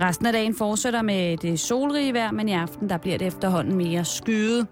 Resten 0.00 0.26
af 0.26 0.32
dagen 0.32 0.54
fortsætter 0.54 1.02
med 1.02 1.36
det 1.36 1.60
solrige 1.60 2.14
vejr, 2.14 2.30
men 2.32 2.48
i 2.48 2.52
aften 2.52 2.90
der 2.90 2.96
bliver 2.96 3.18
det 3.18 3.26
efterhånden 3.26 3.76
mere 3.76 4.04
skyet. 4.04 4.66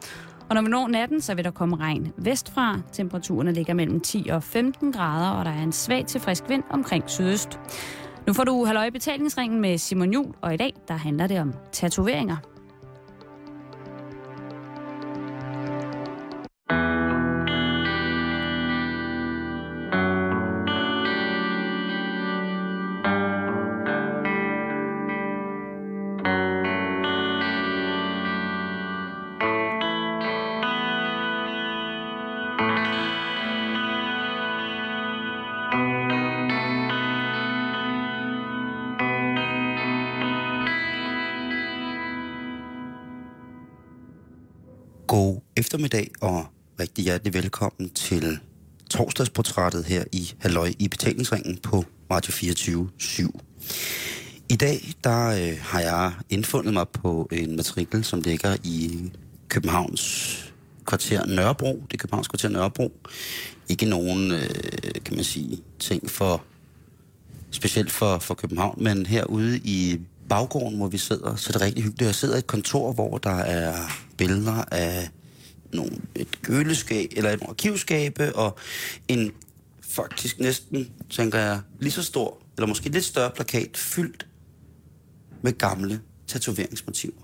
Og 0.49 0.55
når 0.55 0.63
vi 0.63 0.69
når 0.69 0.89
natten, 0.89 1.21
så 1.21 1.35
vil 1.35 1.45
der 1.45 1.51
komme 1.51 1.77
regn 1.77 2.13
vestfra. 2.17 2.81
Temperaturerne 2.93 3.53
ligger 3.53 3.75
mellem 3.75 4.01
10 4.01 4.29
og 4.33 4.43
15 4.43 4.93
grader, 4.93 5.31
og 5.31 5.45
der 5.45 5.51
er 5.51 5.63
en 5.63 5.73
svag 5.73 6.07
til 6.07 6.21
frisk 6.21 6.45
vind 6.49 6.63
omkring 6.71 7.05
sydøst. 7.07 7.61
Nu 8.27 8.33
får 8.33 8.45
du 8.45 8.65
halvøje 8.65 8.91
betalingsringen 8.91 9.61
med 9.61 9.79
Simon 9.79 10.13
Jul, 10.13 10.35
og 10.43 10.55
i 10.55 10.57
dag 10.57 10.75
der 10.89 10.95
handler 10.95 11.27
det 11.27 11.41
om 11.41 11.55
tatoveringer. 11.73 12.37
Eftermiddag 45.69 46.11
og 46.21 46.47
rigtig 46.81 47.05
hjertelig 47.05 47.35
velkommen 47.35 47.91
til 47.91 48.39
torsdagsportrættet 48.91 49.85
her 49.85 50.05
i 50.13 50.33
Halløj 50.39 50.73
i 50.79 50.89
betalingsringen 50.89 51.57
på 51.57 51.85
Radio 52.11 52.33
24 52.33 52.91
7. 52.99 53.41
I 54.49 54.57
dag 54.57 54.93
der 55.05 55.27
øh, 55.27 55.59
har 55.61 55.81
jeg 55.81 56.13
indfundet 56.31 56.73
mig 56.75 56.89
på 56.89 57.29
en 57.33 57.57
matrikel, 57.57 58.05
som 58.05 58.21
ligger 58.21 58.57
i 58.65 59.11
Københavns 59.49 60.45
kvarter 60.87 61.27
Nørrebro. 61.27 61.83
Det 61.91 61.95
er 61.95 61.99
Københavns 61.99 62.29
kvarter 62.29 62.49
Nørrebro. 62.49 62.93
Ikke 63.69 63.87
nogen, 63.87 64.33
øh, 64.33 64.51
kan 65.05 65.15
man 65.15 65.25
sige, 65.25 65.59
ting 65.79 66.11
for 66.11 66.43
specielt 67.51 67.91
for, 67.91 68.19
for 68.19 68.35
København, 68.35 68.85
men 68.85 69.07
herude 69.07 69.59
i 69.59 70.01
baggården, 70.29 70.77
hvor 70.77 70.89
vi 70.89 70.99
sidder, 70.99 71.37
så 71.37 71.51
er 71.51 71.53
det 71.53 71.61
rigtig 71.61 71.85
hyggeligt. 71.85 72.07
Jeg 72.07 72.15
sidder 72.15 72.35
i 72.35 72.39
et 72.39 72.47
kontor, 72.47 72.93
hvor 72.93 73.19
der 73.19 73.37
er 73.37 73.75
billeder 74.17 74.65
af 74.73 75.09
nogle, 75.73 75.97
et 76.15 76.43
køleskab, 76.43 77.13
eller 77.17 77.31
et 77.31 77.43
arkivskabe, 77.43 78.37
og 78.37 78.59
en 79.09 79.33
faktisk 79.81 80.41
næsten, 80.41 80.91
tænker 81.11 81.39
jeg, 81.39 81.61
lige 81.81 81.93
så 81.93 82.03
stor, 82.03 82.39
eller 82.57 82.69
måske 82.69 82.89
lidt 82.89 83.05
større 83.05 83.31
plakat, 83.31 83.77
fyldt 83.77 84.27
med 85.43 85.53
gamle 85.53 86.01
tatoveringsmotiver. 86.27 87.23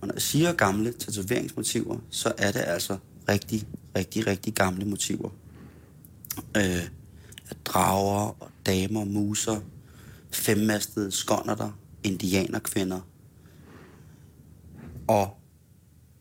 Og 0.00 0.06
når 0.06 0.14
jeg 0.14 0.22
siger 0.22 0.52
gamle 0.52 0.92
tatoveringsmotiver, 0.92 1.98
så 2.10 2.32
er 2.38 2.52
det 2.52 2.60
altså 2.60 2.98
rigtig, 3.28 3.66
rigtig, 3.96 4.26
rigtig 4.26 4.54
gamle 4.54 4.84
motiver. 4.84 5.30
Øh, 6.56 6.88
drager 7.64 8.42
og 8.42 8.50
damer, 8.66 9.04
muser, 9.04 9.60
femmastede 10.30 11.12
skonnerter, 11.12 11.78
indianerkvinder. 12.04 13.00
Og 15.08 15.41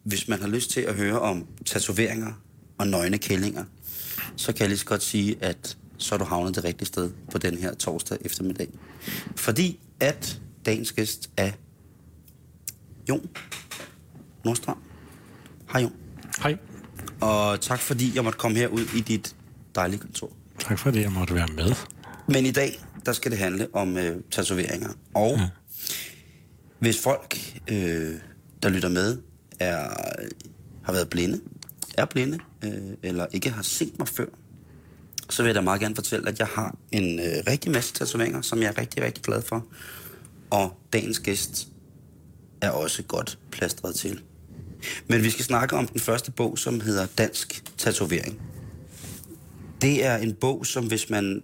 hvis 0.04 0.28
man 0.28 0.42
har 0.42 0.48
lyst 0.48 0.70
til 0.70 0.82
at 0.82 0.96
høre 0.96 1.20
om 1.20 1.48
tatoveringer 1.66 2.34
og 2.78 2.88
nøgne 2.88 3.18
kællinger, 3.18 3.64
så 4.36 4.54
kan 4.54 4.60
jeg 4.60 4.70
lige 4.70 4.80
så 4.80 4.86
godt 4.86 5.04
sige, 5.04 5.36
at 5.42 5.78
så 5.98 6.16
er 6.16 6.20
du 6.20 6.26
havnet 6.26 6.56
det 6.56 6.64
rigtige 6.64 6.88
sted 6.88 7.12
på 7.32 7.38
den 7.38 7.58
her 7.58 7.74
torsdag 7.74 8.18
eftermiddag. 8.22 8.68
Fordi 9.36 9.80
at 10.00 10.42
dagens 10.66 10.92
gæst 10.92 11.30
er 11.38 11.52
Jon 13.10 13.30
Nordstrøm. 14.46 14.78
Hej 15.72 15.82
Jon. 15.82 15.94
Hej. 16.44 16.58
Og 17.22 17.61
tak 17.61 17.80
fordi 17.80 18.16
jeg 18.16 18.23
måtte 18.23 18.40
komme 18.40 18.58
herud 18.58 18.86
i 18.95 19.00
dit 19.00 19.36
dejlige 19.76 20.00
kontor. 20.00 20.32
Tak 20.60 20.80
fordi 20.80 21.02
jeg 21.02 21.11
måtte 21.11 21.36
være 21.36 21.48
med. 21.56 21.76
Men 22.28 22.45
i 22.45 22.52
dag, 22.52 22.80
der 23.06 23.14
skal 23.14 23.32
det 23.32 23.40
handle 23.40 23.67
om 23.73 23.98
øh, 23.98 24.22
tatoveringer. 24.32 24.90
Og 25.14 25.36
ja. 25.38 25.50
hvis 26.80 27.02
folk, 27.02 27.60
øh, 27.67 28.14
der 28.64 28.70
lytter 28.70 28.90
med, 28.90 29.17
er, 29.61 29.89
har 30.83 30.94
været 30.94 31.10
blinde, 31.10 31.42
er 31.98 32.05
blinde, 32.05 32.39
øh, 32.64 32.72
eller 33.04 33.26
ikke 33.32 33.49
har 33.49 33.61
set 33.61 33.99
mig 33.99 34.08
før, 34.08 34.26
så 35.30 35.44
vil 35.44 35.49
jeg 35.49 35.55
da 35.55 35.61
meget 35.61 35.82
gerne 35.82 35.95
fortælle, 35.95 36.30
at 36.30 36.39
jeg 36.39 36.48
har 36.48 36.76
en 36.92 37.20
øh, 37.20 37.26
rigtig 37.48 37.72
masse 37.72 37.94
tatoveringer, 37.94 38.42
som 38.42 38.61
jeg 38.61 38.67
er 38.67 38.77
rigtig, 38.77 39.04
rigtig 39.04 39.23
glad 39.23 39.42
for. 39.42 39.66
Og 40.49 40.77
dagens 40.94 41.20
gæst 41.20 41.67
er 42.61 42.70
også 42.70 43.04
godt 43.04 43.39
plastret 43.52 43.95
til. 43.95 44.22
Men 45.08 45.23
vi 45.23 45.30
skal 45.30 45.45
snakke 45.45 45.76
om 45.76 45.88
den 45.88 45.99
første 45.99 46.32
bog, 46.32 46.58
som 46.58 46.82
hedder 46.82 47.05
Dansk 47.17 47.64
Tatovering. 47.78 48.42
Det 49.82 50.05
er 50.05 50.17
en 50.17 50.33
bog, 50.33 50.66
som 50.66 50.88
hvis 50.88 51.10
man 51.10 51.43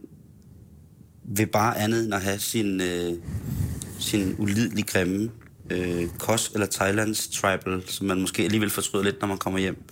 vil 1.23 1.47
bare 1.47 1.77
andet 1.77 2.03
end 2.03 2.13
at 2.13 2.21
have 2.21 2.39
sin, 2.39 2.81
øh, 2.81 3.13
sin 3.99 4.35
ulidelig 4.37 4.85
grimme 4.85 5.31
øh, 5.69 6.07
Kos 6.19 6.51
eller 6.53 6.67
Thailands 6.67 7.27
tribal, 7.27 7.83
som 7.87 8.07
man 8.07 8.21
måske 8.21 8.43
alligevel 8.43 8.69
fortryder 8.69 9.05
lidt, 9.05 9.21
når 9.21 9.27
man 9.27 9.37
kommer 9.37 9.59
hjem. 9.59 9.83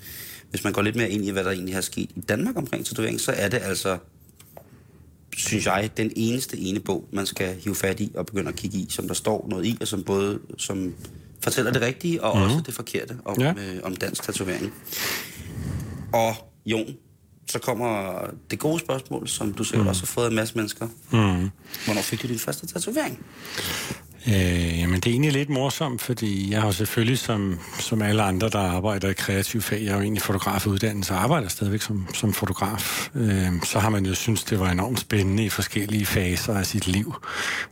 Hvis 0.50 0.63
man 0.63 0.74
går 0.74 0.81
lidt 0.81 0.96
mere 0.96 1.09
ind 1.09 1.25
i, 1.25 1.30
hvad 1.30 1.44
der 1.44 1.52
egentlig 1.52 1.75
har 1.75 1.81
sket 1.81 2.09
i 2.16 2.22
Danmark 2.22 2.58
omkring 2.58 2.86
tatovering, 2.86 3.22
så 3.22 3.31
er 3.31 3.50
det 3.50 3.62
altså, 3.63 3.97
synes 5.38 5.66
jeg, 5.66 5.90
den 5.97 6.12
eneste 6.16 6.58
ene 6.58 6.80
bog, 6.80 7.08
man 7.12 7.25
skal 7.25 7.56
hive 7.56 7.75
fat 7.75 8.00
i 8.00 8.12
og 8.16 8.25
begynde 8.25 8.50
at 8.50 8.56
kigge 8.56 8.78
i, 8.78 8.88
som 8.90 9.08
der 9.08 9.13
står 9.13 9.47
noget 9.50 9.66
i, 9.66 9.78
og 9.81 9.88
som 9.88 10.03
både 10.03 10.40
som 10.58 10.94
fortæller 11.44 11.72
det 11.72 11.81
rigtige 11.81 12.24
og 12.24 12.38
mm-hmm. 12.38 12.52
også 12.52 12.63
det 12.66 12.74
forkerte 12.74 13.18
om, 13.25 13.42
ja. 13.42 13.53
øh, 13.57 13.80
om 13.84 13.96
dansk 13.96 14.24
tatovering. 14.24 14.74
Og 16.13 16.36
Jon, 16.66 16.96
så 17.50 17.59
kommer 17.59 18.19
det 18.52 18.59
gode 18.59 18.80
spørgsmål, 18.80 19.28
som 19.28 19.53
du 19.53 19.63
sikkert 19.63 19.86
mm. 19.86 19.90
også 19.90 20.02
har 20.02 20.07
fået 20.07 20.25
af 20.25 20.30
en 20.30 20.36
masse 20.36 20.56
mennesker. 20.56 20.88
Mm. 20.88 21.50
Hvornår 21.86 22.02
fik 22.02 22.22
du 22.22 22.28
din 22.28 22.40
første 22.40 22.68
tatovering? 22.68 23.25
Øh, 24.28 24.80
jamen, 24.80 24.96
det 24.96 25.08
er 25.08 25.12
egentlig 25.12 25.31
lidt 25.31 25.50
morsomt, 25.50 26.02
fordi 26.02 26.52
jeg 26.52 26.62
har 26.62 26.72
selvfølgelig, 26.72 27.19
som, 27.19 27.59
som 27.80 28.02
alle 28.02 28.24
andre, 28.24 28.50
der 28.50 28.59
arbejder 28.59 29.09
i 29.09 29.13
kreativ 29.13 29.62
fag, 29.62 29.81
jeg 29.84 29.90
er 29.90 29.96
jo 29.96 30.02
egentlig 30.02 30.22
fotografuddannelse 30.22 31.13
og 31.13 31.24
arbejder 31.24 31.47
stadigvæk 31.47 31.81
som, 31.81 32.08
som 32.13 32.34
fotograf, 32.34 33.09
øh, 33.16 33.47
så 33.63 33.80
har 33.80 33.90
man 33.90 34.06
jo 34.06 34.16
synes 34.16 34.44
det 34.44 34.59
var 34.59 34.72
enormt 34.72 35.00
spændende 35.00 35.46
i 35.46 35.50
forskellige 35.50 36.06
faser 36.06 36.53
af 36.58 36.66
sit 36.66 36.88
liv. 36.88 37.16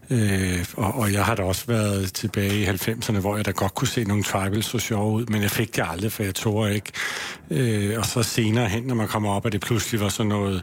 Øh, 0.09 0.66
og, 0.78 0.96
og 0.96 1.14
jeg 1.14 1.25
har 1.25 1.36
da 1.36 1.44
også 1.44 1.64
været 1.68 2.14
tilbage 2.14 2.62
i 2.62 2.66
90'erne, 2.66 3.20
hvor 3.20 3.35
jeg 3.35 3.46
da 3.46 3.52
godt 3.52 3.75
kunne 3.75 3.88
se 3.88 4.03
nogle 4.03 4.24
tribals 4.24 4.66
så 4.66 4.80
sjove 4.80 5.14
ud, 5.14 5.25
men 5.25 5.41
jeg 5.41 5.52
fik 5.52 5.75
det 5.75 5.85
aldrig, 5.90 6.12
for 6.12 6.24
jeg 6.24 6.35
tog 6.35 6.72
ikke. 6.72 6.91
Øh, 7.52 8.00
og 8.00 8.06
så 8.06 8.24
senere 8.24 8.70
hen, 8.70 8.84
når 8.84 8.96
man 8.96 9.08
kommer 9.08 9.31
op, 9.31 9.46
at 9.46 9.52
det 9.52 9.62
pludselig 9.62 10.02
var 10.02 10.09
sådan 10.09 10.30
noget, 10.30 10.62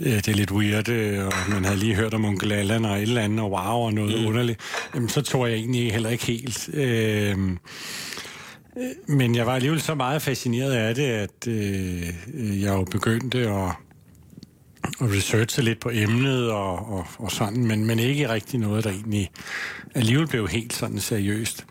øh, 0.00 0.12
det 0.12 0.28
er 0.28 0.34
lidt 0.34 0.50
weird, 0.50 0.88
øh, 0.88 1.26
og 1.26 1.32
man 1.48 1.64
havde 1.64 1.78
lige 1.78 1.94
hørt 1.94 2.14
om 2.14 2.24
onkel 2.24 2.52
Allan 2.52 2.84
og 2.84 2.96
et 2.96 3.02
eller 3.02 3.22
andet, 3.22 3.40
og 3.40 3.50
wow, 3.50 3.86
og 3.86 3.92
noget 3.94 4.20
mm. 4.20 4.26
underligt. 4.26 4.60
Jamen, 4.94 5.08
så 5.14 5.22
tror 5.22 5.46
jeg 5.46 5.56
egentlig 5.56 5.92
heller 5.92 6.10
ikke 6.10 6.26
helt. 6.26 6.70
Øh, 6.74 7.38
men 9.08 9.34
jeg 9.34 9.46
var 9.46 9.54
alligevel 9.54 9.80
så 9.80 9.94
meget 9.94 10.22
fascineret 10.22 10.72
af 10.72 10.94
det, 10.94 11.02
at 11.02 11.48
øh, 11.48 12.62
jeg 12.62 12.74
jo 12.74 12.84
begyndte 12.84 13.38
at, 13.38 13.70
at 15.00 15.10
researche 15.10 15.62
lidt 15.62 15.80
på 15.80 15.90
emnet 15.92 16.50
og, 16.50 16.92
og, 16.92 17.06
og 17.18 17.32
sådan, 17.32 17.66
men, 17.66 17.84
men 17.86 17.98
ikke 17.98 18.28
rigtig 18.28 18.60
noget, 18.60 18.84
der 18.84 18.90
egentlig 18.90 19.30
alligevel 19.94 20.26
blev 20.26 20.48
helt 20.48 20.72
sådan 20.72 20.98
seriøst. 20.98 21.66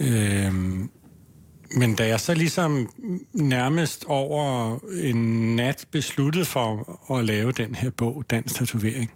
Øh, 0.00 0.54
men 1.76 1.94
da 1.94 2.06
jeg 2.06 2.20
så 2.20 2.34
ligesom 2.34 2.90
nærmest 3.32 4.04
over 4.04 4.78
en 5.02 5.56
nat 5.56 5.86
besluttede 5.90 6.44
for 6.44 7.00
at 7.18 7.24
lave 7.24 7.52
den 7.52 7.74
her 7.74 7.90
bog, 7.90 8.24
Dansk 8.30 8.54
Tatovering, 8.54 9.10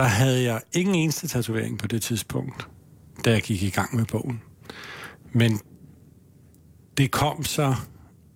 der 0.00 0.06
havde 0.06 0.42
jeg 0.42 0.60
ingen 0.72 0.94
eneste 0.94 1.28
tatovering 1.28 1.78
på 1.78 1.86
det 1.86 2.02
tidspunkt, 2.02 2.68
da 3.24 3.30
jeg 3.30 3.42
gik 3.42 3.62
i 3.62 3.70
gang 3.70 3.96
med 3.96 4.04
bogen. 4.04 4.42
Men 5.32 5.60
det 6.96 7.10
kom 7.10 7.44
så 7.44 7.74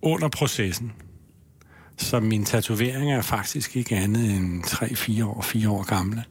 under 0.01 0.27
processen. 0.27 0.91
Så 1.97 2.19
mine 2.19 2.45
tatoveringer 2.45 3.17
er 3.17 3.21
faktisk 3.21 3.77
ikke 3.77 3.95
andet 3.95 4.31
end 4.31 4.63
3-4 4.63 5.25
år, 5.25 5.41
4 5.41 5.69
år 5.69 5.83
gamle. 5.83 6.23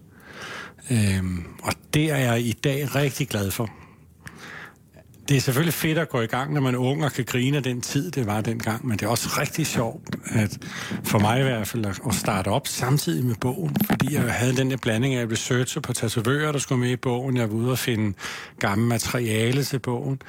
Øhm, 0.90 1.44
og 1.62 1.72
det 1.94 2.10
er 2.10 2.16
jeg 2.16 2.40
i 2.40 2.52
dag 2.52 2.94
rigtig 2.94 3.28
glad 3.28 3.50
for 3.50 3.70
det 5.28 5.36
er 5.36 5.40
selvfølgelig 5.40 5.74
fedt 5.74 5.98
at 5.98 6.08
gå 6.08 6.20
i 6.20 6.26
gang, 6.26 6.52
når 6.52 6.60
man 6.60 6.74
er 6.74 6.78
ung 6.78 7.04
og 7.04 7.12
kan 7.12 7.24
grine 7.24 7.56
af 7.56 7.62
den 7.62 7.80
tid, 7.80 8.10
det 8.10 8.26
var 8.26 8.40
dengang, 8.40 8.86
men 8.86 8.98
det 8.98 9.06
er 9.06 9.10
også 9.10 9.28
rigtig 9.40 9.66
sjovt, 9.66 10.16
at 10.26 10.58
for 11.04 11.18
mig 11.18 11.40
i 11.40 11.42
hvert 11.42 11.68
fald, 11.68 11.86
at 11.86 12.14
starte 12.14 12.48
op 12.48 12.68
samtidig 12.68 13.24
med 13.24 13.34
bogen, 13.40 13.76
fordi 13.90 14.14
jeg 14.14 14.22
havde 14.22 14.56
den 14.56 14.70
der 14.70 14.76
blanding 14.76 15.14
af 15.14 15.26
researcher 15.30 15.80
på 15.80 15.92
tatovører, 15.92 16.52
der 16.52 16.58
skulle 16.58 16.80
med 16.80 16.90
i 16.90 16.96
bogen, 16.96 17.36
jeg 17.36 17.50
var 17.50 17.56
ude 17.56 17.70
og 17.70 17.78
finde 17.78 18.16
gamle 18.58 18.86
materiale 18.86 19.64
til 19.64 19.78
bogen, 19.78 20.20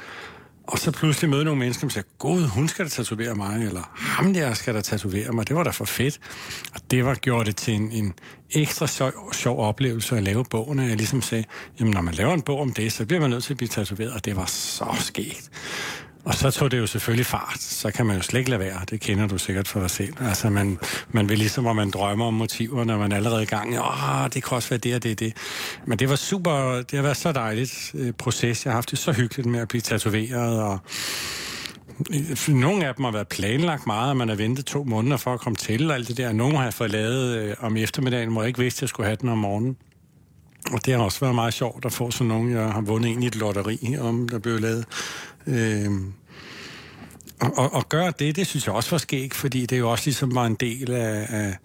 og 0.68 0.80
så 0.80 0.92
pludselig 0.92 1.30
møde 1.30 1.44
nogle 1.44 1.60
mennesker, 1.60 1.80
som 1.82 1.90
siger, 1.90 2.04
Gud, 2.20 2.48
hun 2.48 2.68
skal 2.68 2.86
da 2.86 2.90
tatovere 2.90 3.36
mig, 3.36 3.66
eller 3.66 3.92
ham 3.96 4.34
der 4.34 4.54
skal 4.54 4.76
da 4.76 4.82
tatovere 4.82 5.32
mig. 5.32 5.48
Det 5.48 5.56
var 5.56 5.64
da 5.64 5.70
for 5.70 5.86
fedt. 5.86 6.20
Og 6.76 6.82
det 6.92 7.06
var 7.06 7.16
gjort 7.16 7.46
det 7.46 7.56
til 7.56 7.74
en, 7.74 7.92
en 7.92 8.14
ekstra 8.52 8.88
sjov, 8.88 9.12
sjov 9.34 9.60
oplevelse 9.60 10.18
at 10.18 10.24
lave 10.24 10.46
bogen, 10.50 10.80
og 10.80 10.90
jeg 10.90 10.98
ligesom 10.98 11.22
sagde, 11.22 11.44
jamen 11.80 11.94
når 11.94 12.02
man 12.02 12.14
laver 12.14 12.34
en 12.34 12.42
bog 12.42 12.60
om 12.62 12.74
det, 12.74 12.94
så 12.94 13.06
bliver 13.06 13.22
man 13.22 13.30
nødt 13.30 13.44
til 13.44 13.54
at 13.54 13.58
blive 13.58 13.70
tatoveret, 13.70 14.14
og 14.14 14.26
det 14.26 14.36
var 14.36 14.46
så 14.46 14.86
skægt. 15.00 15.50
Og 16.25 16.33
så 16.33 16.51
tog 16.51 16.72
det 16.72 16.77
jo 16.77 16.88
selvfølgelig 16.88 17.25
fart. 17.25 17.60
Så 17.60 17.92
kan 17.92 18.06
man 18.06 18.16
jo 18.16 18.22
slet 18.22 18.39
ikke 18.39 18.50
lade 18.50 18.60
være. 18.60 18.81
Det 18.89 19.01
kender 19.01 19.27
du 19.27 19.38
sikkert 19.38 19.68
for 19.68 19.80
dig 19.80 19.89
selv. 19.89 20.13
Altså, 20.22 20.50
man, 20.50 20.80
man 21.10 21.30
vil 21.30 21.38
ligesom, 21.38 21.68
at 21.68 21.75
man 21.75 21.92
drømmer 21.92 22.25
om 22.25 22.33
motiver, 22.33 22.83
når 22.83 22.98
man 22.98 23.12
er 23.12 23.16
allerede 23.16 23.44
i 23.44 23.45
gang. 23.45 23.80
Åh, 23.80 24.24
det 24.33 24.44
kan 24.44 24.56
også 24.56 24.69
være 24.69 24.77
det 24.77 24.95
og 24.95 25.04
det 25.04 25.12
er 25.12 25.16
det. 25.16 25.33
Men 25.86 26.00
det 26.00 26.10
var 26.10 26.16
super, 26.16 26.75
det 26.75 26.92
har 26.92 27.01
været 27.01 27.18
så 27.18 27.31
dejligt 27.31 27.92
øh, 27.94 28.13
proces. 28.13 28.66
Jeg 28.66 28.72
har 28.72 28.75
haft 28.75 28.92
det 28.92 29.00
så 29.00 29.12
hyggeligt 29.12 29.48
med 29.48 29.60
at 29.60 29.68
blive 29.68 29.81
tatoveret, 29.81 30.62
og 30.62 30.80
øh, 32.12 32.56
nogle 32.56 32.88
af 32.88 32.95
dem 32.95 33.04
har 33.04 33.12
været 33.12 33.28
planlagt 33.28 33.88
meget, 33.88 34.10
og 34.10 34.18
man 34.18 34.30
har 34.30 34.36
ventet 34.36 34.66
to 34.66 34.83
måneder 34.83 35.18
for 35.18 35.33
at 35.33 35.39
komme 35.39 35.56
til, 35.56 35.89
og 35.89 35.95
alt 35.95 36.07
det 36.07 36.18
der. 36.18 36.31
Nogle 36.31 36.57
har 36.57 36.63
jeg 36.63 36.74
fået 36.74 36.92
lavet 36.92 37.38
øh, 37.38 37.56
om 37.60 37.78
eftermiddagen, 37.78 38.31
hvor 38.31 38.42
jeg 38.42 38.48
ikke 38.48 38.60
vidste, 38.60 38.80
at 38.80 38.81
jeg 38.81 38.89
skulle 38.89 39.07
have 39.07 39.18
den 39.21 39.30
om 39.30 39.38
morgenen. 39.38 39.78
Og 40.71 40.86
det 40.86 40.94
har 40.94 41.01
også 41.01 41.19
været 41.19 41.36
meget 41.36 41.54
sjovt 41.54 41.86
at 41.86 41.94
få 41.94 42.12
sådan 42.12 42.28
nogen. 42.28 42.51
jeg 42.51 42.71
har 42.71 42.81
vundet 42.81 43.12
en 43.12 43.24
i 43.24 43.28
et 43.28 43.36
lotteri, 43.36 43.98
om 44.00 44.30
der 44.30 44.39
blev 44.39 44.60
lavet. 44.60 44.86
Øh, 45.47 45.92
og, 47.42 47.57
og, 47.57 47.74
og 47.74 47.89
gøre 47.89 48.13
det, 48.19 48.36
det 48.36 48.47
synes 48.47 48.65
jeg 48.65 48.75
også 48.75 48.92
var 48.92 48.97
skæg, 48.97 49.33
fordi 49.33 49.62
det 49.62 49.71
er 49.71 49.80
jo 49.80 49.92
også 49.92 50.06
ligesom 50.06 50.36
var 50.36 50.45
en 50.45 50.56
del 50.56 50.92
af, 50.92 51.25
af 51.30 51.56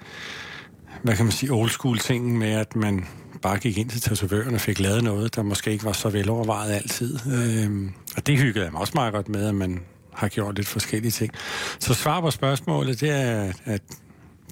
hvad 1.03 1.17
kan 1.17 1.25
man 1.25 1.33
sige, 1.33 1.53
old 1.53 1.71
school 1.71 1.99
tingen 1.99 2.39
med, 2.39 2.53
at 2.53 2.77
man 2.77 3.07
bare 3.43 3.59
gik 3.59 3.79
ind 3.79 3.91
til 3.91 4.01
tatovøren 4.01 4.55
og 4.55 4.61
fik 4.61 4.81
lavet 4.81 5.05
noget, 5.05 5.37
der 5.37 5.43
måske 5.43 5.73
ikke 5.73 5.85
var 5.85 5.93
så 5.93 6.09
velovervejet 6.09 6.73
altid. 6.73 7.19
Øh, 7.27 7.91
og 8.17 8.27
det 8.27 8.39
hyggede 8.39 8.65
jeg 8.65 8.73
mig 8.73 8.81
også 8.81 8.93
meget 8.95 9.13
godt 9.13 9.29
med, 9.29 9.49
at 9.49 9.55
man 9.55 9.81
har 10.15 10.29
gjort 10.29 10.57
lidt 10.57 10.69
forskellige 10.69 11.11
ting. 11.11 11.33
Så 11.79 11.95
svar 11.95 12.21
på 12.21 12.31
spørgsmålet, 12.31 13.01
det 13.01 13.11
er, 13.11 13.53
at 13.65 13.83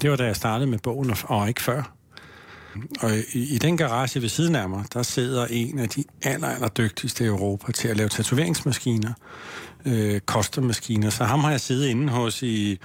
det 0.02 0.10
var 0.10 0.16
da 0.16 0.24
jeg 0.24 0.36
startede 0.36 0.70
med 0.70 0.78
bogen, 0.78 1.14
og 1.24 1.48
ikke 1.48 1.62
før. 1.62 1.97
Og 3.00 3.10
i, 3.32 3.54
i 3.54 3.58
den 3.58 3.76
garage 3.76 4.22
ved 4.22 4.28
siden 4.28 4.54
af 4.54 4.68
mig, 4.68 4.84
der 4.94 5.02
sidder 5.02 5.46
en 5.46 5.78
af 5.78 5.88
de 5.88 6.04
aller, 6.22 6.48
aller 6.48 6.68
dygtigste 6.68 7.24
i 7.24 7.26
Europa 7.26 7.72
til 7.72 7.88
at 7.88 7.96
lave 7.96 8.08
tatoveringsmaskiner, 8.08 9.12
øh, 9.86 10.20
custom-maskiner. 10.20 11.10
Så 11.10 11.24
ham 11.24 11.40
har 11.40 11.50
jeg 11.50 11.60
siddet 11.60 11.86
inde 11.86 12.08
hos 12.08 12.42
i, 12.42 12.78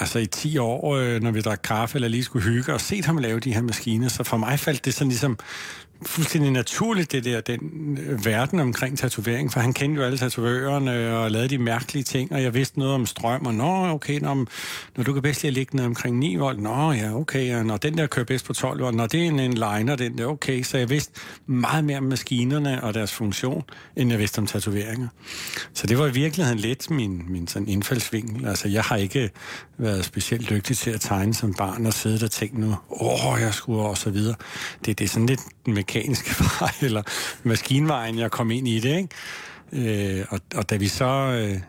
altså 0.00 0.18
i 0.18 0.26
10 0.26 0.58
år, 0.58 0.96
øh, 0.96 1.22
når 1.22 1.30
vi 1.30 1.40
drak 1.40 1.60
kaffe 1.64 1.96
eller 1.96 2.08
lige 2.08 2.24
skulle 2.24 2.44
hygge, 2.44 2.74
og 2.74 2.80
set 2.80 3.04
ham 3.04 3.18
lave 3.18 3.40
de 3.40 3.54
her 3.54 3.62
maskiner. 3.62 4.08
Så 4.08 4.24
for 4.24 4.36
mig 4.36 4.58
faldt 4.58 4.84
det 4.84 4.94
sådan 4.94 5.08
ligesom 5.08 5.38
fuldstændig 6.06 6.50
naturligt, 6.50 7.12
det 7.12 7.24
der, 7.24 7.40
den 7.40 7.98
øh, 8.00 8.24
verden 8.24 8.60
omkring 8.60 8.98
tatovering, 8.98 9.52
for 9.52 9.60
han 9.60 9.72
kendte 9.72 10.00
jo 10.00 10.06
alle 10.06 10.18
tatovørerne 10.18 11.16
og 11.18 11.30
lavede 11.30 11.48
de 11.48 11.58
mærkelige 11.58 12.02
ting, 12.02 12.32
og 12.32 12.42
jeg 12.42 12.54
vidste 12.54 12.78
noget 12.78 12.94
om 12.94 13.06
strøm, 13.06 13.46
og 13.46 13.54
nå, 13.54 13.86
okay, 13.86 14.18
når, 14.18 14.34
når 14.96 15.04
du 15.04 15.12
kan 15.12 15.22
bedst 15.22 15.42
lige 15.42 15.52
ligge 15.52 15.76
ned 15.76 15.84
omkring 15.84 16.18
9 16.18 16.36
volt, 16.36 16.60
nå, 16.60 16.92
ja, 16.92 17.14
okay, 17.14 17.56
og 17.56 17.66
når 17.66 17.76
den 17.76 17.98
der 17.98 18.06
kører 18.06 18.26
bedst 18.26 18.46
på 18.46 18.52
12 18.52 18.80
volt, 18.80 18.96
når 18.96 19.06
det 19.06 19.20
er 19.20 19.28
en, 19.28 19.40
en 19.40 19.54
liner, 19.54 19.96
den 19.96 20.18
der, 20.18 20.26
okay, 20.26 20.62
så 20.62 20.78
jeg 20.78 20.90
vidste 20.90 21.20
meget 21.46 21.84
mere 21.84 21.98
om 21.98 22.04
maskinerne 22.04 22.84
og 22.84 22.94
deres 22.94 23.12
funktion, 23.12 23.62
end 23.96 24.10
jeg 24.10 24.18
vidste 24.18 24.38
om 24.38 24.46
tatoveringer. 24.46 25.08
Så 25.74 25.86
det 25.86 25.98
var 25.98 26.06
i 26.06 26.12
virkeligheden 26.12 26.58
lidt 26.58 26.90
min, 26.90 27.22
min 27.28 27.48
sådan 27.48 27.68
indfaldsvinkel. 27.68 28.46
Altså, 28.46 28.68
jeg 28.68 28.82
har 28.82 28.96
ikke 28.96 29.30
været 29.78 30.04
specielt 30.04 30.50
dygtig 30.50 30.76
til 30.76 30.90
at 30.90 31.00
tegne 31.00 31.34
som 31.34 31.54
barn 31.54 31.86
og 31.86 31.92
sidde 31.92 32.24
og 32.24 32.30
tænke 32.30 32.60
nu, 32.60 32.74
åh, 32.90 33.40
jeg 33.40 33.54
skulle 33.54 33.82
og 33.82 33.98
så 33.98 34.10
videre. 34.10 34.34
Det, 34.84 34.98
det 34.98 35.04
er 35.04 35.08
sådan 35.08 35.26
lidt 35.26 35.40
mekaniske 35.66 36.30
vej, 36.60 36.72
eller 36.82 37.02
maskinvejen, 37.42 38.18
jeg 38.18 38.30
kom 38.30 38.50
ind 38.50 38.68
i 38.68 38.80
det, 38.80 38.96
ikke? 38.96 40.18
Øh, 40.18 40.24
og, 40.28 40.40
og 40.54 40.70
da 40.70 40.76
vi 40.76 40.88
så 40.88 41.04
øh, 41.04 41.60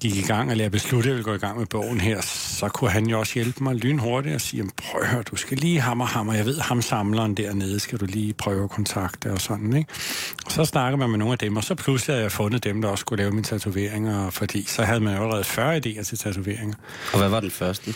gik 0.00 0.16
i 0.16 0.22
gang, 0.22 0.50
eller 0.50 0.64
jeg 0.64 0.72
besluttede, 0.72 1.14
at 1.14 1.18
jeg 1.18 1.24
ville 1.24 1.30
gå 1.30 1.34
i 1.34 1.46
gang 1.46 1.58
med 1.58 1.66
bogen 1.66 2.00
her, 2.00 2.20
så 2.20 2.68
kunne 2.68 2.90
han 2.90 3.06
jo 3.06 3.18
også 3.18 3.34
hjælpe 3.34 3.64
mig 3.64 3.74
lynhurtigt 3.74 4.34
og 4.34 4.40
sige, 4.40 4.64
prøv 4.76 5.00
at 5.00 5.08
høre, 5.08 5.22
du 5.22 5.36
skal 5.36 5.58
lige 5.58 5.80
hammer 5.80 6.04
hammer, 6.04 6.34
jeg 6.34 6.46
ved, 6.46 6.58
ham 6.58 6.82
samleren 6.82 7.34
dernede, 7.34 7.80
skal 7.80 7.98
du 7.98 8.04
lige 8.04 8.34
prøve 8.34 8.64
at 8.64 8.70
kontakte 8.70 9.32
og 9.32 9.40
sådan, 9.40 9.76
ikke? 9.76 9.90
Og 10.46 10.52
så 10.52 10.64
snakker 10.64 10.96
man 10.96 11.10
med 11.10 11.18
nogle 11.18 11.32
af 11.32 11.38
dem, 11.38 11.56
og 11.56 11.64
så 11.64 11.74
pludselig 11.74 12.14
havde 12.14 12.22
jeg 12.22 12.32
fundet 12.32 12.64
dem, 12.64 12.82
der 12.82 12.88
også 12.88 13.00
skulle 13.00 13.22
lave 13.22 13.30
mine 13.30 13.44
tatoveringer, 13.44 14.30
fordi 14.30 14.64
så 14.64 14.82
havde 14.82 15.00
man 15.00 15.16
jo 15.16 15.22
allerede 15.22 15.44
40 15.44 15.76
idéer 15.76 16.02
til 16.02 16.18
tatoveringer. 16.18 16.76
Og 17.12 17.18
hvad 17.18 17.28
var 17.28 17.40
den 17.40 17.50
første? 17.50 17.94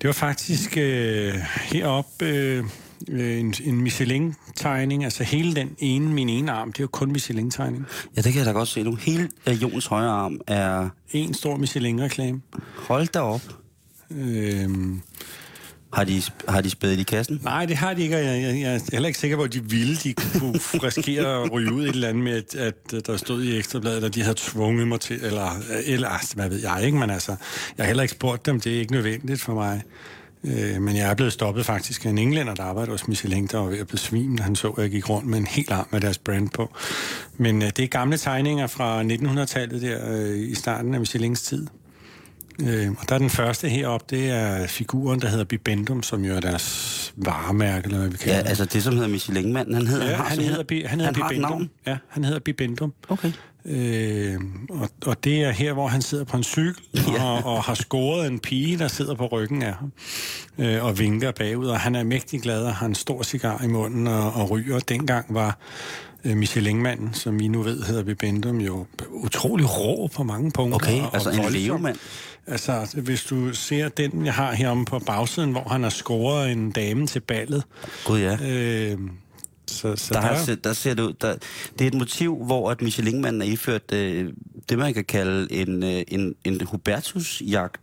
Det 0.00 0.06
var 0.06 0.12
faktisk 0.12 0.76
øh, 0.76 1.34
heroppe... 1.62 2.26
Øh, 2.26 2.64
øh, 3.08 3.40
en, 3.40 3.54
en 3.64 3.80
Michelin-tegning, 3.80 5.04
altså 5.04 5.24
hele 5.24 5.54
den 5.54 5.70
ene, 5.78 6.08
min 6.08 6.28
ene 6.28 6.52
arm, 6.52 6.72
det 6.72 6.80
er 6.80 6.84
jo 6.84 6.88
kun 6.88 7.12
Michelin-tegning. 7.12 7.86
Ja, 8.16 8.20
det 8.20 8.32
kan 8.32 8.38
jeg 8.38 8.46
da 8.46 8.52
godt 8.52 8.68
se 8.68 8.82
nu. 8.82 8.94
Hele 8.94 9.28
uh, 9.46 9.62
Jons 9.62 9.86
højre 9.86 10.10
arm 10.10 10.40
er... 10.46 10.88
En 11.12 11.34
stor 11.34 11.56
Michelin-reklame. 11.56 12.40
Hold 12.76 13.06
da 13.06 13.20
op. 13.20 13.42
Øhm, 14.10 15.00
har 15.92 16.04
de, 16.04 16.22
har 16.48 16.60
de 16.60 16.70
spædet 16.70 17.00
i 17.00 17.02
kassen? 17.02 17.40
Nej, 17.42 17.66
det 17.66 17.76
har 17.76 17.94
de 17.94 18.02
ikke, 18.02 18.16
jeg, 18.16 18.42
jeg, 18.42 18.60
jeg 18.60 18.74
er 18.74 18.80
heller 18.92 19.06
ikke 19.06 19.18
sikker 19.18 19.36
på, 19.36 19.42
at 19.42 19.52
de 19.52 19.64
ville. 19.64 19.96
De 19.96 20.14
kunne 20.14 20.58
risikere 20.74 21.42
at 21.42 21.52
ryge 21.52 21.72
ud 21.72 21.82
et 21.82 21.88
eller 21.88 22.08
andet 22.08 22.24
med, 22.24 22.32
at, 22.32 22.54
at 22.54 23.06
der 23.06 23.16
stod 23.16 23.42
i 23.42 23.56
Ekstrabladet, 23.58 24.04
at 24.04 24.14
de 24.14 24.22
havde 24.22 24.36
tvunget 24.38 24.88
mig 24.88 25.00
til, 25.00 25.20
eller, 25.22 25.50
eller 25.84 26.08
altså, 26.08 26.34
hvad 26.34 26.48
ved 26.48 26.60
jeg 26.60 26.82
ikke, 26.86 26.98
men 26.98 27.10
altså, 27.10 27.36
jeg 27.76 27.84
har 27.84 27.86
heller 27.86 28.02
ikke 28.02 28.14
spurgt 28.14 28.46
dem, 28.46 28.60
det 28.60 28.76
er 28.76 28.80
ikke 28.80 28.92
nødvendigt 28.92 29.40
for 29.40 29.54
mig. 29.54 29.82
Øh, 30.44 30.82
men 30.82 30.96
jeg 30.96 31.10
er 31.10 31.14
blevet 31.14 31.32
stoppet 31.32 31.66
faktisk 31.66 32.04
af 32.04 32.10
en 32.10 32.18
englænder, 32.18 32.54
der 32.54 32.62
arbejder 32.62 32.92
hos 32.92 33.08
Michelin, 33.08 33.46
der 33.46 33.58
var 33.58 33.66
ved 33.66 33.78
at 33.78 33.86
besvime, 33.88 34.38
han 34.38 34.56
så, 34.56 34.68
at 34.68 34.82
jeg 34.82 34.90
gik 34.90 35.10
rundt 35.10 35.28
med 35.28 35.38
en 35.38 35.46
helt 35.46 35.70
arm 35.70 35.86
med 35.90 36.00
deres 36.00 36.18
brand 36.18 36.48
på. 36.48 36.74
Men 37.36 37.62
øh, 37.62 37.68
det 37.76 37.78
er 37.78 37.86
gamle 37.86 38.16
tegninger 38.18 38.66
fra 38.66 39.02
1900-tallet 39.02 39.82
der 39.82 40.14
øh, 40.14 40.38
i 40.38 40.54
starten 40.54 40.94
af 40.94 41.00
Michelins 41.00 41.42
tid. 41.42 41.66
Øh, 42.62 42.90
og 42.90 43.08
der 43.08 43.14
er 43.14 43.18
den 43.18 43.30
første 43.30 43.68
heroppe, 43.68 44.16
det 44.16 44.30
er 44.30 44.66
figuren, 44.66 45.20
der 45.20 45.28
hedder 45.28 45.44
Bibendum, 45.44 46.02
som 46.02 46.24
jo 46.24 46.34
er 46.34 46.40
deres 46.40 47.14
varemærke, 47.16 47.84
eller 47.84 47.98
hvad 47.98 48.08
vi 48.08 48.16
kalder 48.16 48.38
Ja, 48.38 48.42
altså 48.48 48.64
det, 48.64 48.82
som 48.82 48.94
hedder 48.94 49.08
Michelin-manden, 49.08 49.74
han 49.74 49.86
hedder... 49.86 50.10
Ja, 50.10 50.16
har 50.16 50.24
han 50.24 50.38
hedder, 50.38 50.64
han 50.68 50.68
hedder 50.70 50.88
han 50.88 51.00
har 51.00 51.08
et 51.08 51.14
Bibendum. 51.14 51.50
navn? 51.50 51.70
Ja, 51.86 51.96
han 52.08 52.24
hedder 52.24 52.38
Bibendum. 52.40 52.92
Okay. 53.08 53.32
Øh, 53.70 54.40
og, 54.70 54.88
og 55.06 55.24
det 55.24 55.44
er 55.44 55.50
her, 55.50 55.72
hvor 55.72 55.88
han 55.88 56.02
sidder 56.02 56.24
på 56.24 56.36
en 56.36 56.42
cykel 56.42 56.82
Ja. 57.08 57.24
og, 57.24 57.44
og 57.44 57.62
har 57.62 57.74
scoret 57.74 58.26
en 58.26 58.38
pige, 58.38 58.78
der 58.78 58.88
sidder 58.88 59.14
på 59.14 59.26
ryggen 59.26 59.62
af 59.62 59.74
ham 59.74 59.92
øh, 60.58 60.84
og 60.84 60.98
vinker 60.98 61.30
bagud. 61.30 61.66
Og 61.66 61.80
han 61.80 61.94
er 61.94 62.04
mægtig 62.04 62.42
glad 62.42 62.64
og 62.64 62.74
har 62.74 62.86
en 62.86 62.94
stor 62.94 63.22
cigar 63.22 63.62
i 63.64 63.66
munden 63.66 64.06
og, 64.06 64.32
og 64.32 64.50
ryger. 64.50 64.78
Dengang 64.78 65.34
var 65.34 65.58
øh, 66.24 66.36
Michelin-manden, 66.36 67.14
som 67.14 67.40
vi 67.40 67.48
nu 67.48 67.62
ved 67.62 67.82
hedder 67.82 68.02
Bibendum, 68.02 68.60
jo 68.60 68.86
utrolig 69.10 69.78
rå 69.78 70.06
på 70.06 70.22
mange 70.22 70.50
punkter. 70.50 70.76
Okay, 70.76 71.02
og, 71.02 71.14
altså 71.14 71.28
og 71.30 71.46
en 71.46 71.52
levemand. 71.52 71.96
Altså, 72.46 73.00
hvis 73.02 73.24
du 73.24 73.54
ser 73.54 73.88
den, 73.88 74.26
jeg 74.26 74.34
har 74.34 74.52
heromme 74.52 74.84
på 74.84 74.98
bagsiden, 74.98 75.50
hvor 75.52 75.68
han 75.70 75.82
har 75.82 75.90
scoret 75.90 76.52
en 76.52 76.70
dame 76.70 77.06
til 77.06 77.20
ballet. 77.20 77.64
Gud 78.04 78.18
ja. 78.20 78.36
Øh, 78.42 78.98
så, 79.68 79.96
så 79.96 80.14
Der, 80.14 80.20
der, 80.20 80.26
har, 80.26 80.54
der 80.64 80.72
ser 80.72 80.94
det 80.94 81.02
ud. 81.02 81.12
Der, 81.20 81.34
det 81.78 81.84
er 81.84 81.88
et 81.88 81.94
motiv, 81.94 82.44
hvor 82.44 82.70
at 82.70 82.82
Michelin-manden 82.82 83.42
er 83.42 83.46
iført 83.46 83.92
øh, 83.92 84.32
det, 84.68 84.78
man 84.78 84.94
kan 84.94 85.04
kalde 85.04 85.52
en, 85.52 85.82
øh, 85.82 86.02
en, 86.08 86.34
en 86.44 86.60
Hubertus-jakke. 86.66 87.78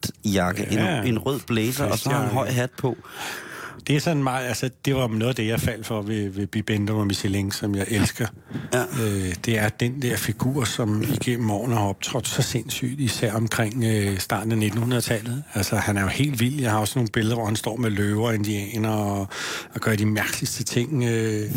Ja. 0.72 1.02
En, 1.02 1.08
en 1.08 1.18
rød 1.20 1.40
blazer, 1.48 1.86
og 1.86 2.00
så 2.00 2.10
har 2.10 2.18
han 2.18 2.28
en 2.28 2.34
høj 2.34 2.50
hat 2.50 2.72
på. 2.78 2.98
Det 3.88 3.96
er 3.96 4.00
sådan 4.00 4.24
meget, 4.24 4.48
altså 4.48 4.70
det 4.86 4.96
var 4.96 5.08
noget 5.08 5.30
af 5.30 5.36
det, 5.36 5.48
jeg 5.48 5.60
faldt 5.60 5.86
for 5.86 6.02
ved, 6.02 6.30
ved 6.30 6.48
Bibendum 6.48 6.98
og 6.98 7.08
Michelin, 7.08 7.52
som 7.52 7.76
jeg 7.76 7.86
elsker. 7.90 8.28
Ja. 8.74 8.82
Øh, 8.82 9.36
det 9.46 9.58
er 9.58 9.70
den 9.70 10.02
der 10.02 10.18
figur, 10.18 10.64
som 10.64 11.04
igennem 11.04 11.52
årene 11.52 11.76
har 11.76 11.86
optrådt 11.86 12.28
så 12.28 12.42
sindssygt, 12.42 13.00
især 13.00 13.34
omkring 13.34 13.84
øh, 13.84 14.18
starten 14.18 14.64
af 14.64 14.68
1900-tallet. 14.68 15.44
Altså 15.54 15.76
han 15.76 15.98
er 15.98 16.02
jo 16.02 16.08
helt 16.08 16.40
vild. 16.40 16.62
Jeg 16.62 16.72
har 16.72 16.80
også 16.80 17.00
nogle 17.00 17.10
billeder, 17.14 17.36
hvor 17.36 17.46
han 17.46 17.56
står 17.56 17.76
med 17.76 17.90
løver 17.90 18.28
og 18.28 18.36
indianer 18.36 18.90
og, 18.90 19.28
og 19.74 19.82
gør 19.82 19.96
de 19.96 20.06
mærkeligste 20.06 20.64
ting. 20.64 21.04
Øh, 21.04 21.52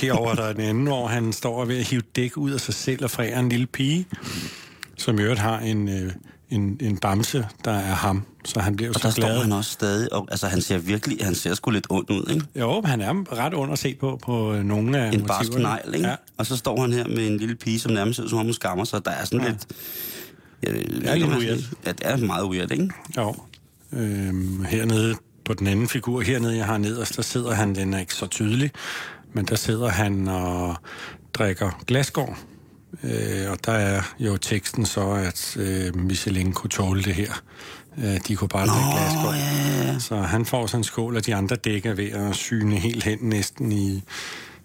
herover 0.00 0.34
der 0.34 0.42
er 0.42 0.52
den 0.52 0.62
anden, 0.62 0.86
hvor 0.86 1.06
han 1.06 1.32
står 1.32 1.64
ved 1.64 1.78
at 1.78 1.88
hive 1.88 2.02
dæk 2.16 2.36
ud 2.36 2.50
af 2.50 2.60
sig 2.60 2.74
selv 2.74 3.04
og 3.04 3.10
frærer 3.10 3.38
en 3.38 3.48
lille 3.48 3.66
pige, 3.66 4.06
som 4.96 5.18
i 5.18 5.22
øvrigt 5.22 5.40
har 5.40 5.58
en... 5.58 5.88
Øh, 5.88 6.12
en, 6.50 6.78
en 6.80 6.96
bamse, 6.98 7.46
der 7.64 7.70
er 7.70 7.94
ham, 7.94 8.22
så 8.44 8.60
han 8.60 8.76
bliver 8.76 8.92
Og 8.94 9.02
der 9.02 9.10
så 9.10 9.16
glad. 9.20 9.34
står 9.34 9.42
han 9.42 9.52
også 9.52 9.72
stadig. 9.72 10.12
Og, 10.12 10.28
altså, 10.30 10.46
han 10.46 10.60
ser 10.60 10.78
virkelig, 10.78 11.18
han 11.22 11.34
ser 11.34 11.54
sgu 11.54 11.70
lidt 11.70 11.86
ond 11.90 12.10
ud, 12.10 12.30
ikke? 12.34 12.46
Jo, 12.56 12.82
han 12.84 13.00
er 13.00 13.38
ret 13.38 13.54
under 13.54 13.74
set 13.74 13.98
på 13.98 14.18
på 14.22 14.54
øh, 14.54 14.64
nogle 14.64 14.98
af 14.98 15.12
En 15.12 15.26
barsk 15.26 15.52
negl, 15.54 15.94
ikke? 15.94 16.08
Ja. 16.08 16.14
Og 16.36 16.46
så 16.46 16.56
står 16.56 16.80
han 16.80 16.92
her 16.92 17.08
med 17.08 17.26
en 17.26 17.36
lille 17.36 17.54
pige, 17.54 17.80
som 17.80 17.92
nærmest 17.92 18.16
ser 18.16 18.28
som 18.28 18.38
om 18.38 18.44
hun 18.44 18.54
skammer 18.54 18.84
sig. 18.84 19.04
Der 19.04 19.10
er 19.10 19.24
sådan 19.24 19.40
ja. 19.40 19.48
lidt... 19.48 19.66
Ja, 20.66 20.72
det 20.72 21.08
er 21.08 21.14
lidt 21.14 21.28
weird. 21.28 21.58
Ja, 21.86 21.92
det 21.92 22.00
er 22.06 22.16
meget 22.16 22.44
weird, 22.46 22.70
ikke? 22.72 22.90
Jo. 23.16 23.34
Øhm, 23.92 24.64
hernede 24.64 25.14
på 25.44 25.54
den 25.54 25.66
anden 25.66 25.88
figur, 25.88 26.20
hernede 26.20 26.56
jeg 26.56 26.66
har 26.66 26.78
nederst, 26.78 27.16
der 27.16 27.22
sidder 27.22 27.54
han, 27.54 27.74
den 27.74 27.94
er 27.94 27.98
ikke 27.98 28.14
så 28.14 28.26
tydelig, 28.26 28.70
men 29.32 29.44
der 29.44 29.56
sidder 29.56 29.88
han 29.88 30.28
og 30.28 30.76
drikker 31.34 31.82
glasgård. 31.86 32.38
Øh, 33.04 33.50
og 33.50 33.64
der 33.64 33.72
er 33.72 34.02
jo 34.18 34.36
teksten 34.36 34.86
så, 34.86 35.10
at 35.10 35.56
øh, 35.56 35.96
Michelin 35.96 36.52
kunne 36.52 36.70
tåle 36.70 37.02
det 37.02 37.14
her. 37.14 37.42
Øh, 38.04 38.20
de 38.28 38.36
kunne 38.36 38.48
bare 38.48 38.66
drikke 38.66 38.90
glasgård. 38.92 39.34
ja, 39.34 39.92
ja. 39.92 39.98
Så 39.98 40.16
han 40.16 40.46
får 40.46 40.66
sådan 40.66 40.80
en 40.80 40.84
skål, 40.84 41.16
og 41.16 41.26
de 41.26 41.34
andre 41.34 41.56
dækker 41.56 41.94
ved 41.94 42.10
at 42.10 42.36
syne 42.36 42.76
helt 42.76 43.04
hen 43.04 43.18
næsten 43.22 43.72
i, 43.72 44.02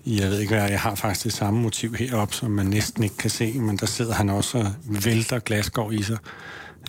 jeg 0.07 0.29
ved 0.29 0.39
ikke 0.39 0.53
hvad, 0.55 0.69
jeg 0.69 0.79
har 0.79 0.95
faktisk 0.95 1.23
det 1.23 1.33
samme 1.33 1.61
motiv 1.61 1.95
heroppe, 1.95 2.35
som 2.35 2.51
man 2.51 2.65
næsten 2.65 3.03
ikke 3.03 3.17
kan 3.17 3.29
se, 3.29 3.53
men 3.53 3.77
der 3.77 3.85
sidder 3.85 4.13
han 4.13 4.29
også 4.29 4.57
og 4.57 4.71
vælter 5.05 5.39
glasgård 5.39 5.93
i 5.93 6.03
sig. 6.03 6.17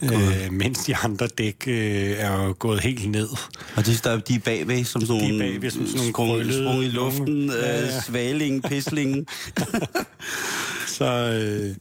Øh, 0.03 0.53
mens 0.53 0.79
de 0.79 0.97
andre 0.97 1.27
dæk 1.27 1.65
øh, 1.67 2.11
er 2.19 2.53
gået 2.53 2.81
helt 2.81 3.11
ned. 3.11 3.29
Og 3.77 3.87
det, 3.87 4.05
der, 4.05 4.19
de 4.21 4.35
er 4.35 4.39
bagved, 4.39 4.85
som 4.85 5.01
sådan 5.07 5.23
De 5.23 5.29
nogle, 5.29 5.45
bagved 5.45 5.71
som 5.71 5.87
sådan 5.87 5.97
nogle 5.97 6.13
sprung, 6.13 6.41
i 6.41 6.63
nogle- 6.65 6.89
luften, 6.89 7.51
Ja, 7.51 7.83
øh, 7.83 7.89
ja. 7.89 8.01
svaling, 8.01 8.63
pisling. 8.63 9.27
Så 10.95 11.05
øh, 11.05 11.69
det, 11.71 11.77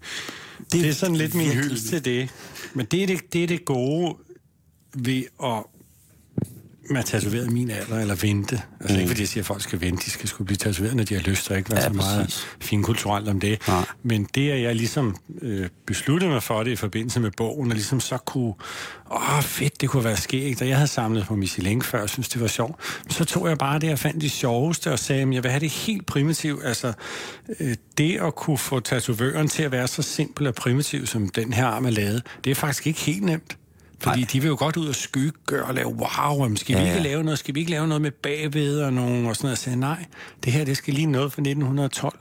det 0.72 0.90
er 0.90 0.94
sådan 0.94 1.16
lidt 1.16 1.36
min 1.36 1.52
hyldest 1.52 1.88
til 1.88 2.06
det. 2.06 2.30
Men 2.74 2.86
det 2.86 3.04
er 3.04 3.08
det, 3.08 3.34
det 3.34 3.44
er 3.44 3.48
det 3.48 3.66
gode 3.66 4.16
ved 4.94 5.24
at 5.44 5.64
med 6.90 7.00
at 7.00 7.06
tatovere 7.06 7.46
min 7.46 7.70
alder, 7.70 8.00
eller 8.00 8.16
vente. 8.16 8.62
Altså 8.80 8.94
mm. 8.96 9.00
ikke 9.00 9.10
fordi 9.10 9.22
jeg 9.22 9.28
siger, 9.28 9.42
at 9.42 9.46
folk 9.48 9.62
skal 9.62 9.82
vente, 9.82 10.06
de 10.06 10.12
skal 10.12 10.28
skulle 10.30 10.46
blive 10.46 10.58
tatoveret, 10.58 10.96
når 10.96 11.04
de 11.04 11.14
har 11.14 11.22
lyst, 11.22 11.52
og 11.52 11.58
ikke 11.58 11.70
være 11.72 11.80
Ja, 11.80 11.88
så 11.88 11.94
meget 11.94 12.26
præcis. 12.26 12.46
finkulturelt 12.62 13.28
om 13.30 13.40
det. 13.40 13.68
Nej. 13.68 13.86
Men 14.04 14.28
det, 14.36 14.52
at 14.52 14.62
jeg 14.62 14.76
ligesom 14.76 15.16
øh, 15.42 15.70
besluttede 15.88 16.32
mig 16.32 16.44
for 16.44 16.64
det 16.64 16.72
i 16.72 16.76
forbindelse 16.76 17.20
med 17.20 17.32
bogen, 17.38 17.70
og 17.72 17.76
ligesom 17.76 18.00
så 18.00 18.18
kunne, 18.18 18.54
åh 19.12 19.42
fedt, 19.42 19.82
det 19.82 19.90
kunne 19.90 20.04
være 20.04 20.18
skægt, 20.18 20.62
og 20.62 20.68
jeg 20.68 20.76
havde 20.78 20.88
samlet 20.88 21.26
på 21.26 21.36
Michelin 21.36 21.82
før, 21.82 22.02
og 22.02 22.10
synes 22.10 22.30
det 22.30 22.42
var 22.42 22.48
sjovt. 22.48 22.76
Så 23.10 23.26
tog 23.26 23.48
jeg 23.50 23.58
bare 23.58 23.80
det, 23.80 23.88
jeg 23.88 24.00
fandt 24.00 24.22
det 24.22 24.32
sjoveste, 24.32 24.92
og 24.92 25.00
sagde, 25.00 25.22
at 25.22 25.34
jeg 25.34 25.44
vil 25.44 25.52
have 25.52 25.60
det 25.60 25.70
helt 25.70 26.06
primitivt. 26.06 26.66
Altså, 26.66 26.94
øh, 27.60 27.76
det 27.98 28.20
at 28.22 28.36
kunne 28.36 28.58
få 28.58 28.80
tatovøren 28.80 29.48
til 29.48 29.64
at 29.64 29.72
være 29.72 29.88
så 29.88 30.02
simpel 30.02 30.48
og 30.48 30.56
primitiv, 30.56 31.08
som 31.08 31.30
den 31.30 31.54
her 31.54 31.66
arm 31.66 31.86
er 31.86 31.90
lavet, 31.90 32.24
det 32.44 32.52
er 32.52 32.56
faktisk 32.56 32.88
ikke 32.88 33.00
helt 33.00 33.24
nemt. 33.24 33.58
Fordi 34.04 34.20
Nej. 34.20 34.30
de 34.34 34.40
vil 34.42 34.48
jo 34.48 34.56
godt 34.60 34.78
ud 34.78 34.88
og 34.88 34.96
skygge 34.96 35.64
og 35.64 35.74
lave 35.74 35.88
wow, 35.88 36.56
skal 36.56 36.76
vi 36.76 36.82
Ja, 36.82 36.88
ikke 36.88 36.98
ja. 36.98 37.04
lave 37.04 37.24
noget, 37.24 37.40
skal 37.40 37.56
vi 37.56 37.60
ikke 37.60 37.72
lave 37.72 37.88
noget 37.88 38.02
med 38.02 38.12
bagved 38.12 38.82
og, 38.82 38.94
nogen, 38.94 39.26
og 39.26 39.36
sådan 39.36 39.46
noget. 39.46 39.52
Jeg 39.52 39.58
sagde, 39.58 39.80
nej, 39.80 40.06
det 40.44 40.54
her, 40.54 40.66
det 40.66 40.78
skal 40.78 40.94
lige 40.94 41.06
noget 41.08 41.34
fra 41.34 41.42
1912. 41.42 42.20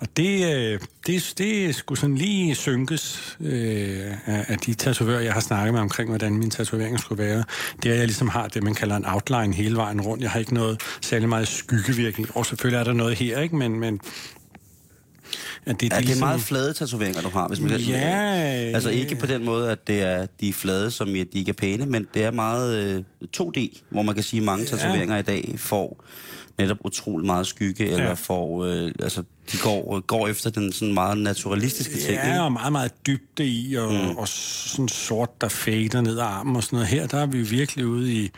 Og 0.00 0.06
det, 0.16 0.54
øh, 0.54 0.80
det, 1.06 1.34
det 1.38 1.74
skulle 1.74 2.00
sådan 2.00 2.14
lige 2.14 2.54
synkes 2.54 3.36
øh, 3.40 4.06
af, 4.26 4.44
af 4.48 4.58
de 4.58 4.74
tatovører, 4.74 5.20
jeg 5.20 5.32
har 5.32 5.40
snakket 5.40 5.74
med 5.74 5.80
omkring, 5.80 6.08
hvordan 6.08 6.32
min 6.36 6.50
tatovering 6.50 7.00
skulle 7.00 7.24
være. 7.24 7.44
Det 7.82 7.88
er, 7.88 7.92
at 7.92 7.98
jeg 7.98 8.06
ligesom 8.06 8.28
har 8.28 8.48
det, 8.48 8.62
man 8.62 8.74
kalder 8.74 8.96
en 8.96 9.04
outline 9.06 9.54
hele 9.54 9.76
vejen 9.76 10.00
rundt. 10.00 10.22
Jeg 10.22 10.30
har 10.30 10.40
ikke 10.40 10.54
noget 10.54 10.80
særlig 11.00 11.28
meget 11.28 11.48
skyggevirkning. 11.48 12.36
Og 12.36 12.46
selvfølgelig 12.46 12.80
er 12.80 12.84
der 12.84 12.92
noget 12.92 13.18
her, 13.18 13.40
ikke? 13.40 13.56
Men, 13.56 13.80
men 13.80 14.00
at 15.68 15.80
det, 15.80 15.92
Ja, 15.92 16.00
det 16.00 16.16
er 16.16 16.20
meget 16.20 16.40
flade 16.40 16.72
tatoveringer, 16.72 17.22
du 17.22 17.28
har, 17.28 17.48
hvis 17.48 17.60
man 17.60 17.70
kan 17.70 17.80
Ja, 17.80 18.66
det. 18.66 18.74
Altså 18.74 18.90
ikke 18.90 19.14
på 19.16 19.26
den 19.26 19.44
måde, 19.44 19.70
at 19.70 19.86
det 19.86 20.02
er 20.02 20.26
de 20.40 20.48
er 20.48 20.52
flade, 20.52 20.90
som 20.90 21.14
i, 21.14 21.20
at 21.20 21.26
de 21.32 21.38
ikke 21.38 21.48
er 21.48 21.52
pæne, 21.54 21.86
men 21.86 22.06
det 22.14 22.24
er 22.24 22.30
meget 22.30 22.76
øh, 22.84 23.02
2D, 23.36 23.80
hvor 23.90 24.02
man 24.02 24.14
kan 24.14 24.24
sige, 24.24 24.40
at 24.40 24.44
mange 24.44 24.64
tatoveringer 24.66 25.18
i 25.18 25.22
dag 25.22 25.54
får 25.58 26.04
netop 26.58 26.76
utrolig 26.84 27.26
meget 27.26 27.46
skygge, 27.46 27.86
eller 27.90 28.04
Ja. 28.04 28.12
får, 28.12 28.64
øh, 28.64 28.90
altså 29.02 29.22
de 29.52 29.58
går, 29.62 30.00
går 30.00 30.28
efter 30.28 30.50
den 30.50 30.72
sådan 30.72 30.94
meget 30.94 31.18
naturalistiske 31.18 31.94
ting. 31.98 32.12
Ja, 32.14 32.28
ikke? 32.28 32.42
og 32.42 32.52
meget, 32.52 32.72
meget 32.72 32.92
dybde 33.06 33.46
i, 33.46 33.74
og, 33.74 33.92
mm. 33.92 34.16
og 34.16 34.28
sådan 34.28 34.88
sort, 34.88 35.40
der 35.40 35.48
fader 35.48 36.00
ned 36.00 36.18
ad 36.18 36.24
armen 36.24 36.56
og 36.56 36.62
sådan 36.62 36.76
noget. 36.76 36.88
Her, 36.88 37.06
der 37.06 37.18
er 37.18 37.26
vi 37.26 37.42
virkelig 37.42 37.86
ude 37.86 38.12
i... 38.12 38.30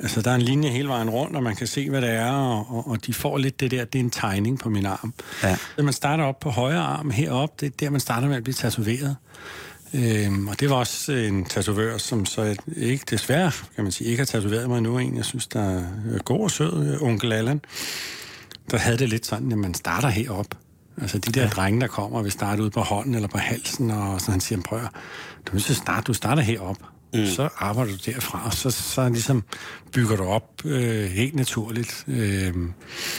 Altså, 0.00 0.22
der 0.22 0.30
er 0.30 0.34
en 0.34 0.42
linje 0.42 0.70
hele 0.70 0.88
vejen 0.88 1.10
rundt, 1.10 1.36
og 1.36 1.42
man 1.42 1.56
kan 1.56 1.66
se, 1.66 1.90
hvad 1.90 2.02
det 2.02 2.10
er, 2.10 2.30
og, 2.30 2.76
og, 2.76 2.88
og 2.88 3.06
de 3.06 3.14
får 3.14 3.38
lidt 3.38 3.60
det 3.60 3.70
der, 3.70 3.84
det 3.84 3.98
er 3.98 4.04
en 4.04 4.10
tegning 4.10 4.58
på 4.58 4.70
min 4.70 4.86
arm. 4.86 5.14
Ja. 5.42 5.56
Når 5.76 5.84
man 5.84 5.92
starter 5.92 6.24
op 6.24 6.40
på 6.40 6.50
højre 6.50 6.80
arm 6.80 7.10
heroppe, 7.10 7.54
det 7.60 7.66
er 7.66 7.76
der, 7.80 7.90
man 7.90 8.00
starter 8.00 8.28
med 8.28 8.36
at 8.36 8.42
blive 8.44 8.54
tatoveret. 8.54 9.16
Øhm, 9.94 10.48
og 10.48 10.60
det 10.60 10.70
var 10.70 10.76
også 10.76 11.12
en 11.12 11.44
tatovør, 11.44 11.98
som 11.98 12.26
så 12.26 12.56
ikke, 12.76 13.04
desværre, 13.10 13.52
kan 13.74 13.84
man 13.84 13.92
sige, 13.92 14.10
ikke 14.10 14.20
har 14.20 14.26
tatoveret 14.26 14.68
mig 14.68 14.82
nu. 14.82 14.98
En, 14.98 15.16
jeg 15.16 15.24
synes, 15.24 15.46
der 15.46 15.80
er 16.14 16.22
god 16.24 16.40
og 16.40 16.50
sød, 16.50 16.94
øh, 16.94 17.02
onkel 17.02 17.32
Allan 17.32 17.60
der 18.70 18.78
havde 18.78 18.98
det 18.98 19.08
lidt 19.08 19.26
sådan, 19.26 19.52
at 19.52 19.58
man 19.58 19.74
starter 19.74 20.08
herop. 20.08 20.46
Altså 21.00 21.18
de 21.18 21.32
der 21.32 21.42
ja. 21.42 21.48
drenge, 21.48 21.80
der 21.80 21.86
kommer, 21.86 22.22
vil 22.22 22.32
starte 22.32 22.62
ud 22.62 22.70
på 22.70 22.80
hånden 22.80 23.14
eller 23.14 23.28
på 23.28 23.38
halsen, 23.38 23.90
og 23.90 24.20
så 24.20 24.30
han 24.30 24.40
siger, 24.40 24.62
prøv 24.62 24.80
du, 25.46 25.56
at 25.56 25.62
starte, 25.62 26.04
du 26.04 26.14
starter 26.14 26.42
herop. 26.42 26.76
Mm. 27.14 27.26
Så 27.26 27.48
arbejder 27.56 27.92
du 27.92 27.98
derfra, 28.06 28.42
og 28.46 28.52
så, 28.52 28.70
så 28.70 29.08
ligesom 29.08 29.44
bygger 29.92 30.16
du 30.16 30.24
op 30.24 30.64
øh, 30.64 31.04
helt 31.04 31.34
naturligt. 31.34 32.04
Øh, 32.08 32.54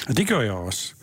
og 0.08 0.18
det 0.18 0.28
gør 0.28 0.42
jeg 0.42 0.52
også. 0.52 0.94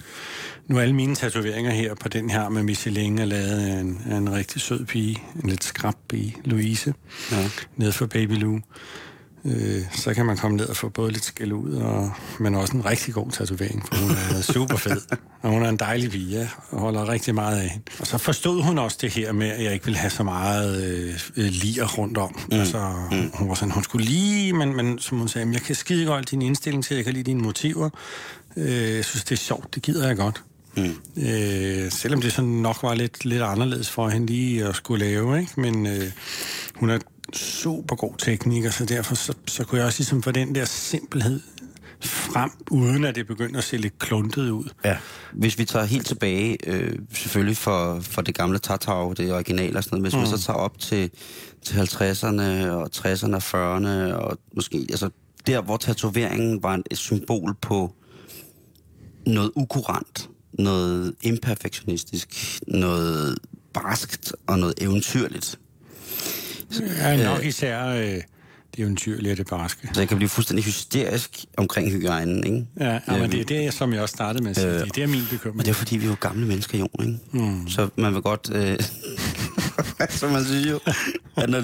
Nu 0.67 0.77
er 0.77 0.83
alle 0.83 0.95
mine 0.95 1.15
tatoveringer 1.15 1.71
her 1.71 1.95
på 1.95 2.09
den 2.09 2.31
her 2.31 2.49
med 2.49 2.63
Michelin 2.63 3.19
er 3.19 3.25
lavet 3.25 3.67
af 3.69 3.81
en, 3.81 4.03
af 4.11 4.17
en 4.17 4.33
rigtig 4.33 4.61
sød 4.61 4.85
pige, 4.85 5.23
en 5.43 5.51
lidt 5.51 5.65
skrab 5.65 5.95
pige, 6.09 6.37
Louise, 6.45 6.95
ja. 7.33 7.49
nede 7.77 7.93
for 7.93 8.07
Baby 8.07 8.33
Lou. 8.33 8.61
Øh, 9.47 9.83
så 9.93 10.15
kan 10.15 10.27
man 10.27 10.37
komme 10.37 10.57
ned 10.57 10.67
og 10.67 10.77
få 10.77 10.89
både 10.89 11.13
lidt 11.13 11.25
skæld 11.25 11.53
ud, 11.53 11.73
og, 11.73 12.13
men 12.41 12.55
også 12.55 12.77
en 12.77 12.85
rigtig 12.85 13.15
god 13.15 13.31
tatovering, 13.31 13.87
for 13.87 13.97
hun 13.97 14.11
er 14.11 14.43
super 14.55 14.77
fed. 14.77 15.01
Og 15.43 15.51
hun 15.51 15.63
er 15.63 15.69
en 15.69 15.77
dejlig 15.77 16.11
pige, 16.11 16.51
og 16.71 16.81
holder 16.81 17.09
rigtig 17.09 17.35
meget 17.35 17.61
af 17.61 17.69
hende. 17.69 17.85
Og 18.01 18.07
så 18.07 18.19
forstod 18.19 18.63
hun 18.63 18.79
også 18.79 18.99
det 19.01 19.11
her 19.11 19.33
med, 19.33 19.49
at 19.49 19.65
jeg 19.65 19.73
ikke 19.73 19.85
ville 19.85 19.99
have 19.99 20.11
så 20.11 20.23
meget 20.23 20.85
øh, 21.37 21.45
lir 21.45 21.85
rundt 21.99 22.19
om. 22.19 22.39
Mm. 22.51 22.59
Altså, 22.59 22.93
mm. 23.11 23.31
hun 23.35 23.49
var 23.49 23.55
sådan, 23.55 23.73
hun 23.73 23.85
skulle 23.85 24.07
lige, 24.07 24.53
men, 24.53 24.77
men 24.77 24.99
som 24.99 25.19
hun 25.19 25.29
sagde, 25.29 25.53
jeg 25.53 25.63
kan 25.63 25.75
skide 25.75 26.07
godt 26.07 26.31
din 26.31 26.43
indstilling 26.43 26.85
til, 26.85 26.95
jeg 26.95 27.05
kan 27.05 27.15
lide 27.15 27.25
dine 27.25 27.43
motiver. 27.43 27.91
Øh, 28.57 28.95
jeg 28.97 29.05
synes, 29.05 29.25
det 29.25 29.33
er 29.33 29.37
sjovt, 29.37 29.75
det 29.75 29.83
gider 29.83 30.07
jeg 30.07 30.17
godt. 30.17 30.43
Mm. 30.77 31.23
Øh, 31.23 31.91
selvom 31.91 32.21
det 32.21 32.33
sådan 32.33 32.51
nok 32.51 32.83
var 32.83 32.95
lidt, 32.95 33.25
lidt 33.25 33.43
anderledes 33.43 33.91
for 33.91 34.09
hende 34.09 34.27
lige 34.27 34.65
at 34.65 34.77
skulle 34.77 35.05
lave, 35.05 35.41
ikke? 35.41 35.61
men 35.61 35.87
øh, 35.87 36.13
hun 36.75 36.91
er 36.91 36.99
super 37.35 37.97
god 37.97 38.15
tekniker, 38.19 38.71
så 38.71 38.85
derfor 38.85 39.15
så, 39.15 39.35
så 39.47 39.65
kunne 39.65 39.79
jeg 39.79 39.87
også 39.87 39.99
ligesom 39.99 40.23
få 40.23 40.31
den 40.31 40.55
der 40.55 40.65
simpelhed 40.65 41.41
frem, 42.01 42.51
uden 42.71 43.05
at 43.05 43.15
det 43.15 43.27
begynder 43.27 43.59
at 43.59 43.65
se 43.65 43.77
lidt 43.77 43.99
kluntet 43.99 44.51
ud. 44.51 44.65
Ja. 44.85 44.97
Hvis 45.33 45.59
vi 45.59 45.65
tager 45.65 45.85
helt 45.85 46.07
tilbage, 46.07 46.59
øh, 46.67 46.99
selvfølgelig 47.13 47.57
for, 47.57 48.01
for 48.01 48.23
det 48.23 48.35
gamle 48.35 48.59
Tatau, 48.59 49.13
det 49.13 49.33
originale 49.33 49.79
og 49.79 49.85
sådan 49.85 49.99
noget, 49.99 50.05
hvis 50.05 50.15
mm. 50.15 50.21
man 50.21 50.39
så 50.39 50.47
tager 50.47 50.59
op 50.59 50.79
til, 50.79 51.11
til 51.63 51.75
50'erne 51.75 52.69
og 52.69 52.91
60'erne 52.97 53.35
og 53.35 53.77
40'erne, 53.77 54.15
og 54.15 54.39
måske, 54.55 54.87
altså 54.91 55.11
der, 55.47 55.61
hvor 55.61 55.77
tatoveringen 55.77 56.63
var 56.63 56.83
et 56.91 56.99
symbol 56.99 57.55
på 57.55 57.93
noget 59.27 59.51
ukurant, 59.55 60.31
noget 60.53 61.15
imperfektionistisk, 61.23 62.59
noget 62.69 63.39
barskt 63.73 64.33
og 64.47 64.59
noget 64.59 64.75
eventyrligt. 64.79 65.59
Ja, 66.99 67.25
nok 67.25 67.45
især 67.45 67.87
øh, 67.87 67.99
det 68.07 68.23
eventyrlige 68.77 69.33
og 69.33 69.39
det 69.39 69.47
barske. 69.47 69.89
Så 69.93 70.01
jeg 70.01 70.09
kan 70.09 70.17
blive 70.17 70.29
fuldstændig 70.29 70.65
hysterisk 70.65 71.45
omkring 71.57 71.91
hygiejnen, 71.91 72.45
ikke? 72.45 72.67
Ja, 72.81 72.93
ja 72.93 73.01
men 73.09 73.23
Øhm, 73.23 73.31
det 73.31 73.41
er 73.41 73.45
det, 73.45 73.75
som 73.75 73.93
jeg 73.93 74.03
også 74.03 74.13
startede 74.13 74.43
med 74.45 74.51
at 74.51 74.57
sige. 74.57 74.69
øh, 74.75 74.81
det, 74.95 74.99
er 75.03 75.07
min 75.07 75.23
bekymring. 75.31 75.57
Men 75.57 75.65
det 75.67 75.71
er 75.71 75.75
fordi, 75.75 75.97
vi 75.97 76.05
er 76.07 76.09
jo 76.11 76.17
gamle 76.21 76.47
mennesker, 76.47 76.79
jo, 76.79 76.89
ikke? 77.01 77.19
Mm. 77.33 77.69
Så 77.69 77.89
man 77.97 78.15
vil 78.15 78.23
godt... 78.23 78.51
Øh, 78.55 78.79
så 80.19 80.29
man 80.29 80.45
synes 80.45 80.67
jo, 80.71 80.81
at 81.37 81.51
når, 81.51 81.63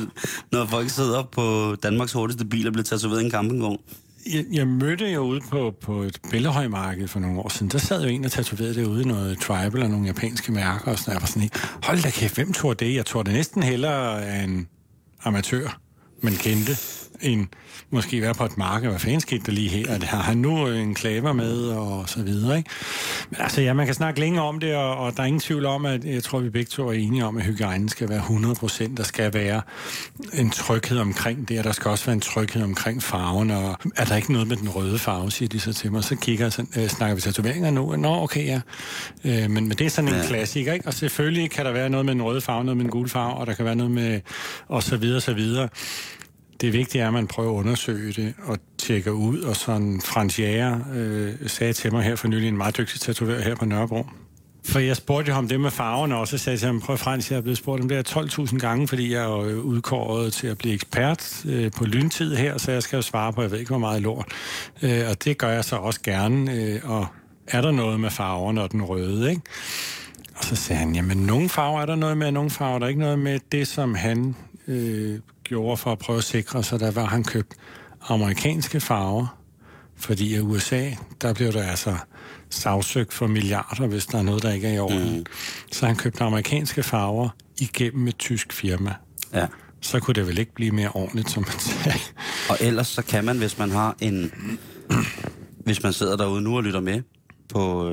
når 0.53 0.67
folk 0.67 0.91
sidder 0.91 1.23
på 1.23 1.77
Danmarks 1.83 2.13
hurtigste 2.13 2.45
bil 2.45 2.67
og 2.67 2.73
bliver 2.73 2.85
tatoveret 2.85 3.23
i 3.23 3.25
en 3.25 3.31
campingvogn, 3.31 3.79
Jeg, 4.33 4.45
jeg 4.53 4.67
mødte 4.67 5.07
jo 5.13 5.21
ude 5.21 5.41
på, 5.51 5.75
på 5.81 6.03
et 6.03 6.19
billehøjmarked 6.31 7.09
for 7.09 7.21
nogle 7.21 7.41
år 7.41 7.49
siden. 7.49 7.69
Der 7.69 7.79
sad 7.79 8.03
jo 8.03 8.09
en, 8.09 8.23
der 8.23 8.29
tatoverede 8.29 8.75
det 8.75 8.85
ude 8.87 9.03
i 9.03 9.05
noget 9.05 9.39
tribal 9.39 9.83
og 9.83 9.91
nogle 9.91 10.07
japanske 10.07 10.53
mærker. 10.53 10.91
Og 10.93 10.99
sådan, 10.99 11.13
jeg 11.15 11.21
var 11.23 11.27
sådan 11.27 11.43
ikke, 11.43 11.59
hold 11.83 12.03
da 12.03 12.11
kæft, 12.11 12.35
hvem 12.35 12.53
tror 12.53 12.75
det? 12.75 12.95
Jeg 12.95 13.07
tror 13.07 13.23
det 13.23 13.33
næsten 13.33 13.63
hellere 13.63 14.25
af 14.25 14.43
en 14.45 14.69
amatør, 15.25 15.81
man 16.23 16.33
kendte, 16.33 16.77
end 17.23 17.47
måske 17.91 18.23
være 18.23 18.35
på 18.35 18.45
et 18.45 18.59
marked. 18.59 18.89
Hvad 18.89 18.99
fanden 19.01 19.21
skete 19.21 19.43
der 19.47 19.53
lige 19.53 19.69
her? 19.69 19.91
At 19.95 20.03
Har 20.03 20.23
han 20.23 20.37
nu 20.39 20.67
en 20.67 20.95
klaver 20.95 21.33
med, 21.33 21.63
og 21.69 22.09
så 22.09 22.23
videre, 22.23 22.57
ikke? 22.59 22.71
Men 23.31 23.41
altså, 23.41 23.61
ja, 23.61 23.73
man 23.73 23.87
kan 23.87 23.95
snakke 23.95 24.21
længe 24.21 24.43
om 24.43 24.61
det, 24.61 24.75
og, 24.77 24.97
og 24.97 25.17
der 25.17 25.23
er 25.23 25.27
ingen 25.27 25.41
tvivl 25.41 25.67
om, 25.67 25.87
at 25.87 26.05
jeg 26.05 26.23
tror, 26.23 26.39
vi 26.41 26.51
begge 26.51 26.69
to 26.69 26.89
er 26.89 26.93
enige 26.93 27.25
om, 27.25 27.37
at 27.37 27.45
hygiejnen 27.45 27.89
skal 27.89 28.09
være 28.09 28.19
100 28.19 28.55
procent. 28.55 28.97
Der 28.99 29.05
skal 29.05 29.35
være 29.35 29.63
en 30.35 30.51
tryghed 30.51 30.99
omkring 30.99 31.49
det, 31.49 31.59
og 31.59 31.65
der 31.65 31.73
skal 31.73 31.91
også 31.91 32.05
være 32.07 32.15
en 32.15 32.21
tryghed 32.21 32.63
omkring 32.63 33.03
farven, 33.03 33.51
og 33.51 33.77
er 33.97 34.05
der 34.05 34.17
ikke 34.17 34.33
noget 34.33 34.49
med 34.49 34.57
den 34.57 34.69
røde 34.69 34.99
farve, 34.99 35.31
siger 35.31 35.49
de 35.49 35.61
så 35.61 35.73
til 35.73 35.93
mig. 35.93 36.05
Så 36.05 36.17
kigger 36.17 36.51
sådan, 36.51 36.83
øh, 36.83 36.89
snakker 36.89 37.15
vi 37.15 37.21
tatoveringer 37.21 37.71
nu? 37.71 37.97
Nå, 37.97 38.23
okay, 38.23 38.47
ja. 38.47 38.61
Øh, 39.25 39.51
men, 39.51 39.69
men 39.69 39.71
det 39.71 39.81
er 39.81 39.91
sådan 39.91 40.09
en 40.11 40.21
Ja. 40.21 40.27
klassiker, 40.27 40.73
ikke? 40.73 40.87
Og 40.87 40.95
selvfølgelig 40.95 41.51
kan 41.51 41.65
der 41.65 41.73
være 41.73 41.91
noget 41.91 42.07
med 42.07 42.15
den 42.15 42.23
røde 42.23 42.41
farve, 42.41 42.65
noget 42.65 42.77
med 42.77 42.85
den 42.85 42.91
gule 42.91 43.09
farve, 43.09 43.35
og 43.35 43.47
der 43.47 43.53
kan 43.55 43.65
være 43.65 43.75
noget 43.77 43.91
med, 43.93 44.21
og 44.69 44.83
så 44.83 44.97
videre, 44.97 45.21
så 45.21 45.33
videre. 45.35 45.69
Det 46.63 46.73
vigtige 46.73 47.03
er, 47.03 47.07
at 47.07 47.13
man 47.13 47.27
prøver 47.27 47.51
at 47.51 47.55
undersøge 47.55 48.13
det 48.13 48.35
og 48.45 48.59
tjekke 48.79 49.13
ud, 49.13 49.41
og 49.41 49.57
sådan 49.57 50.01
Frans 50.05 50.39
Jager 50.39 50.81
øh, 50.95 51.33
sagde 51.47 51.73
til 51.73 51.93
mig 51.93 52.03
her 52.03 52.17
for 52.17 52.29
nylig, 52.29 52.49
en 52.49 52.57
meget 52.57 52.77
dygtig 52.77 53.01
tatovør 53.01 53.41
her 53.41 53.55
på 53.55 53.65
Nørrebro, 53.65 54.07
for 54.65 54.79
jeg 54.79 54.97
spurgte 54.97 55.29
jo 55.29 55.35
ham 55.35 55.49
det 55.49 55.61
med 55.61 55.71
farverne 55.71 56.17
også, 56.17 56.37
og 56.37 56.41
sagde 56.41 56.59
til 56.59 56.67
ham, 56.67 56.81
prøv 56.81 56.97
Frans, 56.97 57.31
jeg 57.31 57.37
er 57.37 57.41
blevet 57.41 57.59
spurgt 57.59 57.83
om 57.83 57.89
det 57.89 57.97
her 57.97 58.23
12.000 58.23 58.59
gange, 58.59 58.89
fordi 58.89 59.13
jeg 59.13 59.25
er 59.25 59.39
øh, 59.39 59.59
udkåret 59.59 60.33
til 60.33 60.47
at 60.47 60.59
blive 60.59 60.75
ekspert 60.75 61.45
øh, 61.49 61.71
på 61.77 61.85
lyntid 61.85 62.37
her, 62.37 62.59
så 62.59 62.73
jeg 62.73 62.83
skal 62.83 62.97
jo 62.97 63.03
svare 63.03 63.33
på, 63.33 63.43
jeg 63.43 63.51
ved 63.51 63.59
ikke, 63.59 63.71
hvor 63.71 63.79
meget 63.79 64.03
lort. 64.03 64.27
Øh, 64.83 65.09
og 65.11 65.25
det 65.25 65.39
gør 65.39 65.49
jeg 65.49 65.65
så 65.65 65.77
også 65.77 66.01
gerne, 66.03 66.53
øh, 66.53 66.81
og 66.85 67.07
er 67.47 67.61
der 67.61 67.71
noget 67.71 68.01
med 68.01 68.11
farverne 68.11 68.63
og 68.63 68.73
den 68.73 68.83
røde, 68.83 69.31
ikke? 69.31 69.43
Og 70.35 70.45
så 70.45 70.57
sagde 70.57 70.81
han, 70.81 70.95
jamen 70.95 71.19
nogle 71.19 71.49
farver 71.49 71.81
er 71.81 71.87
der 71.87 71.95
noget 71.95 72.17
med, 72.17 72.31
nogle 72.31 72.51
farver 72.51 72.75
er 72.75 72.79
der 72.79 72.87
ikke 72.87 73.01
noget 73.01 73.19
med. 73.19 73.39
Det, 73.53 73.69
som 73.69 73.95
han 73.95 74.37
øh, 74.69 75.19
gjorde 75.53 75.77
for 75.77 75.93
at 75.93 75.99
prøve 75.99 76.19
at 76.19 76.25
sikre 76.25 76.63
sig, 76.63 76.81
der 76.81 76.91
var, 76.91 77.05
han 77.05 77.25
købt 77.25 77.55
amerikanske 78.09 78.81
farver, 78.81 79.39
fordi 79.97 80.35
i 80.35 80.41
USA, 80.41 80.91
der 81.23 81.35
blev 81.35 81.53
der 81.53 81.63
altså 81.63 81.97
sagsøgt 82.51 83.13
for 83.13 83.27
milliarder, 83.27 83.87
hvis 83.87 84.07
der 84.07 84.19
er 84.19 84.23
noget, 84.23 84.43
der 84.43 84.53
ikke 84.53 84.69
er 84.69 84.73
i 84.73 84.79
orden. 84.79 85.17
Mm. 85.17 85.25
Så 85.73 85.87
han 85.87 85.97
købte 85.97 86.25
amerikanske 86.25 86.83
farver 86.83 87.29
igennem 87.61 88.09
et 88.09 88.19
tysk 88.19 88.53
firma. 88.53 88.95
Ja. 89.35 89.47
Så 89.81 90.01
kunne 90.01 90.15
det 90.15 90.27
vel 90.27 90.39
ikke 90.39 90.55
blive 90.55 90.71
mere 90.71 90.89
ordentligt, 90.89 91.31
som 91.31 91.43
man 91.43 91.59
sagde. 91.59 91.99
Og 92.51 92.57
ellers 92.61 92.87
så 92.87 93.03
kan 93.03 93.25
man, 93.25 93.39
hvis 93.39 93.59
man 93.59 93.71
har 93.71 93.97
en... 94.01 94.33
hvis 95.65 95.83
man 95.83 95.93
sidder 95.93 96.17
derude 96.17 96.43
nu 96.43 96.57
og 96.57 96.63
lytter 96.63 96.81
med 96.81 97.03
på, 97.49 97.91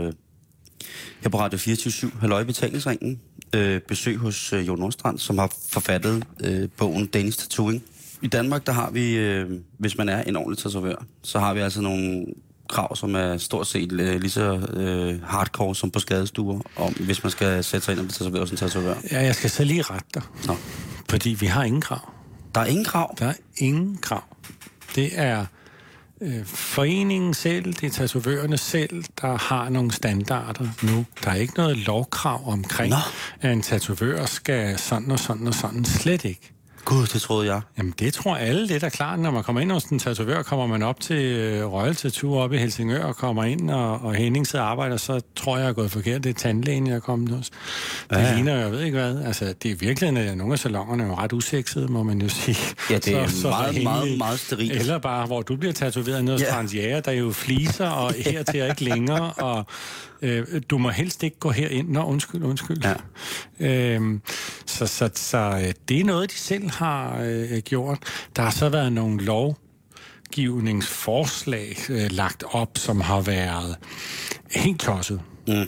her 1.21 1.29
på 1.29 1.39
Radio 1.39 1.57
24 1.57 2.11
Halløj 2.19 2.43
Betalingsringen, 2.43 3.19
øh, 3.55 3.81
besøg 3.81 4.17
hos 4.17 4.53
øh, 4.53 4.67
Jon 4.67 4.79
Nordstrand, 4.79 5.17
som 5.17 5.37
har 5.37 5.53
forfattet 5.69 6.23
øh, 6.43 6.69
bogen 6.77 7.05
Danish 7.05 7.39
Tattooing. 7.39 7.83
I 8.21 8.27
Danmark, 8.27 8.65
der 8.65 8.71
har 8.71 8.91
vi, 8.91 9.15
øh, 9.15 9.49
hvis 9.77 9.97
man 9.97 10.09
er 10.09 10.23
en 10.23 10.35
ordentlig 10.35 10.57
tatovør, 10.57 11.05
så 11.23 11.39
har 11.39 11.53
vi 11.53 11.59
altså 11.59 11.81
nogle 11.81 12.25
krav, 12.69 12.95
som 12.95 13.15
er 13.15 13.37
stort 13.37 13.67
set 13.67 13.91
øh, 13.91 14.21
lige 14.21 14.29
så 14.29 14.67
øh, 14.73 15.23
hardcore 15.23 15.75
som 15.75 15.91
på 15.91 15.99
skadestuer, 15.99 16.59
om, 16.75 16.93
hvis 16.93 17.23
man 17.23 17.31
skal 17.31 17.63
sætte 17.63 17.85
sig 17.85 17.91
ind 17.91 17.99
og 17.99 18.05
blive 18.05 18.13
tatovør 18.13 18.45
som 18.45 18.57
tatovør. 18.57 18.95
Ja, 19.11 19.21
jeg 19.21 19.35
skal 19.35 19.49
så 19.49 19.63
lige 19.63 19.81
rette 19.81 20.07
dig. 20.13 20.21
Nå. 20.47 20.55
Fordi 21.09 21.29
vi 21.29 21.45
har 21.45 21.63
ingen 21.63 21.81
krav. 21.81 22.11
Der 22.55 22.61
er 22.61 22.65
ingen 22.65 22.85
krav. 22.85 23.15
Der 23.19 23.25
er 23.25 23.33
ingen 23.57 23.97
krav. 23.97 24.23
Det 24.95 25.09
er 25.13 25.45
øh, 26.21 26.45
foreningen 26.45 27.33
selv, 27.33 27.73
det 27.73 27.83
er 27.83 27.89
tatovørerne 27.89 28.57
selv, 28.57 29.03
der 29.21 29.37
har 29.37 29.69
nogle 29.69 29.91
standarder 29.91 30.67
nu. 30.83 31.05
Der 31.23 31.31
er 31.31 31.35
ikke 31.35 31.53
noget 31.57 31.77
lovkrav 31.77 32.41
omkring, 32.45 32.89
Nå. 32.89 32.95
at 33.41 33.53
en 33.53 33.61
tatovør 33.61 34.25
skal 34.25 34.77
sådan 34.77 35.11
og 35.11 35.19
sådan 35.19 35.47
og 35.47 35.53
sådan. 35.53 35.85
Slet 35.85 36.25
ikke. 36.25 36.58
Gud, 36.85 37.07
det 37.07 37.21
troede 37.21 37.53
jeg. 37.53 37.61
Jamen, 37.77 37.93
det 37.99 38.13
tror 38.13 38.35
alle 38.35 38.65
lidt 38.67 38.83
er 38.83 38.89
klart. 38.89 39.19
Når 39.19 39.31
man 39.31 39.43
kommer 39.43 39.61
ind 39.61 39.71
hos 39.71 39.83
en 39.83 39.99
tatovør, 39.99 40.41
kommer 40.43 40.67
man 40.67 40.83
op 40.83 40.99
til 40.99 41.15
øh, 41.15 41.65
Royal 41.73 41.95
Tattoo 41.95 42.37
op 42.37 42.53
i 42.53 42.57
Helsingør 42.57 43.03
og 43.03 43.15
kommer 43.15 43.43
ind, 43.43 43.69
og, 43.71 44.01
og 44.01 44.15
Henning 44.15 44.47
sidder 44.47 44.65
og 44.65 44.71
arbejder, 44.71 44.97
så 44.97 45.21
tror 45.35 45.57
jeg, 45.57 45.63
jeg 45.63 45.69
er 45.69 45.73
gået 45.73 45.91
forkert. 45.91 46.23
Det 46.23 46.29
er 46.29 46.33
tandlægen, 46.33 46.87
jeg 46.87 46.95
er 46.95 46.99
kommet 46.99 47.29
hos. 47.37 47.49
Det 48.09 48.15
Ja, 48.17 48.33
ligner, 48.33 48.55
jeg 48.55 48.71
ved 48.71 48.81
ikke 48.81 48.97
hvad. 48.97 49.21
Altså, 49.25 49.53
det 49.63 49.71
er 49.71 49.75
virkelig, 49.75 50.17
at 50.17 50.37
nogle 50.37 50.53
af 50.53 50.59
salongerne 50.59 51.03
er 51.03 51.07
jo 51.07 51.15
ret 51.15 51.33
usexede, 51.33 51.87
må 51.87 52.03
man 52.03 52.21
jo 52.21 52.29
sige. 52.29 52.57
Ja, 52.89 52.95
det 52.97 53.07
er 53.15 53.19
meget, 53.49 53.65
Henning- 53.75 53.83
meget, 53.83 54.17
meget 54.17 54.39
sterilt. 54.39 54.71
Eller 54.71 54.97
bare, 54.97 55.25
hvor 55.25 55.41
du 55.41 55.55
bliver 55.55 55.73
tatoveret 55.73 56.23
ned 56.25 56.33
hos 56.33 56.41
Ja. 56.41 56.53
Frans 56.55 56.75
Jæger, 56.75 56.99
der 56.99 57.11
er 57.11 57.15
jo 57.15 57.31
fliser, 57.31 57.89
og 57.89 58.13
her 58.25 58.43
til 58.43 58.63
ikke 58.69 58.83
længere, 58.83 59.31
og 59.33 59.65
øh, 60.21 60.45
du 60.69 60.77
må 60.77 60.89
helst 60.89 61.23
ikke 61.23 61.39
gå 61.39 61.51
herind. 61.51 61.89
Nå, 61.89 62.03
undskyld, 62.03 62.43
undskyld. 62.43 62.77
Ja. 62.83 62.93
Øhm, 63.67 64.21
så 64.65 64.87
så, 64.87 65.09
så 65.15 65.37
øh, 65.37 65.73
det 65.89 65.99
er 65.99 66.03
noget, 66.03 66.31
de 66.31 66.35
selv 66.37 66.68
har 66.69 67.21
øh, 67.21 67.57
gjort. 67.57 67.97
Der 68.35 68.41
har 68.41 68.51
så 68.51 68.69
været 68.69 68.93
nogle 68.93 69.23
lovgivningsforslag 69.23 71.77
øh, 71.89 72.11
lagt 72.11 72.43
op, 72.51 72.77
som 72.77 73.01
har 73.01 73.21
været 73.21 73.75
helt 74.51 74.79
tosset. 74.79 75.21
Mm. 75.47 75.67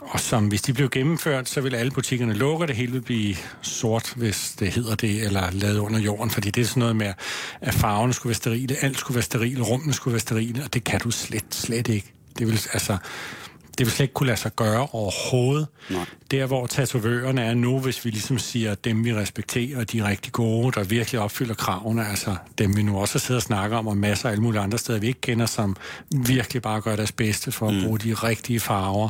Og 0.00 0.20
som, 0.20 0.48
hvis 0.48 0.62
de 0.62 0.72
blev 0.72 0.90
gennemført, 0.90 1.48
så 1.48 1.60
vil 1.60 1.74
alle 1.74 1.90
butikkerne 1.90 2.34
lukke, 2.34 2.64
og 2.64 2.68
det 2.68 2.76
hele 2.76 2.92
vil 2.92 3.00
blive 3.00 3.36
sort, 3.62 4.12
hvis 4.16 4.54
det 4.58 4.70
hedder 4.70 4.94
det, 4.94 5.24
eller 5.24 5.50
lavet 5.50 5.78
under 5.78 6.00
jorden. 6.00 6.30
Fordi 6.30 6.50
det 6.50 6.60
er 6.60 6.64
sådan 6.64 6.80
noget 6.80 6.96
med, 6.96 7.12
at 7.60 7.74
farverne 7.74 8.12
skulle 8.12 8.30
være 8.30 8.34
sterile, 8.34 8.76
alt 8.82 8.98
skulle 8.98 9.14
være 9.14 9.22
sterile, 9.22 9.62
rummene 9.62 9.92
skulle 9.92 10.12
være 10.12 10.20
sterile, 10.20 10.64
og 10.64 10.74
det 10.74 10.84
kan 10.84 11.00
du 11.00 11.10
slet, 11.10 11.44
slet 11.50 11.88
ikke. 11.88 12.12
Det 12.38 12.46
vil, 12.46 12.60
altså, 12.72 12.96
det 13.78 13.86
vil 13.86 13.90
slet 13.92 14.04
ikke 14.04 14.14
kunne 14.14 14.26
lade 14.26 14.36
sig 14.38 14.56
gøre 14.56 14.86
overhovedet. 14.92 15.66
Nej. 15.90 16.04
Der, 16.30 16.46
hvor 16.46 16.66
tatovørerne 16.66 17.42
er 17.42 17.54
nu, 17.54 17.78
hvis 17.80 18.04
vi 18.04 18.10
ligesom 18.10 18.38
siger, 18.38 18.72
at 18.72 18.84
dem 18.84 19.04
vi 19.04 19.14
respekterer, 19.14 19.84
de 19.84 19.98
er 19.98 20.04
rigtig 20.08 20.32
gode, 20.32 20.72
der 20.72 20.84
virkelig 20.84 21.20
opfylder 21.20 21.54
kravene, 21.54 22.06
altså 22.08 22.36
dem 22.58 22.76
vi 22.76 22.82
nu 22.82 22.98
også 22.98 23.18
sidder 23.18 23.38
og 23.38 23.42
snakker 23.42 23.76
om, 23.76 23.86
og 23.86 23.96
masser 23.96 24.28
af 24.28 24.32
alle 24.32 24.42
mulige 24.42 24.60
andre 24.60 24.78
steder, 24.78 24.98
vi 24.98 25.06
ikke 25.06 25.20
kender, 25.20 25.46
som 25.46 25.76
virkelig 26.26 26.62
bare 26.62 26.80
gør 26.80 26.96
deres 26.96 27.12
bedste 27.12 27.52
for 27.52 27.68
at 27.68 27.74
Mm. 27.74 27.82
bruge 27.84 27.98
de 27.98 28.14
rigtige 28.14 28.60
farver. 28.60 29.08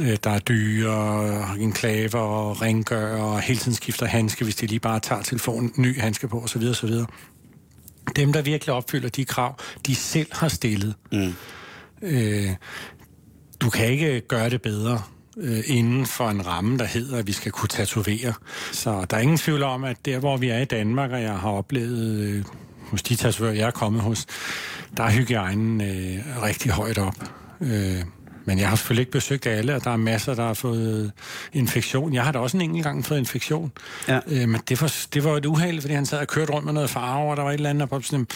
Øh, 0.00 0.16
Der 0.24 0.30
er 0.30 0.38
dyre, 0.38 1.58
enklaver 1.58 2.18
og 2.20 2.62
rengør, 2.62 3.16
og 3.22 3.40
hele 3.40 3.58
tiden 3.60 3.74
skifter 3.74 4.06
handske, 4.06 4.44
hvis 4.44 4.56
de 4.56 4.66
lige 4.66 4.80
bare 4.80 5.00
tager 5.00 5.22
telefonen, 5.22 5.72
ny 5.76 6.00
handske 6.00 6.28
på, 6.28 6.40
osv. 6.40 6.62
osv. 6.70 6.90
Dem, 8.16 8.32
der 8.32 8.42
virkelig 8.42 8.74
opfylder 8.74 9.08
de 9.08 9.24
krav, 9.24 9.54
de 9.86 9.94
selv 9.94 10.26
har 10.32 10.48
stillet. 10.48 10.94
Mm. 11.12 11.34
Øh, 12.02 12.50
du 13.60 13.70
kan 13.70 13.86
ikke 13.86 14.16
øh, 14.16 14.22
gøre 14.28 14.50
det 14.50 14.62
bedre 14.62 15.02
øh, 15.36 15.62
inden 15.66 16.06
for 16.06 16.30
en 16.30 16.46
ramme, 16.46 16.78
der 16.78 16.84
hedder, 16.84 17.18
at 17.18 17.26
vi 17.26 17.32
skal 17.32 17.52
kunne 17.52 17.68
tatovere. 17.68 18.32
Så 18.72 19.06
der 19.10 19.16
er 19.16 19.20
ingen 19.20 19.36
tvivl 19.36 19.62
om, 19.62 19.84
at 19.84 19.96
der, 20.04 20.18
hvor 20.18 20.36
vi 20.36 20.48
er 20.48 20.58
i 20.58 20.64
Danmark, 20.64 21.10
og 21.10 21.22
jeg 21.22 21.38
har 21.38 21.50
oplevet 21.50 22.20
øh, 22.20 22.44
hos 22.90 23.02
de 23.02 23.16
tatovører, 23.16 23.54
jeg 23.54 23.66
er 23.66 23.70
kommet 23.70 24.02
hos, 24.02 24.26
der 24.96 25.04
er 25.04 25.10
hygiejnen 25.10 25.80
øh, 25.80 26.42
rigtig 26.42 26.70
højt 26.70 26.98
op. 26.98 27.14
Øh, 27.60 28.02
men 28.46 28.58
jeg 28.58 28.68
har 28.68 28.76
selvfølgelig 28.76 29.02
ikke 29.02 29.12
besøgt 29.12 29.46
alle, 29.46 29.74
og 29.74 29.84
der 29.84 29.90
er 29.90 29.96
masser, 29.96 30.34
der 30.34 30.46
har 30.46 30.54
fået 30.54 31.12
infektion. 31.52 32.14
Jeg 32.14 32.24
har 32.24 32.32
da 32.32 32.38
også 32.38 32.56
en 32.56 32.60
enkelt 32.60 32.84
gang 32.84 33.04
fået 33.04 33.18
infektion. 33.18 33.72
Ja. 34.08 34.20
Øh, 34.28 34.48
men 34.48 34.60
det 34.68 34.82
var, 34.82 35.06
det 35.14 35.24
var 35.24 35.36
et 35.36 35.46
uheld, 35.46 35.80
fordi 35.80 35.94
han 35.94 36.06
sad 36.06 36.18
og 36.18 36.26
kørte 36.26 36.52
rundt 36.52 36.64
med 36.64 36.72
noget 36.72 36.90
farve, 36.90 37.30
og 37.30 37.36
der 37.36 37.42
var 37.42 37.50
et 37.50 37.54
eller 37.54 37.70
andet, 37.70 37.90
var 37.90 38.00
sådan, 38.00 38.26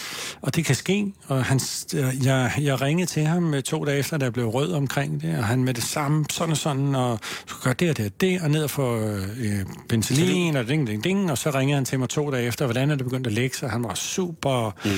og 0.41 0.55
det 0.55 0.65
kan 0.65 0.75
ske. 0.75 1.13
Og 1.27 1.45
han, 1.45 1.59
øh, 1.95 2.25
jeg, 2.25 2.51
jeg 2.61 2.81
ringede 2.81 3.09
til 3.09 3.25
ham 3.25 3.53
øh, 3.53 3.63
to 3.63 3.85
dage 3.85 3.97
efter, 3.97 4.17
da 4.17 4.25
jeg 4.25 4.33
blev 4.33 4.45
rød 4.45 4.71
omkring 4.71 5.21
det, 5.21 5.37
og 5.37 5.45
han 5.45 5.63
med 5.63 5.73
det 5.73 5.83
samme, 5.83 6.25
sådan 6.29 6.51
og 6.51 6.57
sådan, 6.57 6.95
og 6.95 7.19
så 7.47 7.55
gør 7.63 7.73
det 7.73 7.89
og 7.89 7.97
det 7.97 8.05
og 8.05 8.21
det, 8.21 8.41
og 8.41 8.51
ned 8.51 8.63
og 8.63 8.69
få 8.69 8.99
øh, 9.37 9.65
penicillin, 9.89 10.55
og 10.55 10.67
ding, 10.67 10.87
ding, 10.87 11.03
ding, 11.03 11.31
og 11.31 11.37
så 11.37 11.49
ringede 11.49 11.75
han 11.75 11.85
til 11.85 11.99
mig 11.99 12.09
to 12.09 12.31
dage 12.31 12.47
efter, 12.47 12.65
hvordan 12.65 12.91
er 12.91 12.95
det 12.95 13.03
begyndt 13.03 13.27
at 13.27 13.33
lægge 13.33 13.57
sig. 13.57 13.69
Han 13.69 13.83
var 13.83 13.93
super... 13.93 14.75
Mm. 14.85 14.91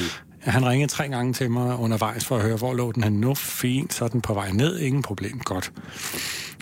Han 0.46 0.66
ringede 0.66 0.92
tre 0.92 1.08
gange 1.08 1.34
til 1.34 1.52
mig 1.52 1.76
undervejs 1.76 2.26
for 2.26 2.36
at 2.36 2.42
høre, 2.42 2.58
hvor 2.58 2.74
lå 2.74 2.92
den 2.92 3.04
han 3.04 3.14
nu. 3.14 3.36
Fint, 3.36 3.94
så 3.94 4.06
er 4.06 4.10
den 4.10 4.22
på 4.22 4.34
vej 4.34 4.52
ned. 4.52 4.80
Ingen 4.80 5.02
problem. 5.02 5.40
Godt. 5.40 5.72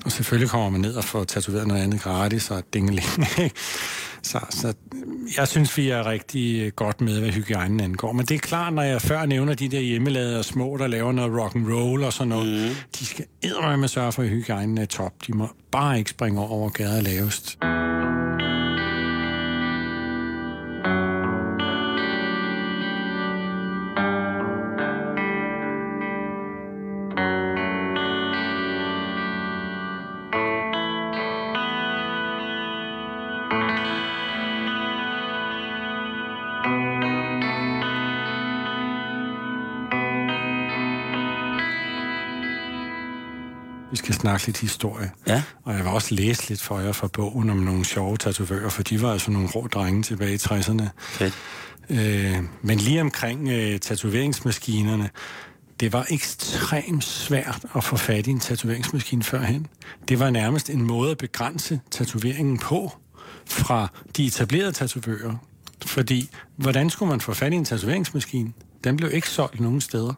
Og 0.06 0.12
selvfølgelig 0.12 0.50
kommer 0.50 0.70
man 0.70 0.82
ned 0.82 0.96
og 0.96 1.04
får 1.04 1.24
tatoveret 1.24 1.67
noget 1.67 1.82
andet 1.82 2.02
gratis 2.02 2.52
og 2.52 2.63
dingeling. 2.74 3.08
så, 4.24 4.39
så 4.50 4.74
jeg 5.38 5.48
synes, 5.48 5.78
vi 5.78 5.89
er 5.89 6.08
rigtig 6.08 6.76
godt 6.76 7.02
med, 7.02 7.20
hvad 7.20 7.30
hygiejnen 7.30 7.80
angår. 7.80 8.12
Men 8.12 8.26
det 8.26 8.36
er 8.36 8.39
klart, 8.39 8.74
når 8.74 8.82
jeg 8.82 9.02
før 9.02 9.26
nævner 9.26 9.54
de 9.54 9.70
der 9.70 9.80
hjemmelavede 9.80 10.39
og 10.39 10.46
små, 10.46 10.78
der 10.78 10.88
laver 10.88 11.12
noget 11.12 11.41
rock 11.41 11.56
and 11.56 11.74
roll 11.74 12.04
og 12.04 12.13
sådan 12.13 12.28
noget, 12.28 12.70
mm. 12.70 12.76
de 13.00 13.06
skal 13.06 13.26
eddermame 13.41 13.88
sørge 13.88 14.12
for, 14.12 14.24
at 14.24 14.30
hygiejnen 14.30 14.78
er 14.78 14.86
top. 14.86 15.13
De 15.28 15.34
må 15.34 15.50
bare 15.72 15.98
ikke 15.98 16.10
springe 16.10 16.41
over, 16.41 16.70
gader 16.70 16.98
er 16.98 17.02
lavest. 17.02 17.58
Vi 43.91 43.97
skal 43.97 44.13
snakke 44.13 44.45
lidt 44.45 44.58
historie. 44.58 45.12
Ja. 45.27 45.43
Og 45.63 45.73
jeg 45.73 45.84
vil 45.84 45.91
også 45.91 46.15
læse 46.15 46.49
lidt 46.49 46.62
for 46.62 46.80
jer 46.80 46.91
fra 46.91 47.08
bogen 47.08 47.49
om 47.49 47.58
nogle 47.58 47.86
sjove 47.86 48.17
tatovører, 48.17 48.69
for 48.69 48.84
de 48.84 49.01
var 49.01 49.12
altså 49.12 49.32
nogle 49.32 49.47
rå 49.47 49.67
drenge 49.67 50.04
tilbage 50.04 50.34
i 50.34 50.38
60'erne. 50.38 50.84
Fedt. 50.99 51.34
Øh, 51.89 52.38
men 52.62 52.77
lige 52.77 53.01
omkring 53.01 53.49
øh, 53.49 53.80
tatoveringsmaskinerne, 53.80 55.10
det 55.80 55.93
var 55.93 56.08
ekstremt 56.10 57.04
svært 57.04 57.65
at 57.75 57.84
få 57.84 57.97
fat 57.97 58.27
i 58.27 58.30
en 58.30 58.39
tatoveringsmaskine 58.39 59.23
førhen. 59.23 59.67
Det 60.08 60.19
var 60.19 60.30
nærmest 60.30 60.69
en 60.69 60.82
måde 60.82 61.12
at 61.12 61.17
begrænse 61.17 61.80
tatoveringen 61.91 62.58
på 62.58 62.91
fra 63.45 63.88
de 64.17 64.25
etablerede 64.25 64.71
tatovører. 64.71 65.36
Fordi, 65.86 66.30
hvordan 66.56 66.89
skulle 66.89 67.10
man 67.10 67.21
få 67.21 67.34
fat 67.34 67.54
i 67.54 67.56
en 67.56 67.65
tatoveringsmaskine? 67.65 68.54
Den 68.84 68.98
blev 68.98 69.10
ikke 69.13 69.30
solgt 69.30 69.60
nogen 69.60 69.82
steder. 69.82 70.13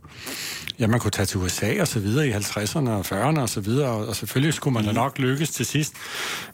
Ja, 0.80 0.88
man 0.88 0.99
kunne 0.99 1.12
tage 1.12 1.26
til 1.26 1.39
USA 1.39 1.82
og 1.82 1.88
så 1.88 1.99
videre 1.99 2.28
i 2.28 2.32
50'erne 2.32 2.89
og 2.89 3.06
40'erne 3.06 3.39
og 3.39 3.49
så 3.49 3.62
videre, 3.62 3.89
og, 3.89 4.08
og 4.08 4.15
selvfølgelig 4.15 4.54
skulle 4.54 4.73
man 4.73 4.86
da 4.86 4.91
nok 4.91 5.19
lykkes 5.19 5.49
til 5.49 5.65
sidst. 5.65 5.93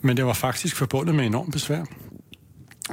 Men 0.01 0.17
det 0.17 0.25
var 0.25 0.33
faktisk 0.33 0.75
forbundet 0.75 1.15
med 1.15 1.25
enormt 1.25 1.51
besvær. 1.51 1.85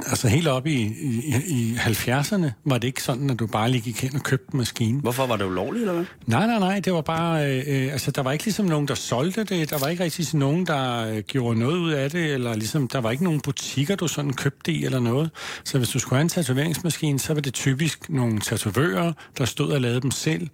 Altså 0.09 0.27
helt 0.27 0.47
op 0.47 0.67
i, 0.67 0.81
i, 1.01 1.35
i 1.47 1.75
70'erne 1.75 2.51
var 2.65 2.77
det 2.77 2.87
ikke 2.87 3.03
sådan, 3.03 3.29
at 3.29 3.39
du 3.39 3.47
bare 3.47 3.71
lige 3.71 3.81
gik 3.81 4.01
hen 4.01 4.15
og 4.15 4.23
købte 4.23 4.45
en 4.53 4.57
maskine. 4.57 4.99
Hvorfor 4.99 5.25
var 5.25 5.37
det 5.37 5.45
ulovligt, 5.45 5.81
eller 5.81 5.93
hvad? 5.93 6.05
Nej, 6.25 6.47
nej, 6.47 6.59
nej, 6.59 6.79
det 6.79 6.93
var 6.93 7.01
bare, 7.01 7.51
øh, 7.51 7.63
øh, 7.67 7.91
altså 7.91 8.11
der 8.11 8.21
var 8.21 8.31
ikke 8.31 8.43
ligesom 8.43 8.65
nogen, 8.65 8.87
der 8.87 8.95
solgte 8.95 9.43
det, 9.43 9.69
der 9.69 9.77
var 9.79 9.87
ikke 9.87 10.03
rigtig 10.03 10.27
sådan 10.27 10.39
nogen, 10.39 10.65
der 10.65 11.07
øh, 11.07 11.19
gjorde 11.19 11.59
noget 11.59 11.77
ud 11.77 11.91
af 11.91 12.11
det, 12.11 12.33
eller 12.33 12.55
ligesom, 12.55 12.87
der 12.87 13.01
var 13.01 13.11
ikke 13.11 13.23
nogen 13.23 13.41
butikker, 13.41 13.95
du 13.95 14.07
sådan 14.07 14.33
købte 14.33 14.71
i, 14.71 14.85
eller 14.85 14.99
noget. 14.99 15.29
Så 15.63 15.77
hvis 15.77 15.89
du 15.89 15.99
skulle 15.99 16.17
have 16.17 16.21
en 16.21 16.29
tatoveringsmaskine, 16.29 17.19
så 17.19 17.33
var 17.33 17.41
det 17.41 17.53
typisk 17.53 18.09
nogle 18.09 18.39
tatovører, 18.39 19.13
der 19.37 19.45
stod 19.45 19.71
og 19.71 19.81
lavede 19.81 20.01
dem 20.01 20.11
selv. 20.11 20.47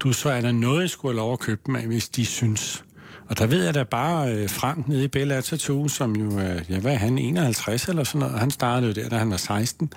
Du 0.00 0.12
så 0.12 0.30
er 0.30 0.40
der 0.40 0.52
noget, 0.52 0.80
jeg 0.80 0.90
skulle 0.90 1.12
have 1.12 1.16
lov 1.16 1.32
at 1.32 1.38
købe 1.38 1.60
dem 1.66 1.76
af, 1.76 1.86
hvis 1.86 2.08
de 2.08 2.26
synes. 2.26 2.84
Og 3.28 3.38
der 3.38 3.46
ved 3.46 3.64
jeg 3.64 3.74
da 3.74 3.82
bare 3.82 4.32
øh, 4.32 4.48
Frank 4.48 4.88
nede 4.88 5.04
i 5.04 5.08
Bella 5.08 5.40
Tattoo, 5.40 5.88
som 5.88 6.16
jo 6.16 6.38
er, 6.38 6.60
ja, 6.68 6.78
hvad 6.78 6.92
er 6.92 6.96
han, 6.96 7.18
51 7.18 7.88
eller 7.88 8.04
sådan 8.04 8.18
noget, 8.18 8.38
han 8.38 8.50
startede 8.50 8.94
der, 8.94 9.08
da 9.08 9.16
han 9.16 9.30
var 9.30 9.36
16. 9.36 9.92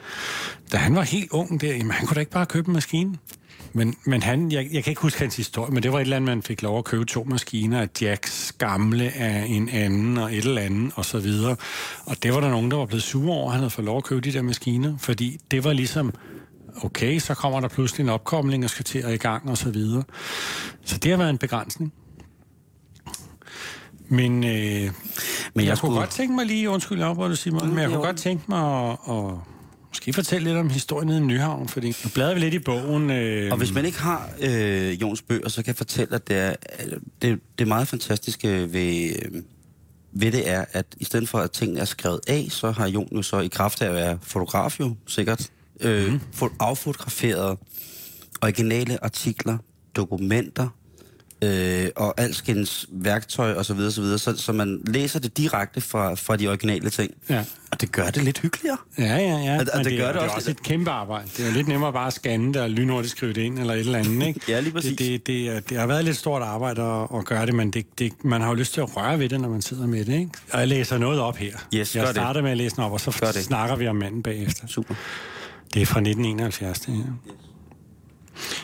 Da 0.72 0.78
han 0.78 0.96
var 0.96 1.02
helt 1.02 1.32
ung 1.32 1.62
der, 1.62 1.76
jamen 1.76 1.92
han 1.92 2.08
kunne 2.08 2.16
da 2.16 2.20
ikke 2.20 2.32
bare 2.32 2.46
købe 2.46 2.68
en 2.68 2.74
maskine. 2.74 3.18
Men, 3.74 3.96
men 4.06 4.24
han, 4.24 4.52
jeg, 4.52 4.68
jeg 4.72 4.84
kan 4.84 4.92
ikke 4.92 5.02
huske 5.02 5.20
hans 5.20 5.36
historie, 5.36 5.72
men 5.72 5.84
det 5.84 5.92
var 5.92 5.98
et 5.98 6.02
eller 6.02 6.16
andet, 6.16 6.28
man 6.28 6.42
fik 6.42 6.62
lov 6.62 6.78
at 6.78 6.84
købe 6.84 7.06
to 7.06 7.24
maskiner 7.24 7.82
af 7.82 7.90
Jacks 8.02 8.52
gamle 8.58 9.12
af 9.16 9.46
en 9.48 9.70
anden 9.70 10.18
og 10.18 10.34
et 10.34 10.46
eller 10.46 10.62
andet 10.62 10.92
og 10.96 11.06
så 11.06 11.20
videre. 11.20 11.56
Og 12.06 12.24
det 12.24 12.34
var 12.34 12.40
der 12.40 12.50
nogen, 12.50 12.72
der 12.72 12.78
var 12.78 12.86
blevet 12.86 13.04
sure 13.04 13.34
over, 13.34 13.46
at 13.46 13.52
han 13.52 13.60
havde 13.60 13.70
fået 13.70 13.86
lov 13.86 13.98
at 13.98 14.04
købe 14.04 14.22
de 14.22 14.32
der 14.32 14.42
maskiner, 14.42 14.98
fordi 14.98 15.38
det 15.52 15.64
var 15.64 15.74
ligesom, 15.74 16.14
okay, 16.84 17.20
så 17.20 17.34
kommer 17.34 17.60
der 17.60 17.68
pludselig 17.68 18.04
en 18.04 18.10
opkomling 18.10 18.64
og 18.64 18.70
skal 18.70 18.86
til 18.86 19.00
at 19.00 19.14
i 19.14 19.18
gang 19.18 19.50
og 19.50 19.58
så 19.58 19.70
videre. 19.70 20.04
Så 20.86 20.98
det 20.98 21.12
har 21.12 21.18
været 21.18 21.30
en 21.30 21.38
begrænsning. 21.38 21.94
Men, 24.12 24.44
øh, 24.44 24.52
men 24.52 24.52
jeg, 24.52 24.92
jeg 25.56 25.78
skulle... 25.78 25.92
kunne 25.92 26.00
godt 26.00 26.10
tænke 26.10 26.36
mig 26.36 26.46
lige, 26.46 26.70
undskyld, 26.70 27.02
afbryder 27.02 27.36
Simon, 27.36 27.70
men 27.70 27.80
jeg 27.80 27.90
kunne 27.90 28.06
godt 28.06 28.18
tænke 28.18 28.44
mig 28.48 28.90
at, 28.90 28.98
at 29.10 29.34
måske 29.88 30.14
fortælle 30.14 30.48
lidt 30.48 30.58
om 30.58 30.70
historien 30.70 31.10
i 31.10 31.20
Nyhavn, 31.20 31.68
fordi 31.68 31.88
nu 31.88 32.10
bladrer 32.14 32.34
vi 32.34 32.40
lidt 32.40 32.54
i 32.54 32.60
bogen. 32.60 33.10
Øh... 33.10 33.52
Og 33.52 33.58
hvis 33.58 33.74
man 33.74 33.86
ikke 33.86 34.00
har 34.00 34.30
øh, 34.42 35.02
Jons 35.02 35.22
bøger, 35.22 35.50
så 35.50 35.56
kan 35.56 35.68
jeg 35.68 35.76
fortælle, 35.76 36.16
at 36.16 36.28
det 36.28 36.38
er, 36.38 36.56
det, 37.22 37.40
det 37.60 37.68
meget 37.68 37.88
fantastiske 37.88 38.74
ved, 38.74 39.16
øh, 39.26 39.42
ved 40.12 40.32
det 40.32 40.50
er, 40.50 40.66
at 40.72 40.86
i 40.98 41.04
stedet 41.04 41.30
for 41.30 41.38
at 41.38 41.52
tingene 41.52 41.80
er 41.80 41.86
skrevet 41.86 42.20
af, 42.28 42.48
så 42.50 42.72
har 42.72 42.88
Jon 42.88 43.10
jo 43.16 43.22
så 43.22 43.40
i 43.40 43.48
kraft 43.48 43.82
af 43.82 43.88
at 43.88 43.94
være 43.94 44.18
fotograf 44.22 44.80
jo 44.80 44.96
sikkert, 45.08 45.50
øh, 45.80 46.12
mm. 46.14 46.20
affotograferet 46.60 47.58
originale 48.42 49.04
artikler, 49.04 49.58
dokumenter, 49.96 50.68
øh, 51.42 51.90
og 51.96 52.22
alskens 52.22 52.86
værktøj 52.92 53.54
og 53.54 53.66
så 53.66 53.74
videre, 53.74 53.92
så, 53.92 54.02
videre 54.02 54.20
så, 54.20 54.38
så 54.38 54.54
man 54.54 54.82
læser 54.88 55.20
det 55.20 55.38
direkte 55.38 55.82
fra, 55.82 56.14
fra 56.14 56.36
de 56.36 56.48
originale 56.48 56.90
ting. 56.90 57.14
Ja. 57.30 57.44
Og 57.72 57.82
det 57.82 57.92
gør 57.92 58.10
det 58.10 58.24
lidt 58.24 58.40
hyggeligere. 58.40 58.78
Ja, 58.98 59.04
ja, 59.04 59.38
ja. 59.38 59.56
Og, 59.56 59.66
og 59.74 59.84
det, 59.84 59.86
det, 59.86 60.00
gør 60.00 60.06
det, 60.08 60.16
det, 60.16 60.22
også, 60.22 60.24
det 60.24 60.32
er 60.32 60.36
også 60.36 60.52
et 60.52 60.64
kæmpe 60.64 60.92
arbejde. 60.92 61.28
Det 61.38 61.44
er 61.44 61.48
jo 61.50 61.54
lidt 61.54 61.68
nemmere 61.68 61.94
bare 61.94 62.08
at 62.08 62.14
scanne 62.14 62.54
det 62.54 62.62
og 62.62 62.70
lynhurtigt 62.70 63.12
skrive 63.12 63.34
det 63.34 63.42
ind 63.42 63.60
eller 63.60 63.74
et 63.74 63.80
eller 63.80 64.00
andet, 64.00 64.28
ikke? 64.28 64.40
ja, 64.48 64.60
lige 64.60 64.74
præcis. 64.74 64.98
Det, 64.98 65.28
det, 65.28 65.28
det, 65.28 65.70
det 65.70 65.78
har 65.78 65.88
været 65.88 66.06
lidt 66.06 66.18
stort 66.18 66.42
arbejde 66.42 66.82
at, 66.82 67.08
at 67.18 67.26
gøre 67.26 67.46
det, 67.46 67.56
men 67.56 67.72
det, 67.72 68.00
det, 68.00 68.14
man 68.24 68.42
har 68.42 68.48
jo 68.48 68.54
lyst 68.54 68.74
til 68.74 68.82
at 68.82 68.98
røre 68.98 69.20
ved 69.20 69.30
det, 69.30 69.42
når 69.42 69.50
man 69.50 69.62
sidder 69.62 69.88
med 69.88 70.06
det, 70.06 70.14
ikke? 70.14 70.32
Og 70.52 70.60
jeg 70.60 70.68
læser 70.68 70.98
noget 70.98 71.20
op 71.20 71.38
her. 71.38 71.58
Yes, 71.76 71.96
jeg 71.96 72.08
starter 72.08 72.34
det. 72.34 72.44
med 72.44 72.52
at 72.52 72.58
læse 72.58 72.76
den 72.76 72.84
op, 72.84 72.92
og 72.92 73.00
så 73.00 73.34
snakker 73.42 73.76
vi 73.76 73.88
om 73.88 73.96
manden 73.96 74.24
bagefter. 74.24 74.68
Super. 74.68 74.96
Det 75.74 75.82
er 75.82 75.86
fra 75.86 76.00
1971, 76.00 76.80
det 76.80 76.94
her. 76.94 77.04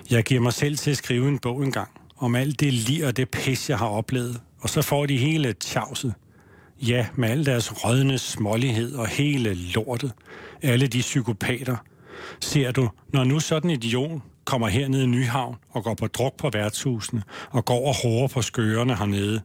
Jeg 0.09 0.23
giver 0.23 0.41
mig 0.41 0.53
selv 0.53 0.77
til 0.77 0.91
at 0.91 0.97
skrive 0.97 1.27
en 1.27 1.39
bog 1.39 1.63
engang 1.63 1.89
om 2.17 2.35
alt 2.35 2.59
det 2.59 2.73
lir 2.73 3.07
og 3.07 3.17
det 3.17 3.29
pis, 3.29 3.69
jeg 3.69 3.77
har 3.77 3.87
oplevet. 3.87 4.41
Og 4.59 4.69
så 4.69 4.81
får 4.81 5.05
de 5.05 5.17
hele 5.17 5.53
tjavset. 5.53 6.13
Ja, 6.81 7.07
med 7.15 7.29
al 7.29 7.45
deres 7.45 7.85
rødne 7.85 8.17
smålighed 8.17 8.93
og 8.95 9.07
hele 9.07 9.53
lortet. 9.53 10.11
Alle 10.61 10.87
de 10.87 10.99
psykopater. 10.99 11.75
Ser 12.39 12.71
du, 12.71 12.89
når 13.13 13.23
nu 13.23 13.39
sådan 13.39 13.69
et 13.69 13.83
idiot 13.83 14.21
kommer 14.45 14.67
hernede 14.67 15.03
i 15.03 15.07
Nyhavn 15.07 15.55
og 15.69 15.83
går 15.83 15.93
på 15.93 16.07
druk 16.07 16.37
på 16.37 16.49
værtshusene 16.49 17.23
og 17.49 17.65
går 17.65 17.87
og 17.87 17.95
hårer 18.03 18.27
på 18.27 18.41
skørerne 18.41 18.95
hernede. 18.95 19.41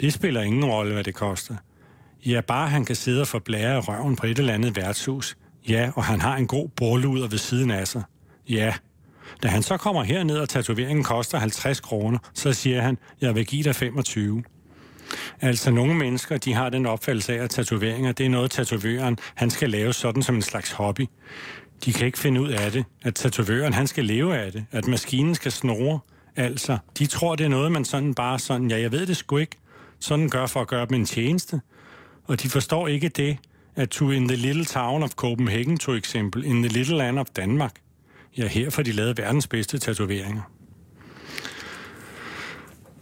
Det 0.00 0.12
spiller 0.12 0.42
ingen 0.42 0.64
rolle, 0.64 0.92
hvad 0.92 1.04
det 1.04 1.14
koster. 1.14 1.56
Ja, 2.26 2.40
bare 2.40 2.68
han 2.68 2.84
kan 2.84 2.96
sidde 2.96 3.20
og 3.20 3.26
få 3.26 3.38
blære 3.38 3.80
røven 3.80 4.16
på 4.16 4.26
et 4.26 4.38
eller 4.38 4.54
andet 4.54 4.76
værtshus. 4.76 5.36
Ja, 5.68 5.90
og 5.94 6.04
han 6.04 6.20
har 6.20 6.36
en 6.36 6.46
god 6.46 6.68
borluder 6.68 7.28
ved 7.28 7.38
siden 7.38 7.70
af 7.70 7.88
sig. 7.88 8.02
Ja, 8.48 8.74
da 9.42 9.48
han 9.48 9.62
så 9.62 9.76
kommer 9.76 10.02
herned, 10.02 10.36
og 10.36 10.48
tatoveringen 10.48 11.04
koster 11.04 11.38
50 11.38 11.80
kroner, 11.80 12.18
så 12.34 12.52
siger 12.52 12.82
han, 12.82 12.98
jeg 13.20 13.34
vil 13.34 13.46
give 13.46 13.62
dig 13.62 13.74
25. 13.74 14.42
Altså 15.40 15.70
nogle 15.70 15.94
mennesker, 15.94 16.38
de 16.38 16.54
har 16.54 16.68
den 16.68 16.86
opfattelse 16.86 17.38
af, 17.38 17.44
at 17.44 17.50
tatoveringer, 17.50 18.12
det 18.12 18.26
er 18.26 18.30
noget 18.30 18.50
tatovøren, 18.50 19.18
han 19.34 19.50
skal 19.50 19.70
lave 19.70 19.92
sådan 19.92 20.22
som 20.22 20.34
en 20.34 20.42
slags 20.42 20.72
hobby. 20.72 21.06
De 21.84 21.92
kan 21.92 22.06
ikke 22.06 22.18
finde 22.18 22.40
ud 22.40 22.48
af 22.48 22.72
det, 22.72 22.84
at 23.02 23.14
tatovøren, 23.14 23.72
han 23.72 23.86
skal 23.86 24.04
leve 24.04 24.38
af 24.38 24.52
det, 24.52 24.64
at 24.70 24.86
maskinen 24.86 25.34
skal 25.34 25.52
snore. 25.52 26.00
Altså, 26.36 26.78
de 26.98 27.06
tror, 27.06 27.36
det 27.36 27.44
er 27.44 27.48
noget, 27.48 27.72
man 27.72 27.84
sådan 27.84 28.14
bare 28.14 28.38
sådan, 28.38 28.70
ja, 28.70 28.80
jeg 28.80 28.92
ved 28.92 29.06
det 29.06 29.16
sgu 29.16 29.36
ikke, 29.36 29.56
sådan 30.00 30.28
gør 30.28 30.46
for 30.46 30.60
at 30.60 30.68
gøre 30.68 30.86
dem 30.86 30.94
en 30.94 31.06
tjeneste. 31.06 31.60
Og 32.24 32.42
de 32.42 32.48
forstår 32.48 32.88
ikke 32.88 33.08
det, 33.08 33.36
at 33.76 33.88
to 33.88 34.10
in 34.10 34.28
the 34.28 34.36
little 34.36 34.64
town 34.64 35.02
of 35.02 35.10
Copenhagen, 35.10 35.78
to 35.78 35.94
eksempel, 35.94 36.44
in 36.44 36.62
the 36.62 36.72
little 36.72 36.96
land 36.96 37.18
of 37.18 37.26
Danmark, 37.36 37.74
Ja, 38.38 38.46
her 38.46 38.70
får 38.70 38.82
de 38.82 38.92
lavet 38.92 39.18
verdens 39.18 39.46
bedste 39.46 39.78
tatoveringer. 39.78 40.42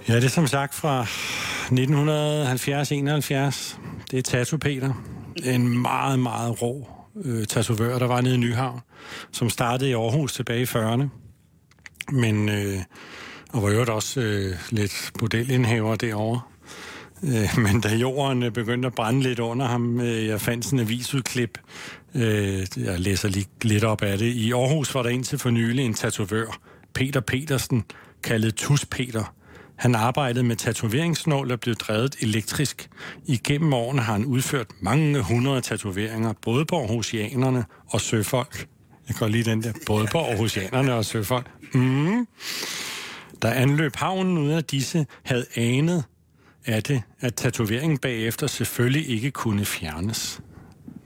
Ja, 0.08 0.16
det 0.16 0.24
er 0.24 0.28
som 0.28 0.46
sagt 0.46 0.74
fra 0.74 1.04
1970-71. 1.04 1.06
Det 4.10 4.18
er 4.18 4.22
Tattoo 4.24 4.58
Peter. 4.58 5.04
En 5.44 5.78
meget, 5.82 6.18
meget 6.18 6.62
rå 6.62 6.88
øh, 7.24 7.46
tatovør, 7.46 7.98
der 7.98 8.06
var 8.06 8.20
nede 8.20 8.34
i 8.34 8.38
Nyhavn, 8.38 8.80
som 9.32 9.50
startede 9.50 9.90
i 9.90 9.92
Aarhus 9.92 10.32
tilbage 10.32 10.60
i 10.60 10.64
40'erne. 10.64 11.04
Men, 12.12 12.48
øh, 12.48 12.78
og 13.52 13.62
var 13.62 13.70
jo 13.70 13.94
også 13.94 14.20
øh, 14.20 14.56
lidt 14.70 15.10
modelindhaver 15.20 15.96
derovre. 15.96 16.40
Øh, 17.24 17.58
men 17.64 17.80
da 17.80 17.88
jorden 17.88 18.42
øh, 18.42 18.52
begyndte 18.52 18.86
at 18.86 18.94
brænde 18.94 19.22
lidt 19.22 19.38
under 19.38 19.66
ham, 19.66 20.00
øh, 20.00 20.26
jeg 20.26 20.40
fandt 20.40 20.64
sådan 20.64 20.78
en 20.78 20.84
avisudklip, 20.86 21.58
øh, 22.14 22.66
jeg 22.76 23.00
læser 23.00 23.28
lige 23.28 23.46
lidt 23.62 23.84
op 23.84 24.02
af 24.02 24.18
det. 24.18 24.26
I 24.26 24.52
Aarhus 24.52 24.94
var 24.94 25.02
der 25.02 25.10
indtil 25.10 25.38
for 25.38 25.50
nylig 25.50 25.84
en 25.84 25.94
tatovør, 25.94 26.58
Peter 26.94 27.20
Petersen, 27.20 27.84
kaldet 28.22 28.54
Tus 28.54 28.86
Peter. 28.86 29.34
Han 29.76 29.94
arbejdede 29.94 30.44
med 30.44 30.56
tatoveringsnål 30.56 31.50
og 31.50 31.60
blev 31.60 31.74
drevet 31.74 32.16
elektrisk. 32.20 32.88
Igennem 33.26 33.72
årene 33.72 34.02
har 34.02 34.12
han 34.12 34.24
udført 34.24 34.66
mange 34.80 35.20
hundrede 35.22 35.60
tatoveringer, 35.60 36.32
både 36.42 36.64
på 36.64 36.76
Aarhusianerne 36.76 37.64
og 37.86 38.00
søfolk. 38.00 38.66
Jeg 39.08 39.16
går 39.16 39.28
lige 39.28 39.44
den 39.44 39.62
der, 39.62 39.72
både 39.86 40.06
på 40.12 40.18
Aarhusianerne 40.18 40.94
og 40.94 41.04
søfolk. 41.04 41.50
Mm. 41.74 42.26
Da 43.42 43.48
anløb 43.48 43.96
havnen 43.96 44.38
ud 44.38 44.50
af 44.50 44.64
disse, 44.64 45.06
havde 45.22 45.46
anet, 45.54 46.04
af 46.66 46.82
det, 46.82 47.02
at 47.20 47.34
tatoveringen 47.34 47.98
bagefter 47.98 48.46
selvfølgelig 48.46 49.08
ikke 49.08 49.30
kunne 49.30 49.64
fjernes. 49.64 50.40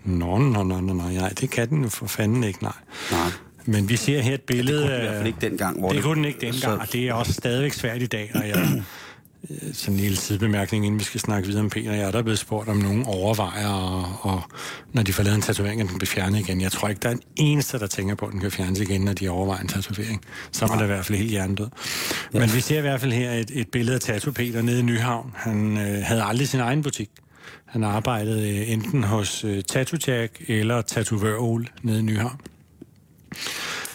Nå, 0.04 0.38
nå, 0.38 0.62
nå, 0.62 0.80
nå, 0.80 1.08
ja, 1.08 1.28
det 1.40 1.50
kan 1.50 1.68
den 1.68 1.82
jo 1.82 1.88
for 1.88 2.06
fanden 2.06 2.44
ikke, 2.44 2.62
nej. 2.62 2.72
Nej. 3.10 3.30
Men 3.66 3.88
vi 3.88 3.96
ser 3.96 4.20
her 4.20 4.34
et 4.34 4.40
billede. 4.40 4.86
Ja, 4.86 4.92
det 4.92 4.98
kunne 4.98 4.98
den 4.98 5.02
i 5.02 5.08
hvert 5.08 5.16
fald 5.16 5.26
ikke 5.26 5.40
dengang. 5.40 5.78
Hvor 5.78 5.88
det, 5.88 5.96
det 5.96 6.04
kunne 6.04 6.16
den 6.16 6.24
ikke 6.24 6.40
dengang, 6.40 6.80
og 6.80 6.92
det 6.92 7.08
er 7.08 7.12
også 7.12 7.32
stadigvæk 7.32 7.72
svært 7.72 8.02
i 8.02 8.06
dag, 8.06 8.30
og 8.34 8.48
jeg... 8.48 8.82
Sådan 9.72 9.94
en 9.94 10.00
lille 10.00 10.16
sidebemærkning, 10.16 10.86
inden 10.86 11.00
vi 11.00 11.04
skal 11.04 11.20
snakke 11.20 11.48
videre 11.48 11.62
om 11.64 11.70
Peter. 11.70 11.92
Jeg 11.92 12.02
er 12.02 12.10
der 12.10 12.22
blevet 12.22 12.38
spurgt, 12.38 12.68
om 12.68 12.76
nogen 12.76 13.04
overvejer, 13.06 13.68
og, 13.68 14.04
og 14.20 14.42
når 14.92 15.02
de 15.02 15.12
får 15.12 15.22
lavet 15.22 15.36
en 15.36 15.42
tatovering, 15.42 15.80
at 15.80 15.88
den 15.88 15.98
bliver 15.98 16.06
fjernet 16.06 16.38
igen. 16.38 16.60
Jeg 16.60 16.72
tror 16.72 16.88
ikke, 16.88 17.00
der 17.02 17.08
er 17.08 17.12
en 17.12 17.22
eneste, 17.36 17.78
der 17.78 17.86
tænker 17.86 18.14
på, 18.14 18.26
at 18.26 18.32
den 18.32 18.40
kan 18.40 18.50
fjernes 18.50 18.80
igen, 18.80 19.00
når 19.00 19.12
de 19.12 19.28
overvejer 19.28 19.60
en 19.60 19.68
tatovering. 19.68 20.20
Så 20.52 20.64
er 20.64 20.68
man 20.68 20.78
da 20.78 20.84
i 20.84 20.86
hvert 20.86 21.04
fald 21.06 21.18
helt 21.18 21.30
hjernedød. 21.30 21.68
Ja. 22.34 22.38
Men 22.38 22.54
vi 22.54 22.60
ser 22.60 22.78
i 22.78 22.80
hvert 22.80 23.00
fald 23.00 23.12
her 23.12 23.32
et, 23.32 23.50
et 23.54 23.68
billede 23.68 23.94
af 23.94 24.00
Tattoo 24.00 24.32
Peter 24.32 24.62
nede 24.62 24.80
i 24.80 24.82
Nyhavn. 24.82 25.32
Han 25.34 25.78
øh, 25.78 26.02
havde 26.04 26.22
aldrig 26.22 26.48
sin 26.48 26.60
egen 26.60 26.82
butik. 26.82 27.10
Han 27.64 27.84
arbejdede 27.84 28.60
øh, 28.60 28.72
enten 28.72 29.04
hos 29.04 29.44
øh, 29.44 29.62
Tattoo 29.62 29.98
Jack 30.06 30.42
eller 30.48 30.82
Tatovør 30.82 31.38
Ole 31.38 31.66
nede 31.82 31.98
i 31.98 32.02
Nyhavn. 32.02 32.40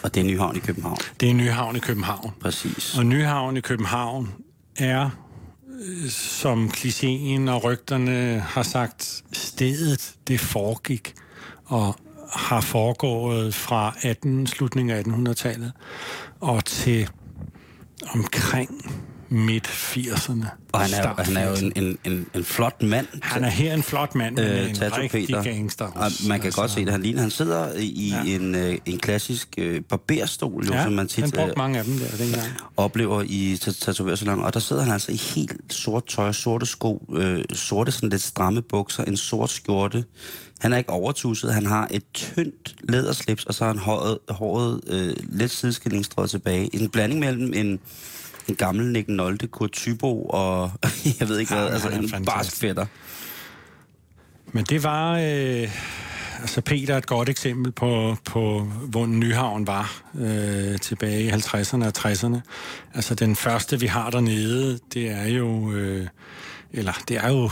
Og 0.02 0.14
det 0.14 0.20
er 0.20 0.24
Nyhavn 0.24 0.56
i 0.56 0.58
København? 0.58 0.98
Det 1.20 1.30
er 1.30 1.34
Nyhavn 1.34 1.76
i 1.76 1.78
København. 1.78 2.32
Præcis. 2.40 2.98
Og 2.98 3.06
Nyhavn 3.06 3.56
i 3.56 3.60
København 3.60 4.34
er, 4.76 5.10
øh, 5.80 6.10
som 6.10 6.68
klichéen 6.68 7.50
og 7.50 7.64
rygterne 7.64 8.40
har 8.40 8.62
sagt, 8.62 9.22
stedet 9.32 10.14
det 10.28 10.40
foregik 10.40 11.14
og 11.64 11.96
har 12.32 12.60
foregået 12.60 13.54
fra 13.54 13.94
18, 14.02 14.46
slutningen 14.46 14.96
af 14.96 15.02
1800-tallet 15.02 15.72
og 16.40 16.64
til 16.64 17.08
omkring 18.14 18.70
midt 19.30 19.66
80'erne. 19.66 20.46
Og 20.72 20.80
han 20.80 21.04
er, 21.04 21.22
han 21.22 21.36
er 21.36 21.48
jo 21.48 21.66
en, 21.66 21.72
en, 21.76 21.98
en, 22.04 22.26
en 22.34 22.44
flot 22.44 22.82
mand. 22.82 23.06
Han 23.22 23.44
er 23.44 23.48
her 23.48 23.74
en 23.74 23.82
flot 23.82 24.14
mand, 24.14 24.36
men 24.36 24.44
øh, 24.44 24.70
en 24.70 24.76
rigtig 24.82 25.10
Peter. 25.26 25.42
gangster. 25.42 25.86
Også, 25.86 26.28
man 26.28 26.38
kan 26.38 26.46
altså. 26.46 26.60
godt 26.60 26.70
se 26.70 26.84
det. 26.84 26.92
Han 26.92 27.02
ligner, 27.02 27.20
han 27.20 27.30
sidder 27.30 27.72
i 27.78 28.14
ja. 28.26 28.34
en, 28.34 28.54
øh, 28.54 28.78
en 28.86 28.98
klassisk 28.98 29.48
øh, 29.58 29.80
barberstol, 29.82 30.66
jo, 30.66 30.74
ja, 30.74 30.82
som 30.82 30.92
man 30.92 31.08
tit 31.08 31.24
han 31.24 31.30
brugte 31.30 31.50
øh, 31.50 31.58
mange 31.58 31.78
af 31.78 31.84
dem 31.84 31.98
der 31.98 32.16
dengang. 32.24 32.46
oplever 32.76 33.22
i 33.26 33.56
tatovørsalon. 33.80 34.44
Og 34.44 34.54
der 34.54 34.60
sidder 34.60 34.82
han 34.82 34.92
altså 34.92 35.12
i 35.12 35.16
helt 35.16 35.52
sort 35.70 36.06
tøj, 36.06 36.32
sorte 36.32 36.66
sko, 36.66 37.06
øh, 37.12 37.44
sorte 37.52 37.92
sådan 37.92 38.08
lidt 38.08 38.22
stramme 38.22 38.62
bukser, 38.62 39.04
en 39.04 39.16
sort 39.16 39.50
skjorte. 39.50 40.04
Han 40.60 40.72
er 40.72 40.76
ikke 40.78 40.90
overtuset, 40.90 41.54
han 41.54 41.66
har 41.66 41.88
et 41.90 42.02
tyndt 42.14 42.74
læderslips, 42.82 43.44
og 43.44 43.54
så 43.54 43.64
har 43.64 43.72
han 43.72 43.78
håret, 43.78 44.18
håret 44.28 44.80
øh, 44.86 45.16
lidt 45.28 45.50
sideskillingsstrøget 45.50 46.30
tilbage. 46.30 46.74
En 46.74 46.88
blanding 46.88 47.20
mellem 47.20 47.52
en 47.54 47.80
en 48.50 48.56
gammel 48.56 48.86
Nick 48.86 49.08
Nolte, 49.08 49.46
Kurt 49.46 49.72
Tybo 49.72 50.22
og 50.22 50.70
jeg 51.20 51.28
ved 51.28 51.38
ikke 51.38 51.54
ja, 51.54 51.60
hvad, 51.60 51.70
altså 51.72 51.88
en 52.16 52.24
barsk 52.24 52.56
fætter. 52.56 52.86
Men 54.52 54.64
det 54.64 54.82
var... 54.82 55.18
Øh, 55.18 55.68
altså 56.40 56.60
Peter 56.60 56.94
er 56.94 56.98
et 56.98 57.06
godt 57.06 57.28
eksempel 57.28 57.72
på, 57.72 58.16
på 58.24 58.60
hvor 58.60 59.06
Nyhavn 59.06 59.66
var 59.66 60.02
øh, 60.14 60.78
tilbage 60.78 61.22
i 61.22 61.30
50'erne 61.30 61.84
og 61.84 61.92
60'erne. 61.98 62.40
Altså 62.94 63.14
den 63.14 63.36
første, 63.36 63.80
vi 63.80 63.86
har 63.86 64.10
dernede, 64.10 64.78
det 64.94 65.10
er 65.10 65.26
jo... 65.26 65.72
Øh, 65.72 66.06
eller 66.72 66.92
det 67.08 67.16
er 67.16 67.28
jo 67.28 67.50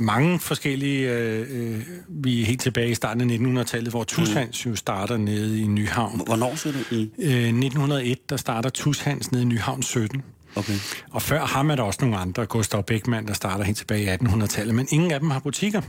mange 0.00 0.40
forskellige, 0.40 1.10
øh, 1.10 1.46
øh 1.50 1.82
vi 2.08 2.42
er 2.42 2.46
helt 2.46 2.60
tilbage 2.60 2.90
i 2.90 2.94
starten 2.94 3.30
af 3.30 3.62
1900-tallet, 3.62 3.90
hvor 3.90 4.04
Tushans 4.04 4.66
jo 4.66 4.76
starter 4.76 5.16
nede 5.16 5.60
i 5.60 5.66
Nyhavn. 5.66 6.22
Hvornår 6.26 6.54
siger 6.54 6.72
du? 6.72 6.94
I? 6.94 7.10
Øh, 7.18 7.32
1901, 7.32 8.30
der 8.30 8.36
starter 8.36 8.70
Tushans 8.70 9.32
nede 9.32 9.42
i 9.42 9.46
Nyhavn 9.46 9.82
17. 9.82 10.22
Okay. 10.56 10.74
Og 11.10 11.22
før 11.22 11.46
ham 11.46 11.70
er 11.70 11.76
der 11.76 11.82
også 11.82 11.98
nogle 12.02 12.16
andre, 12.16 12.46
Gustav 12.46 12.82
Beckmann, 12.82 13.26
der 13.26 13.32
starter 13.32 13.64
helt 13.64 13.78
tilbage 13.78 14.04
i 14.04 14.08
1800-tallet, 14.08 14.74
men 14.74 14.86
ingen 14.90 15.10
af 15.10 15.20
dem 15.20 15.30
har 15.30 15.40
butikker. 15.40 15.80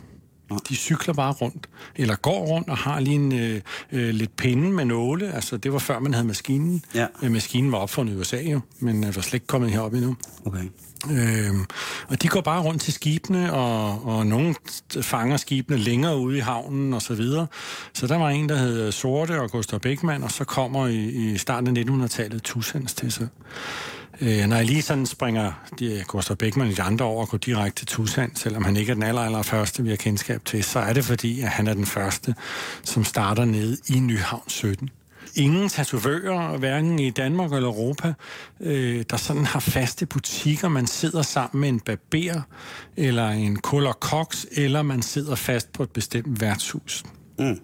De 0.70 0.76
cykler 0.76 1.14
bare 1.14 1.34
rundt, 1.34 1.70
eller 1.96 2.16
går 2.16 2.46
rundt 2.46 2.70
og 2.70 2.78
har 2.78 3.00
lige 3.00 3.16
en 3.16 3.32
øh, 3.32 3.62
øh, 3.92 4.10
lidt 4.10 4.36
pinde 4.36 4.72
med 4.72 4.86
nåle. 4.86 5.34
Altså, 5.34 5.58
det 5.58 5.74
var 5.74 5.80
før 5.80 6.00
man 6.00 6.14
havde 6.14 6.28
maskinen. 6.28 6.84
Ja. 6.96 7.08
Øh, 7.24 7.32
maskinen 7.32 7.72
var 7.72 7.78
opfundet 7.78 8.14
i 8.14 8.18
USA 8.18 8.42
jo, 8.42 8.60
men 8.80 9.04
øh, 9.04 9.16
var 9.16 9.22
slet 9.22 9.34
ikke 9.34 9.48
kommet 9.48 9.72
herop 9.72 9.94
endnu. 9.94 10.16
Okay. 10.46 10.64
Øh, 11.10 11.56
og 12.08 12.22
de 12.22 12.28
går 12.28 12.42
bare 12.42 12.62
rundt 12.62 12.82
til 12.82 12.94
skibene, 12.94 13.54
og, 13.54 14.08
og 14.08 14.28
nogle 14.28 14.56
fanger 15.02 15.38
skibene 15.38 15.78
længere 15.78 16.18
ude 16.18 16.38
i 16.38 16.40
havnen 16.40 16.94
og 16.94 17.02
så 17.02 17.14
videre. 17.14 17.48
Så 17.94 18.08
der 18.08 18.18
var 18.18 18.30
en, 18.30 18.50
der 18.50 18.56
hed 18.56 18.92
Sorte 18.92 19.42
og 19.42 19.52
Gustav 19.52 19.80
Beckmann, 19.80 20.24
og 20.24 20.32
så 20.32 20.44
kommer 20.44 20.88
i, 20.88 21.06
i 21.06 21.38
starten 21.38 21.78
af 21.78 21.84
1900-tallet 21.84 22.44
Tussans 22.44 22.94
til 22.94 23.12
sig. 23.12 23.28
Øh, 24.22 24.48
når 24.48 24.56
jeg 24.56 24.66
lige 24.66 24.82
sådan 24.82 25.06
springer 25.06 25.52
de, 25.80 26.04
Gustav 26.08 26.38
Beckmann 26.38 26.72
i 26.72 26.74
de 26.74 26.82
andre 26.82 27.06
år 27.06 27.22
og 27.22 27.30
går 27.30 27.38
direkte 27.38 27.80
til 27.80 27.88
Tusand, 27.88 28.32
selvom 28.36 28.66
han 28.66 28.78
ikke 28.78 28.90
er 28.90 28.94
den 28.94 29.04
aller, 29.04 29.22
aller 29.22 29.42
første, 29.42 29.84
vi 29.84 29.90
har 29.90 29.96
kendskab 29.96 30.46
til, 30.46 30.64
så 30.64 30.80
er 30.80 30.94
det 30.94 31.06
fordi, 31.06 31.42
at 31.42 31.48
han 31.50 31.68
er 31.68 31.74
den 31.74 31.86
første, 31.86 32.36
som 32.84 33.04
starter 33.04 33.46
nede 33.46 33.78
i 33.90 34.00
Nyhavn 34.00 34.44
17 34.48 34.90
ingen 35.36 35.70
tatovører, 35.70 36.58
hverken 36.58 37.00
i 37.00 37.10
Danmark 37.10 37.54
eller 37.54 37.70
Europa, 37.70 38.14
øh, 38.60 39.06
der 39.10 39.18
sådan 39.18 39.46
har 39.46 39.60
faste 39.60 40.06
butikker. 40.06 40.70
Man 40.70 40.88
sidder 40.88 41.22
sammen 41.22 41.62
med 41.62 41.70
en 41.70 41.80
barber, 41.80 42.42
eller 42.98 43.30
en 43.30 43.56
kuller 43.56 43.94
koks, 43.94 44.46
eller 44.52 44.82
man 44.82 45.02
sidder 45.02 45.36
fast 45.36 45.74
på 45.74 45.84
et 45.84 45.90
bestemt 45.90 46.42
værtshus. 46.42 47.04
Mm. 47.40 47.60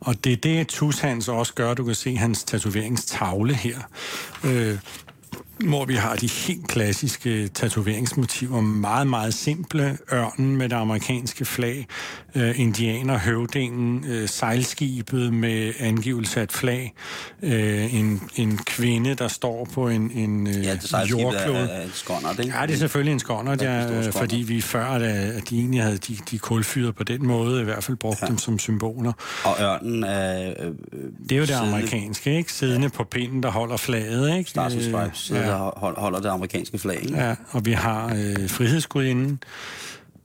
Og 0.00 0.24
det 0.24 0.32
er 0.32 0.36
det, 0.36 0.68
Tushans 0.68 1.28
også 1.28 1.54
gør. 1.54 1.74
Du 1.74 1.84
kan 1.84 1.94
se 1.94 2.16
hans 2.16 2.44
tatoveringstavle 2.44 3.54
her. 3.54 3.78
Øh, 4.44 4.78
hvor 5.58 5.84
vi 5.84 5.94
har 5.94 6.16
de 6.16 6.26
helt 6.26 6.68
klassiske 6.68 7.48
tatoveringsmotiver, 7.48 8.60
meget, 8.60 9.06
meget 9.06 9.34
simple. 9.34 9.98
Ørnen 10.12 10.56
med 10.56 10.68
det 10.68 10.76
amerikanske 10.76 11.44
flag, 11.44 11.86
øh, 12.34 12.60
indianer, 12.60 13.18
høvdingen, 13.18 14.04
øh, 14.08 14.28
sejlskibet 14.28 15.34
med 15.34 15.72
angivelse 15.78 16.40
af 16.40 16.44
et 16.44 16.52
flag, 16.52 16.94
øh, 17.42 17.94
en, 17.94 18.22
en 18.36 18.58
kvinde, 18.58 19.14
der 19.14 19.28
står 19.28 19.68
på 19.74 19.88
en, 19.88 20.10
en 20.10 20.46
øh, 20.46 20.64
ja, 20.64 20.74
det 20.74 21.10
jordklode. 21.10 21.58
Er, 21.58 21.64
er 21.64 21.86
skåndert, 21.94 22.38
ikke? 22.38 22.58
Ja, 22.58 22.66
det 22.66 22.74
er 22.74 22.78
selvfølgelig 22.78 23.12
en 23.12 23.18
skåndert, 23.18 23.62
ja, 23.62 24.10
fordi 24.10 24.36
vi 24.36 24.60
før, 24.60 24.84
at 24.84 25.50
de 25.50 25.58
egentlig 25.58 25.82
havde 25.82 25.96
de, 25.96 26.16
de 26.30 26.38
kulfyrede 26.38 26.92
på 26.92 27.04
den 27.04 27.26
måde, 27.26 27.60
i 27.60 27.64
hvert 27.64 27.84
fald 27.84 27.96
brugt 27.96 28.22
ja. 28.22 28.26
dem 28.26 28.38
som 28.38 28.58
symboler. 28.58 29.12
Og 29.44 29.56
ørnen 29.60 30.04
er... 30.04 30.48
Øh, 30.48 30.72
det 31.28 31.32
er 31.32 31.36
jo 31.36 31.44
det 31.44 31.52
amerikanske, 31.52 32.36
ikke? 32.36 32.52
Siddende 32.52 32.86
ja. 32.92 32.96
på 32.96 33.04
pinden, 33.04 33.42
der 33.42 33.50
holder 33.50 33.76
flaget, 33.76 34.38
ikke? 34.38 34.50
Stars 34.50 34.74
and 34.74 34.82
Stripes, 34.82 35.30
ja. 35.30 35.36
der 35.36 35.72
holder 36.00 36.20
det 36.20 36.28
amerikanske 36.28 36.78
flag, 36.78 37.02
ikke? 37.02 37.16
Ja, 37.16 37.34
og 37.50 37.66
vi 37.66 37.72
har 37.72 38.06
øh, 38.06 38.48
frihedsgudinden, 38.48 39.42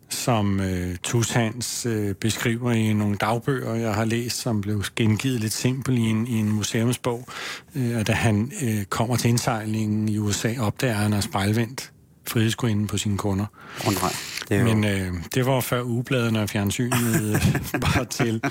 som 0.09 0.59
øh, 0.59 0.95
Tushans 1.03 1.85
øh, 1.85 2.15
beskriver 2.15 2.71
i 2.71 2.93
nogle 2.93 3.15
dagbøger, 3.15 3.75
jeg 3.75 3.93
har 3.93 4.05
læst, 4.05 4.37
som 4.37 4.61
blev 4.61 4.83
gengivet 4.95 5.39
lidt 5.39 5.53
simpelt 5.53 5.99
i 5.99 6.01
en, 6.01 6.27
i 6.27 6.33
en 6.33 6.51
museumsbog. 6.51 7.27
Øh, 7.75 8.07
da 8.07 8.11
han 8.11 8.51
øh, 8.63 8.85
kommer 8.85 9.15
til 9.15 9.29
indsejlingen 9.29 10.09
i 10.09 10.17
USA, 10.17 10.53
opdager 10.59 10.93
han 10.93 11.13
er 11.13 11.21
spejlvendt 11.21 11.91
frihedsgudinden 12.27 12.87
på 12.87 12.97
sine 12.97 13.17
kunder. 13.17 13.45
Oh, 13.87 13.93
nej. 13.93 14.13
Det. 14.49 14.63
Men 14.63 14.83
øh, 14.83 15.13
det 15.35 15.45
var 15.45 15.59
før 15.59 15.81
ugebladene 15.81 16.41
og 16.41 16.49
fjernsynet 16.49 17.21
øh, 17.23 17.41
bare 17.85 18.05
til. 18.05 18.41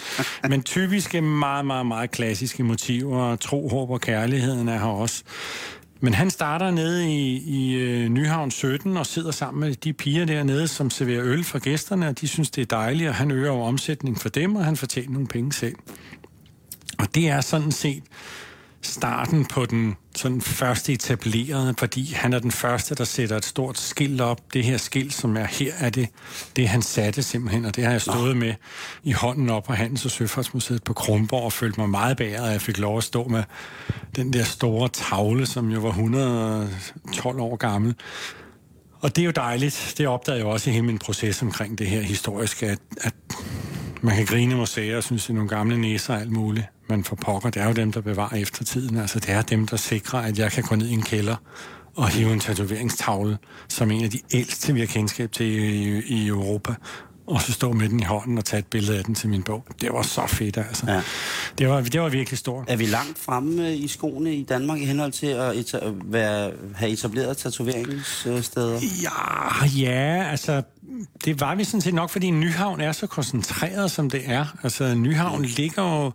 Men 0.49 0.63
typiske, 0.63 1.21
meget, 1.21 1.67
meget, 1.67 1.87
meget 1.87 2.11
klassiske 2.11 2.63
motiver. 2.63 3.37
Tro, 3.37 3.69
håb 3.69 3.91
og 3.91 4.01
kærligheden 4.01 4.69
er 4.69 4.79
her 4.79 4.87
også. 4.87 5.23
Men 6.01 6.15
han 6.15 6.31
starter 6.31 6.71
nede 6.71 7.13
i, 7.13 7.37
i 7.37 7.75
øh, 7.75 8.09
Nyhavn 8.09 8.51
17 8.51 8.97
og 8.97 9.07
sidder 9.07 9.31
sammen 9.31 9.61
med 9.61 9.75
de 9.75 9.93
piger 9.93 10.25
dernede, 10.25 10.69
som 10.69 10.91
serverer 10.91 11.25
øl 11.25 11.45
for 11.45 11.59
gæsterne, 11.59 12.09
og 12.09 12.21
de 12.21 12.29
synes, 12.29 12.51
det 12.51 12.63
er 12.63 12.67
dejligt, 12.67 13.09
og 13.09 13.15
han 13.15 13.31
øger 13.31 13.53
jo 13.53 13.61
omsætningen 13.61 14.21
for 14.21 14.29
dem, 14.29 14.57
og 14.57 14.65
han 14.65 14.77
fortjener 14.77 15.13
nogle 15.13 15.27
penge 15.29 15.53
selv. 15.53 15.77
Og 16.99 17.15
det 17.15 17.29
er 17.29 17.41
sådan 17.41 17.73
set 17.73 18.03
starten 18.87 19.45
på 19.45 19.67
den 19.67 19.97
sådan 20.17 20.41
første 20.41 20.93
etablerede, 20.93 21.75
fordi 21.79 22.13
han 22.13 22.33
er 22.33 22.39
den 22.39 22.51
første, 22.51 22.95
der 22.95 23.05
sætter 23.05 23.37
et 23.37 23.45
stort 23.45 23.79
skilt 23.79 24.21
op. 24.21 24.41
Det 24.53 24.65
her 24.65 24.77
skilt, 24.77 25.15
som 25.15 25.37
er 25.37 25.45
her, 25.45 25.73
er 25.79 25.91
det, 25.91 26.09
det 26.57 26.69
han 26.69 26.83
satte 26.83 27.23
simpelthen, 27.23 27.65
og 27.65 27.77
det 27.77 27.85
har 27.85 27.91
jeg 27.91 28.01
stået 28.01 28.37
Nå. 28.37 28.41
med 28.41 28.55
i 29.03 29.13
hånden 29.13 29.51
op 29.51 29.65
på 29.65 29.73
Handels- 29.73 30.05
og 30.05 30.11
Søfartsmuseet 30.11 30.85
på 30.85 30.93
Kronborg 30.93 31.43
og 31.43 31.53
følte 31.53 31.81
mig 31.81 31.91
meget 31.91 32.17
bæret, 32.17 32.47
at 32.47 32.53
jeg 32.53 32.61
fik 32.61 32.79
lov 32.79 32.99
at 32.99 33.05
stå 33.05 33.29
med 33.29 33.43
den 34.17 34.33
der 34.33 34.45
store 34.45 34.89
tavle, 34.89 35.47
som 35.47 35.71
jo 35.71 35.81
var 35.81 35.89
112 35.89 37.41
år 37.41 37.57
gammel. 37.57 37.95
Og 39.01 39.17
det 39.17 39.23
er 39.23 39.27
jo 39.27 39.33
dejligt. 39.37 39.95
Det 39.99 40.09
opdagede 40.09 40.39
jeg 40.39 40.47
også 40.47 40.71
i 40.71 40.73
hele 40.73 40.87
min 40.87 40.99
proces 40.99 41.43
omkring 41.43 41.79
det 41.79 41.87
her 41.87 42.01
historiske, 42.01 42.67
at, 42.67 42.79
at 43.01 43.15
man 44.01 44.17
kan 44.17 44.27
grine 44.27 44.55
museer 44.55 44.97
og 44.97 45.05
synes, 45.05 45.23
det 45.23 45.31
er 45.31 45.35
nogle 45.35 45.49
gamle 45.49 45.79
næser 45.79 46.15
og 46.15 46.21
alt 46.21 46.33
muligt. 46.33 46.67
Men 46.89 47.05
for 47.05 47.17
pokker, 47.17 47.51
det 47.51 47.63
er 47.63 47.67
jo 47.67 47.73
dem, 47.73 47.93
der 47.93 48.01
bevarer 48.01 48.37
eftertiden. 48.37 48.97
Altså, 48.97 49.21
det 49.21 49.31
er 49.31 49.43
dem, 49.43 49.67
der 49.67 49.77
sikrer, 49.77 50.21
at 50.21 50.39
jeg 50.39 50.53
kan 50.53 50.63
gå 50.63 50.75
ned 50.75 50.87
i 50.89 50.93
en 50.93 51.03
kælder 51.03 51.37
og 51.97 52.09
hive 52.09 52.33
en 52.33 52.41
tatoveringstavle, 52.41 53.39
som 53.69 53.91
en 53.91 54.05
af 54.05 54.11
de 54.11 54.21
ældste, 54.33 54.75
vi 54.75 54.81
har 54.81 54.87
kendskab 54.87 55.33
til 55.33 55.47
i, 55.47 55.99
i 56.07 56.27
Europa, 56.27 56.75
og 57.27 57.43
så 57.43 57.53
stå 57.53 57.73
med 57.73 57.89
den 57.89 58.01
i 58.01 58.03
hånden 58.03 58.39
og 58.39 58.45
tage 58.45 58.59
et 58.59 58.67
billede 58.67 58.99
af 58.99 59.05
den 59.05 59.15
til 59.15 59.29
min 59.29 59.43
bog. 59.43 59.67
Det 59.81 59.93
var 59.93 60.03
så 60.03 60.27
fedt, 60.27 60.57
altså. 60.57 60.91
Ja. 60.91 61.01
Det, 61.59 61.69
var, 61.69 61.81
det 61.81 62.01
var 62.01 62.09
virkelig 62.09 62.39
stort. 62.39 62.65
Er 62.69 62.77
vi 62.77 62.87
langt 62.87 63.19
fremme 63.19 63.77
i 63.77 63.89
skoene 63.89 64.35
i 64.35 64.45
Danmark 64.45 64.79
i 64.79 64.85
henhold 64.85 65.13
til 65.13 65.27
at 65.27 65.53
eta- 65.53 65.93
være, 66.05 66.53
have 66.75 66.91
etableret 66.91 67.37
tatoveringssteder? 67.37 68.81
Ja, 69.03 69.67
ja, 69.67 70.31
altså 70.31 70.63
det 71.25 71.41
var 71.41 71.55
vi 71.55 71.65
sådan 71.65 71.81
set 71.81 71.95
nok, 71.95 72.11
fordi 72.11 72.31
Nyhavn 72.31 72.81
er 72.81 72.93
så 72.93 73.07
koncentreret, 73.07 73.91
som 73.91 74.11
det 74.11 74.23
er. 74.27 74.57
Altså, 74.63 74.95
Nyhavn 74.95 75.45
ligger 75.45 75.83
jo 75.83 76.13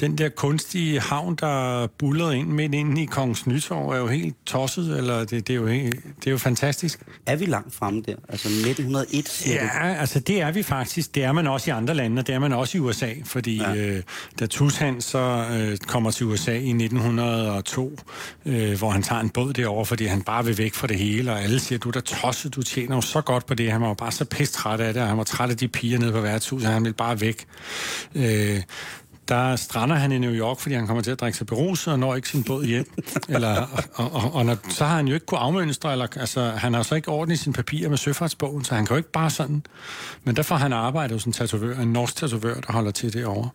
den 0.00 0.18
der 0.18 0.28
kunstige 0.28 1.00
havn, 1.00 1.34
der 1.34 1.86
bullerede 1.98 2.36
ind 2.38 2.48
midt 2.48 2.74
inde 2.74 3.02
i 3.02 3.04
Kongens 3.04 3.46
Nytorv, 3.46 3.88
er 3.90 3.96
jo 3.98 4.06
helt 4.06 4.34
tosset, 4.46 4.96
eller 4.98 5.18
det, 5.24 5.30
det, 5.30 5.50
er, 5.50 5.54
jo 5.54 5.66
helt, 5.66 6.00
det 6.18 6.26
er 6.26 6.30
jo 6.30 6.38
fantastisk. 6.38 7.00
Er 7.26 7.36
vi 7.36 7.44
langt 7.46 7.74
fremme 7.74 8.02
der? 8.06 8.14
Altså 8.28 8.48
1901, 8.48 9.28
siger 9.28 9.54
Ja, 9.54 9.88
du? 9.88 9.94
altså 10.00 10.20
det 10.20 10.40
er 10.40 10.50
vi 10.50 10.62
faktisk. 10.62 11.14
Det 11.14 11.24
er 11.24 11.32
man 11.32 11.46
også 11.46 11.70
i 11.70 11.72
andre 11.72 11.94
lande, 11.94 12.20
og 12.20 12.26
det 12.26 12.34
er 12.34 12.38
man 12.38 12.52
også 12.52 12.78
i 12.78 12.80
USA, 12.80 13.10
fordi 13.24 13.56
ja. 13.56 13.74
øh, 13.74 14.02
da 14.40 14.46
Tushans 14.46 15.04
så 15.04 15.46
øh, 15.52 15.76
kommer 15.76 16.10
til 16.10 16.26
USA 16.26 16.52
i 16.52 16.70
1902, 16.70 17.98
øh, 18.46 18.78
hvor 18.78 18.90
han 18.90 19.02
tager 19.02 19.20
en 19.20 19.30
båd 19.30 19.52
derovre, 19.52 19.86
fordi 19.86 20.04
han 20.06 20.22
bare 20.22 20.44
vil 20.44 20.58
væk 20.58 20.74
fra 20.74 20.86
det 20.86 20.98
hele, 20.98 21.32
og 21.32 21.42
alle 21.42 21.60
siger, 21.60 21.78
du 21.78 21.88
er 21.88 21.92
da 21.92 22.00
tosset, 22.00 22.54
du 22.54 22.62
tjener 22.62 22.94
jo 22.94 23.00
så 23.00 23.20
godt 23.20 23.46
på 23.46 23.54
det. 23.54 23.72
Han 23.72 23.80
var 23.80 23.88
jo 23.88 23.94
bare 23.94 24.12
så 24.12 24.24
pisse 24.24 24.54
træt 24.54 24.80
af 24.80 24.92
det, 24.94 25.02
og 25.02 25.08
han 25.08 25.18
var 25.18 25.24
træt 25.24 25.50
af 25.50 25.56
de 25.56 25.68
piger 25.68 25.98
nede 25.98 26.12
på 26.12 26.20
værtshuset, 26.20 26.68
han 26.70 26.82
ville 26.84 26.94
bare 26.94 27.20
væk. 27.20 27.44
Øh, 28.14 28.60
der 29.28 29.56
strander 29.56 29.96
han 29.96 30.12
i 30.12 30.18
New 30.18 30.32
York, 30.32 30.58
fordi 30.58 30.74
han 30.74 30.86
kommer 30.86 31.02
til 31.02 31.10
at 31.10 31.20
drikke 31.20 31.38
sig 31.38 31.46
beruset 31.46 31.92
og 31.92 31.98
når 31.98 32.14
ikke 32.14 32.28
sin 32.28 32.44
båd 32.44 32.64
hjem. 32.64 32.92
eller, 33.28 33.84
og, 33.94 34.12
og, 34.12 34.34
og 34.34 34.46
når, 34.46 34.56
så 34.68 34.84
har 34.84 34.96
han 34.96 35.08
jo 35.08 35.14
ikke 35.14 35.26
kunnet 35.26 35.40
afmønstre, 35.40 35.92
eller, 35.92 36.06
altså, 36.16 36.50
han 36.50 36.74
har 36.74 36.82
så 36.82 36.94
ikke 36.94 37.08
orden 37.08 37.32
i 37.32 37.36
sine 37.36 37.52
papirer 37.52 37.88
med 37.88 37.98
søfartsbogen, 37.98 38.64
så 38.64 38.74
han 38.74 38.86
kan 38.86 38.94
jo 38.94 38.98
ikke 38.98 39.12
bare 39.12 39.30
sådan. 39.30 39.62
Men 40.24 40.36
derfor 40.36 40.54
har 40.54 40.62
han 40.62 40.72
arbejdet 40.72 41.12
hos 41.12 41.24
en 41.24 41.32
tatovør, 41.32 41.78
en 41.78 41.92
norsk 41.92 42.16
tatovør, 42.16 42.54
der 42.54 42.72
holder 42.72 42.90
til 42.90 43.12
det 43.12 43.26
over 43.26 43.48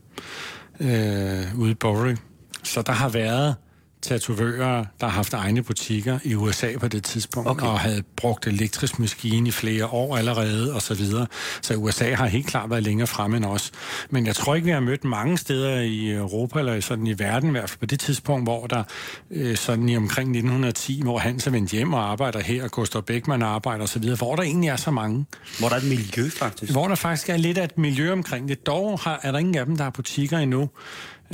øh, 0.79 1.59
ude 1.59 1.71
i 1.71 1.73
Bowery. 1.73 2.15
Så 2.63 2.81
der 2.81 2.93
har 2.93 3.09
været 3.09 3.55
tatovører, 4.03 4.85
der 4.99 5.07
har 5.07 5.13
haft 5.13 5.33
egne 5.33 5.63
butikker 5.63 6.19
i 6.23 6.35
USA 6.35 6.77
på 6.79 6.87
det 6.87 7.03
tidspunkt, 7.03 7.49
okay. 7.49 7.65
og 7.65 7.79
havde 7.79 8.03
brugt 8.15 8.47
elektrisk 8.47 8.99
maskine 8.99 9.47
i 9.47 9.51
flere 9.51 9.85
år 9.85 10.17
allerede, 10.17 10.73
og 10.73 10.81
så 10.81 10.93
videre. 10.93 11.27
Så 11.61 11.73
USA 11.73 12.13
har 12.13 12.27
helt 12.27 12.47
klart 12.47 12.69
været 12.69 12.83
længere 12.83 13.07
fremme 13.07 13.37
end 13.37 13.45
os. 13.45 13.71
Men 14.09 14.25
jeg 14.25 14.35
tror 14.35 14.55
ikke, 14.55 14.65
vi 14.65 14.71
har 14.71 14.79
mødt 14.79 15.03
mange 15.03 15.37
steder 15.37 15.81
i 15.81 16.11
Europa, 16.11 16.59
eller 16.59 16.79
sådan 16.79 17.07
i 17.07 17.19
verden, 17.19 17.49
i 17.49 17.51
hvert 17.51 17.69
fald 17.69 17.79
på 17.79 17.85
det 17.85 17.99
tidspunkt, 17.99 18.45
hvor 18.45 18.67
der 18.67 18.83
øh, 19.31 19.57
sådan 19.57 19.89
i 19.89 19.97
omkring 19.97 20.29
1910, 20.29 21.01
hvor 21.03 21.19
Hans 21.19 21.47
er 21.47 21.51
vendt 21.51 21.71
hjem 21.71 21.93
og 21.93 22.11
arbejder 22.11 22.39
her, 22.39 22.63
og 22.63 22.71
Gustav 22.71 23.01
Beckmann 23.01 23.43
arbejder 23.43 23.83
osv., 23.83 24.15
hvor 24.15 24.35
der 24.35 24.43
egentlig 24.43 24.69
er 24.69 24.75
så 24.75 24.91
mange. 24.91 25.25
Hvor 25.59 25.69
der 25.69 25.75
er 25.75 25.79
et 25.79 25.87
miljø, 25.87 26.29
faktisk. 26.29 26.71
Hvor 26.71 26.87
der 26.87 26.95
faktisk 26.95 27.29
er 27.29 27.37
lidt 27.37 27.57
af 27.57 27.63
et 27.63 27.77
miljø 27.77 28.11
omkring 28.11 28.49
det. 28.49 28.67
Dog 28.67 28.99
har, 28.99 29.19
er 29.23 29.31
der 29.31 29.39
ingen 29.39 29.55
af 29.55 29.65
dem, 29.65 29.77
der 29.77 29.83
har 29.83 29.91
butikker 29.91 30.37
endnu. 30.37 30.69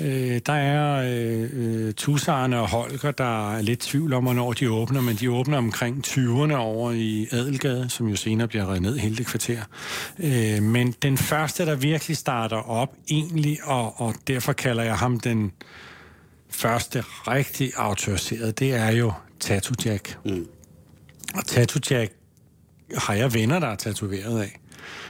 Øh, 0.01 0.41
der 0.45 0.53
er 0.53 1.03
øh, 1.05 1.49
øh, 1.53 1.93
Tusarne 1.93 2.59
og 2.59 2.69
Holger, 2.69 3.11
der 3.11 3.51
er 3.51 3.61
lidt 3.61 3.79
tvivl 3.79 4.13
om, 4.13 4.23
hvornår 4.23 4.53
de 4.53 4.71
åbner, 4.71 5.01
men 5.01 5.15
de 5.15 5.31
åbner 5.31 5.57
omkring 5.57 6.07
20'erne 6.07 6.53
over 6.53 6.91
i 6.91 7.27
Adelgade, 7.31 7.89
som 7.89 8.07
jo 8.07 8.15
senere 8.15 8.47
bliver 8.47 8.67
reddet 8.67 8.81
ned 8.81 8.97
hele 8.97 9.15
det 9.15 9.27
kvarter. 9.27 9.61
Øh, 10.19 10.63
men 10.63 10.91
den 10.91 11.17
første, 11.17 11.65
der 11.65 11.75
virkelig 11.75 12.17
starter 12.17 12.69
op 12.69 12.95
egentlig, 13.09 13.59
og, 13.63 14.01
og 14.01 14.15
derfor 14.27 14.53
kalder 14.53 14.83
jeg 14.83 14.97
ham 14.97 15.19
den 15.19 15.51
første 16.49 17.01
rigtig 17.01 17.71
autoriserede, 17.77 18.51
det 18.51 18.75
er 18.75 18.91
jo 18.91 19.13
Tattoo 19.39 19.75
Jack. 19.85 20.17
Mm. 20.25 20.47
Og 21.35 21.45
Tattoo 21.45 21.81
Jack 21.91 22.13
har 22.97 23.13
jeg 23.13 23.33
venner, 23.33 23.59
der 23.59 23.67
er 23.67 23.75
tatoveret 23.75 24.41
af. 24.41 24.59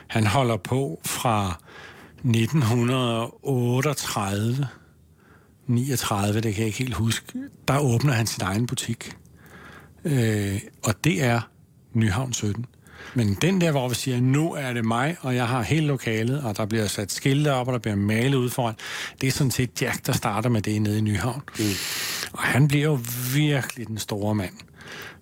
Han 0.08 0.28
holder 0.28 0.58
på 0.58 1.02
fra 1.06 1.62
1938, 2.24 4.68
39, 5.70 6.42
det 6.42 6.54
kan 6.54 6.60
jeg 6.60 6.68
ikke 6.68 6.80
helt 6.80 6.94
huske. 6.94 7.26
Der 7.68 7.80
åbner 7.80 8.14
han 8.14 8.28
sin 8.28 8.44
egen 8.44 8.68
butik. 8.68 9.16
Øh, 10.06 10.60
og 10.84 11.04
det 11.04 11.24
er 11.24 11.42
Nyhavn 11.94 12.34
17. 12.34 12.66
Men 13.14 13.38
den 13.42 13.62
der, 13.62 13.72
hvor 13.72 13.90
vi 13.90 13.96
siger, 13.96 14.22
nu 14.22 14.54
er 14.54 14.74
det 14.74 14.86
mig, 14.86 15.18
og 15.22 15.36
jeg 15.36 15.48
har 15.48 15.62
hele 15.62 15.88
lokalet, 15.88 16.44
og 16.44 16.58
der 16.58 16.66
bliver 16.66 16.88
sat 16.88 17.12
skilte 17.12 17.54
op, 17.54 17.68
og 17.68 17.74
der 17.74 17.80
bliver 17.80 17.96
malet 17.96 18.38
ud 18.38 18.50
foran, 18.50 18.76
det 19.22 19.28
er 19.28 19.32
sådan 19.32 19.52
set 19.52 19.82
Jack, 19.82 20.06
der 20.06 20.14
starter 20.14 20.50
med 20.50 20.62
det 20.62 20.82
nede 20.82 20.98
i 20.98 21.02
Nyhavn. 21.02 21.42
Mm. 21.60 21.66
Og 22.34 22.40
han 22.40 22.68
bliver 22.68 22.84
jo 22.84 23.00
virkelig 23.34 23.88
den 23.88 23.98
store 23.98 24.36
mand. 24.36 24.54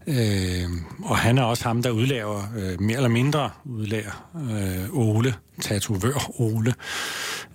Øh, 0.08 0.70
og 1.04 1.18
han 1.18 1.38
er 1.38 1.44
også 1.44 1.64
ham, 1.64 1.84
der 1.84 1.90
udlaver, 1.90 2.44
øh, 2.58 2.82
mere 2.82 2.98
eller 2.98 3.10
mindre 3.10 3.50
udlærer, 3.66 4.30
øh, 4.36 4.94
Ole, 4.94 5.34
tatovør 5.62 6.32
Ole. 6.40 6.74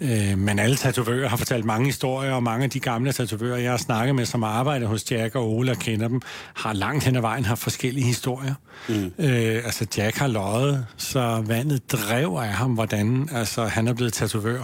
Øh, 0.00 0.38
men 0.38 0.58
alle 0.58 0.76
tatovører 0.76 1.28
har 1.28 1.36
fortalt 1.36 1.64
mange 1.64 1.86
historier, 1.86 2.32
og 2.32 2.42
mange 2.42 2.64
af 2.64 2.70
de 2.70 2.80
gamle 2.80 3.12
tatovører, 3.12 3.56
jeg 3.56 3.70
har 3.70 3.78
snakket 3.78 4.14
med, 4.14 4.26
som 4.26 4.44
arbejder 4.44 4.86
hos 4.86 5.10
Jack 5.10 5.34
og 5.34 5.50
Ole 5.50 5.70
og 5.70 5.78
kender 5.78 6.08
dem, 6.08 6.20
har 6.54 6.72
langt 6.72 7.04
hen 7.04 7.16
ad 7.16 7.20
vejen 7.20 7.44
haft 7.44 7.62
forskellige 7.62 8.06
historier. 8.06 8.54
Mm. 8.88 9.12
Øh, 9.18 9.64
altså 9.64 9.86
Jack 9.96 10.16
har 10.16 10.26
løjet, 10.26 10.86
så 10.96 11.44
vandet 11.46 11.92
drev 11.92 12.38
af 12.42 12.48
ham, 12.48 12.70
hvordan 12.70 13.28
altså, 13.32 13.64
han 13.64 13.88
er 13.88 13.92
blevet 13.92 14.12
tatovør. 14.12 14.62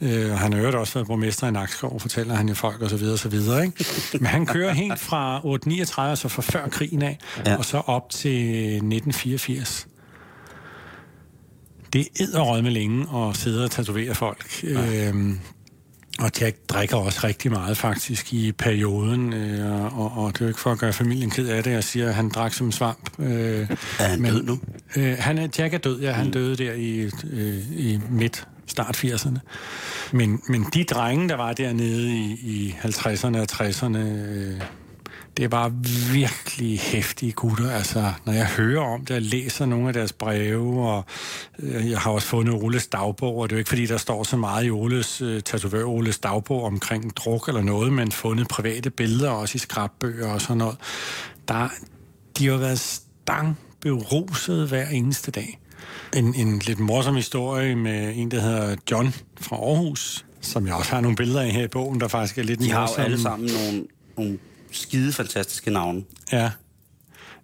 Øh, 0.00 0.32
og 0.32 0.38
han 0.38 0.52
har 0.52 0.72
også 0.72 0.94
været 0.94 1.06
borgmester 1.06 1.46
i 1.46 1.50
Nakskov, 1.50 2.00
fortæller 2.00 2.34
han 2.34 2.48
jo 2.48 2.54
folk, 2.54 2.82
og 2.82 2.90
så 2.90 2.96
videre, 2.96 3.12
og 3.12 3.18
så 3.18 3.28
videre. 3.28 3.64
Ikke? 3.64 3.84
Men 4.12 4.26
han 4.26 4.46
kører 4.46 4.72
helt 4.72 5.00
fra 5.00 5.36
839, 5.44 6.10
altså 6.10 6.28
fra 6.28 6.42
før 6.42 6.68
krigen 6.68 7.02
af, 7.02 7.18
ja. 7.46 7.56
og 7.56 7.64
så 7.64 7.78
op 7.78 8.10
til 8.10 8.66
1984 8.74 9.86
det 11.92 12.08
er 12.34 12.62
med 12.62 12.70
længe 12.70 13.06
at 13.16 13.36
sidde 13.36 13.64
og 13.64 13.70
tatovere 13.70 14.14
folk. 14.14 14.64
Ja. 14.64 15.08
Øhm, 15.08 15.38
og 16.18 16.30
Jack 16.40 16.56
drikker 16.68 16.96
også 16.96 17.20
rigtig 17.24 17.50
meget 17.50 17.76
faktisk 17.76 18.32
i 18.32 18.52
perioden, 18.52 19.32
øh, 19.32 19.98
og, 19.98 20.12
og 20.16 20.32
det 20.32 20.40
er 20.40 20.44
jo 20.44 20.48
ikke 20.48 20.60
for 20.60 20.72
at 20.72 20.78
gøre 20.78 20.92
familien 20.92 21.30
ked 21.30 21.48
af 21.48 21.64
det, 21.64 21.70
jeg 21.70 21.84
siger, 21.84 22.08
at 22.08 22.14
han 22.14 22.28
drak 22.28 22.54
som 22.54 22.66
en 22.66 22.72
svamp. 22.72 23.10
Øh, 23.18 23.70
er 23.98 24.04
han 24.04 24.22
men, 24.22 24.32
død 24.32 24.42
nu? 24.42 24.58
Øh, 24.96 25.16
han 25.18 25.38
er, 25.38 25.48
Jack 25.58 25.74
er 25.74 25.78
død, 25.78 26.00
ja. 26.00 26.12
Han 26.12 26.26
mm. 26.26 26.32
døde 26.32 26.56
der 26.56 26.72
i, 26.72 27.10
øh, 27.32 27.80
i 27.80 28.00
midt 28.10 28.48
start 28.66 29.04
80'erne. 29.04 29.38
Men, 30.12 30.40
men 30.48 30.66
de 30.74 30.84
drenge, 30.84 31.28
der 31.28 31.34
var 31.34 31.52
dernede 31.52 32.16
i, 32.16 32.38
i 32.42 32.74
50'erne 32.82 33.38
og 33.38 33.46
60'erne, 33.52 33.98
øh, 33.98 34.60
det 35.36 35.52
var 35.52 35.68
virkelig 36.12 36.80
hæftige 36.80 37.32
gutter. 37.32 37.70
Altså, 37.70 38.12
når 38.26 38.32
jeg 38.32 38.46
hører 38.46 38.82
om 38.82 39.04
det, 39.04 39.16
og 39.16 39.22
læser 39.22 39.66
nogle 39.66 39.88
af 39.88 39.92
deres 39.92 40.12
breve, 40.12 40.88
og 40.88 41.04
øh, 41.58 41.90
jeg 41.90 41.98
har 41.98 42.10
også 42.10 42.28
fundet 42.28 42.54
Oles 42.54 42.86
dagbog, 42.86 43.36
og 43.36 43.50
det 43.50 43.54
er 43.54 43.56
jo 43.56 43.58
ikke, 43.58 43.68
fordi 43.68 43.86
der 43.86 43.96
står 43.96 44.22
så 44.22 44.36
meget 44.36 44.66
i 44.66 44.70
Oles, 44.70 45.20
øh, 45.20 45.42
tatovør 45.42 45.84
Oles 45.84 46.18
dagbog 46.18 46.64
omkring 46.64 47.16
druk 47.16 47.48
eller 47.48 47.62
noget, 47.62 47.92
men 47.92 48.12
fundet 48.12 48.48
private 48.48 48.90
billeder, 48.90 49.30
også 49.30 49.56
i 49.56 49.58
skrabbøger 49.58 50.32
og 50.32 50.40
sådan 50.40 50.56
noget. 50.56 50.76
Der, 51.48 51.68
de 52.38 52.46
har 52.46 52.56
været 52.56 52.78
stang 52.78 53.58
beruset 53.80 54.68
hver 54.68 54.88
eneste 54.88 55.30
dag. 55.30 55.58
En, 56.16 56.34
en 56.34 56.58
lidt 56.58 56.78
morsom 56.78 57.14
historie 57.14 57.76
med 57.76 58.12
en, 58.16 58.30
der 58.30 58.40
hedder 58.40 58.76
John 58.90 59.14
fra 59.40 59.56
Aarhus, 59.56 60.24
som 60.40 60.66
jeg 60.66 60.74
også 60.74 60.90
har 60.94 61.00
nogle 61.00 61.16
billeder 61.16 61.40
af 61.40 61.50
her 61.50 61.64
i 61.64 61.68
bogen, 61.68 62.00
der 62.00 62.08
faktisk 62.08 62.38
er 62.38 62.42
lidt 62.42 62.60
De 62.60 62.70
har 62.70 62.92
jo 62.98 63.02
alle 63.02 63.20
sammen 63.20 63.50
nogle, 63.52 63.86
nogle 64.16 64.38
skide 64.72 65.12
fantastiske 65.12 65.70
navne. 65.70 66.04
Ja. 66.32 66.50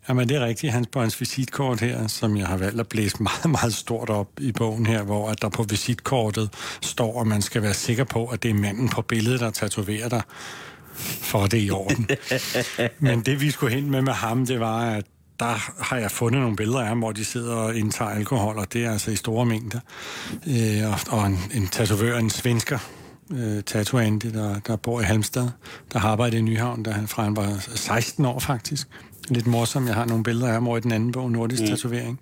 Jamen, 0.08 0.28
det 0.28 0.36
er 0.36 0.44
rigtigt. 0.44 0.72
Hans, 0.72 0.88
på 0.92 1.00
hans 1.00 1.20
visitkort 1.20 1.80
her, 1.80 2.06
som 2.06 2.36
jeg 2.36 2.46
har 2.46 2.56
valgt 2.56 2.80
at 2.80 2.88
blæse 2.88 3.22
meget, 3.22 3.50
meget 3.50 3.74
stort 3.74 4.10
op 4.10 4.28
i 4.40 4.52
bogen 4.52 4.86
her, 4.86 5.02
hvor 5.02 5.30
at 5.30 5.42
der 5.42 5.48
på 5.48 5.62
visitkortet 5.62 6.50
står, 6.82 7.20
at 7.20 7.26
man 7.26 7.42
skal 7.42 7.62
være 7.62 7.74
sikker 7.74 8.04
på, 8.04 8.26
at 8.26 8.42
det 8.42 8.50
er 8.50 8.54
manden 8.54 8.88
på 8.88 9.02
billedet, 9.02 9.40
der 9.40 9.50
tatoverer 9.50 10.08
dig, 10.08 10.22
for 11.20 11.46
det 11.46 11.58
er 11.58 11.64
i 11.64 11.70
orden. 11.70 12.08
Men 12.98 13.20
det, 13.20 13.40
vi 13.40 13.50
skulle 13.50 13.74
hen 13.74 13.90
med 13.90 14.02
med 14.02 14.12
ham, 14.12 14.46
det 14.46 14.60
var, 14.60 14.80
at 14.80 15.04
der 15.40 15.82
har 15.82 15.96
jeg 15.96 16.10
fundet 16.10 16.40
nogle 16.40 16.56
billeder 16.56 16.80
af 16.80 16.86
ham, 16.86 16.98
hvor 16.98 17.12
de 17.12 17.24
sidder 17.24 17.54
og 17.54 17.76
indtager 17.76 18.10
alkohol, 18.10 18.58
og 18.58 18.72
det 18.72 18.84
er 18.84 18.92
altså 18.92 19.10
i 19.10 19.16
store 19.16 19.46
mængder. 19.46 19.80
Øh, 20.46 21.14
og 21.14 21.26
en, 21.26 21.38
en 21.54 21.66
tatovør, 21.66 22.18
en 22.18 22.30
svensker, 22.30 22.78
øh, 23.30 23.62
tatoandy, 23.62 24.26
der, 24.26 24.58
der 24.58 24.76
bor 24.76 25.00
i 25.00 25.04
Halmstad, 25.04 25.48
der 25.92 25.98
har 25.98 26.08
arbejdet 26.08 26.38
i 26.38 26.40
Nyhavn, 26.40 26.84
der 26.84 26.92
han, 26.92 27.08
fra 27.08 27.22
han 27.22 27.36
var 27.36 27.64
16 27.74 28.24
år 28.24 28.38
faktisk. 28.38 28.88
Lidt 29.28 29.46
morsom, 29.46 29.86
jeg 29.86 29.94
har 29.94 30.04
nogle 30.04 30.24
billeder 30.24 30.46
af 30.46 30.52
ham 30.52 30.68
over 30.68 30.76
i 30.76 30.80
den 30.80 30.92
anden 30.92 31.12
bog, 31.12 31.30
Nordisk 31.30 31.62
mm. 31.62 31.68
Tatovering. 31.68 32.20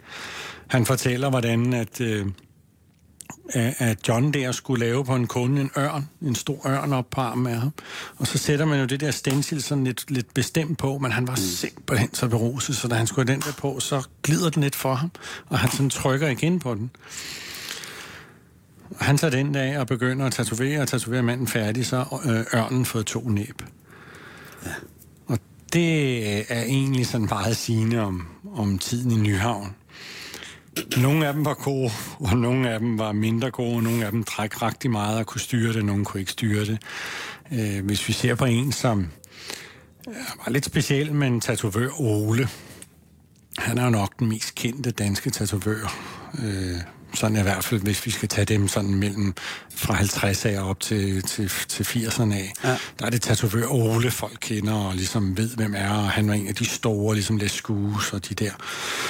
Han 0.67 0.87
fortæller, 0.87 1.31
hvordan 1.31 1.73
at, 1.73 2.01
øh, 2.01 2.27
at 3.55 4.09
John 4.09 4.33
der 4.33 4.53
skulle 4.53 4.87
lave 4.87 5.05
på 5.05 5.15
en 5.15 5.27
kunde 5.27 5.61
en 5.61 5.71
ørn, 5.79 6.09
en 6.23 6.35
stor 6.35 6.69
ørn 6.69 6.93
op 6.93 7.11
på 7.11 7.21
armen 7.21 7.47
af 7.47 7.61
ham. 7.61 7.73
Og 8.17 8.27
så 8.27 8.39
sætter 8.39 8.65
man 8.65 8.81
jo 8.81 8.87
det 8.87 9.01
der 9.01 9.11
stencil 9.11 9.63
sådan 9.63 9.85
lidt, 9.85 10.11
lidt 10.11 10.35
bestemt 10.35 10.79
på, 10.79 10.99
men 10.99 11.13
han 11.13 11.27
var 11.27 11.35
mm. 11.35 11.43
simpelthen 11.43 12.15
så 12.15 12.29
beruset, 12.29 12.77
så 12.77 12.89
da 12.89 12.95
han 12.95 13.07
skulle 13.07 13.29
have 13.29 13.35
den 13.35 13.43
der 13.43 13.53
på, 13.53 13.81
så 13.81 14.03
glider 14.23 14.51
den 14.51 14.63
lidt 14.63 14.77
for 14.77 14.95
ham, 14.95 15.11
og 15.47 15.59
han 15.59 15.71
sådan 15.71 15.91
trykker 15.91 16.29
igen 16.29 16.59
på 16.59 16.75
den. 16.75 16.91
Han 19.01 19.19
tager 19.19 19.31
den 19.31 19.53
dag 19.53 19.79
og 19.79 19.87
begynder 19.87 20.27
at 20.27 20.33
tatovere, 20.33 20.81
og 20.81 20.89
tatovere 20.89 21.23
manden 21.23 21.47
færdig, 21.47 21.87
så 21.87 22.05
øh, 22.27 22.61
ørnen 22.61 22.85
fået 22.85 23.07
to 23.07 23.29
næb. 23.29 23.63
Ja. 24.67 24.71
Og 25.27 25.39
det 25.73 26.23
er 26.53 26.63
egentlig 26.63 27.07
sådan 27.07 27.27
meget 27.31 27.57
sigende 27.57 28.01
om, 28.01 28.27
om 28.55 28.79
tiden 28.79 29.11
i 29.11 29.15
Nyhavn. 29.15 29.75
Nogle 30.97 31.27
af 31.27 31.33
dem 31.33 31.45
var 31.45 31.55
gode, 31.55 31.91
og 32.19 32.37
nogle 32.37 32.71
af 32.71 32.81
dem 32.81 32.99
var 32.99 33.13
mindre 33.13 33.51
gode, 33.51 33.77
og 33.77 33.83
nogle 33.83 34.05
af 34.05 34.11
dem 34.11 34.25
træk 34.25 34.63
rigtig 34.63 34.91
meget 34.91 35.19
og 35.19 35.27
kunne 35.27 35.41
styre 35.41 35.73
det, 35.73 35.85
nogle 35.85 36.05
kunne 36.05 36.21
ikke 36.21 36.33
styre 36.33 36.65
det. 36.65 36.79
Øh, 37.53 37.85
hvis 37.85 38.09
vi 38.09 38.13
ser 38.13 38.35
på 38.35 38.45
en, 38.45 38.73
som 38.73 39.07
var 40.07 40.51
lidt 40.51 40.65
speciel, 40.65 41.15
men 41.15 41.41
tatovør 41.41 42.01
Ole. 42.01 42.49
Han 43.59 43.79
er 43.79 43.85
jo 43.85 43.91
nok 43.91 44.19
den 44.19 44.29
mest 44.29 44.55
kendte 44.55 44.91
danske 44.91 45.31
tatovør. 45.31 45.97
Øh, 46.45 46.81
sådan 47.17 47.37
i 47.37 47.43
hvert 47.43 47.65
fald, 47.65 47.81
hvis 47.81 48.07
vi 48.07 48.11
skal 48.11 48.29
tage 48.29 48.45
dem 48.45 48.69
sådan 48.69 48.95
mellem 48.95 49.35
fra 49.75 49.95
50 49.95 50.45
af 50.45 50.63
op 50.63 50.81
til, 50.81 51.23
til, 51.23 51.51
til 51.69 51.83
80'erne 51.83 52.35
af. 52.35 52.53
Ja. 52.65 52.77
Der 52.99 53.07
er 53.07 53.11
det 53.11 53.23
tatovør 53.23 53.67
Ole, 53.67 54.11
folk 54.11 54.39
kender 54.41 54.75
og 54.75 54.95
ligesom 54.95 55.37
ved, 55.37 55.57
hvem 55.57 55.75
er, 55.77 55.91
og 55.91 56.11
han 56.11 56.29
var 56.29 56.35
en 56.35 56.49
af 56.49 56.55
de 56.55 56.65
store, 56.65 57.15
ligesom 57.15 57.37
Lescus 57.37 58.13
og 58.13 58.29
de 58.29 58.35
der. 58.35 58.51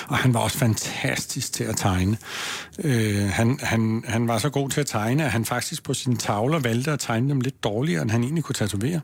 Og 0.09 0.17
han 0.17 0.35
var 0.35 0.41
også 0.41 0.59
fantastisk 0.59 1.53
til 1.53 1.65
at 1.65 1.77
tegne. 1.77 2.17
Øh, 2.85 3.29
han, 3.29 3.59
han, 3.63 4.05
han 4.07 4.29
var 4.29 4.39
så 4.39 4.51
god 4.51 4.71
til 4.71 4.81
at 4.81 4.87
tegne, 4.87 5.25
at 5.25 5.31
han 5.31 5.45
faktisk 5.45 5.83
på 5.83 5.95
sine 5.95 6.17
tavler 6.17 6.59
valgte 6.59 6.93
at 6.93 7.01
tegne 7.01 7.29
dem 7.29 7.41
lidt 7.41 7.65
dårligere, 7.65 8.03
end 8.03 8.11
han 8.11 8.23
egentlig 8.23 8.45
kunne 8.45 8.55
tatovere. 8.55 9.01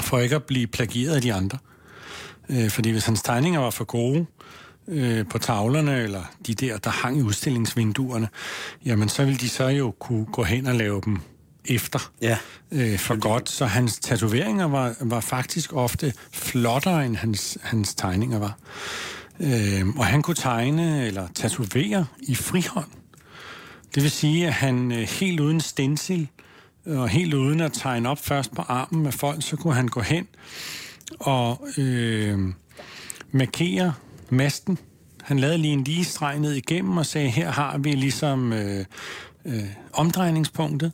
For 0.00 0.18
ikke 0.18 0.36
at 0.36 0.44
blive 0.44 0.66
plagieret 0.66 1.14
af 1.14 1.22
de 1.22 1.34
andre. 1.34 1.58
Øh, 2.48 2.70
fordi 2.70 2.90
hvis 2.90 3.06
hans 3.06 3.22
tegninger 3.22 3.60
var 3.60 3.70
for 3.70 3.84
gode, 3.84 4.26
øh, 4.90 5.26
på 5.28 5.38
tavlerne, 5.38 6.02
eller 6.02 6.22
de 6.46 6.54
der, 6.54 6.78
der 6.78 6.90
hang 6.90 7.18
i 7.18 7.22
udstillingsvinduerne, 7.22 8.28
jamen 8.84 9.08
så 9.08 9.24
ville 9.24 9.38
de 9.38 9.48
så 9.48 9.68
jo 9.68 9.90
kunne 9.90 10.24
gå 10.24 10.42
hen 10.42 10.66
og 10.66 10.74
lave 10.74 11.00
dem 11.04 11.18
efter 11.64 12.10
ja. 12.22 12.38
øh, 12.72 12.98
for 12.98 13.20
godt. 13.20 13.48
Så 13.48 13.66
hans 13.66 13.98
tatoveringer 13.98 14.64
var, 14.64 14.94
var 15.00 15.20
faktisk 15.20 15.72
ofte 15.72 16.12
flottere, 16.32 17.06
end 17.06 17.16
hans, 17.16 17.58
hans 17.62 17.94
tegninger 17.94 18.38
var. 18.38 18.58
Øh, 19.40 19.88
og 19.88 20.06
han 20.06 20.22
kunne 20.22 20.34
tegne 20.34 21.06
eller 21.06 21.28
tatovere 21.34 22.06
i 22.22 22.34
frihånd. 22.34 22.90
Det 23.94 24.02
vil 24.02 24.10
sige, 24.10 24.46
at 24.46 24.52
han 24.52 24.92
øh, 24.92 24.98
helt 24.98 25.40
uden 25.40 25.60
stencil 25.60 26.28
og 26.86 27.08
helt 27.08 27.34
uden 27.34 27.60
at 27.60 27.72
tegne 27.72 28.08
op 28.08 28.18
først 28.18 28.54
på 28.54 28.62
armen 28.62 29.02
med 29.02 29.12
folk, 29.12 29.42
så 29.42 29.56
kunne 29.56 29.74
han 29.74 29.88
gå 29.88 30.00
hen 30.00 30.26
og 31.20 31.68
øh, 31.78 32.38
markere 33.32 33.94
masten. 34.32 34.78
Han 35.22 35.38
lavede 35.38 35.58
lige 35.58 35.72
en 35.72 35.84
lige 35.84 36.04
streg 36.04 36.38
ned 36.38 36.52
igennem 36.52 36.96
og 36.96 37.06
sagde, 37.06 37.28
her 37.28 37.50
har 37.50 37.78
vi 37.78 37.92
ligesom 37.92 38.52
øh, 38.52 38.84
øh, 39.44 39.64
omdrejningspunktet, 39.92 40.92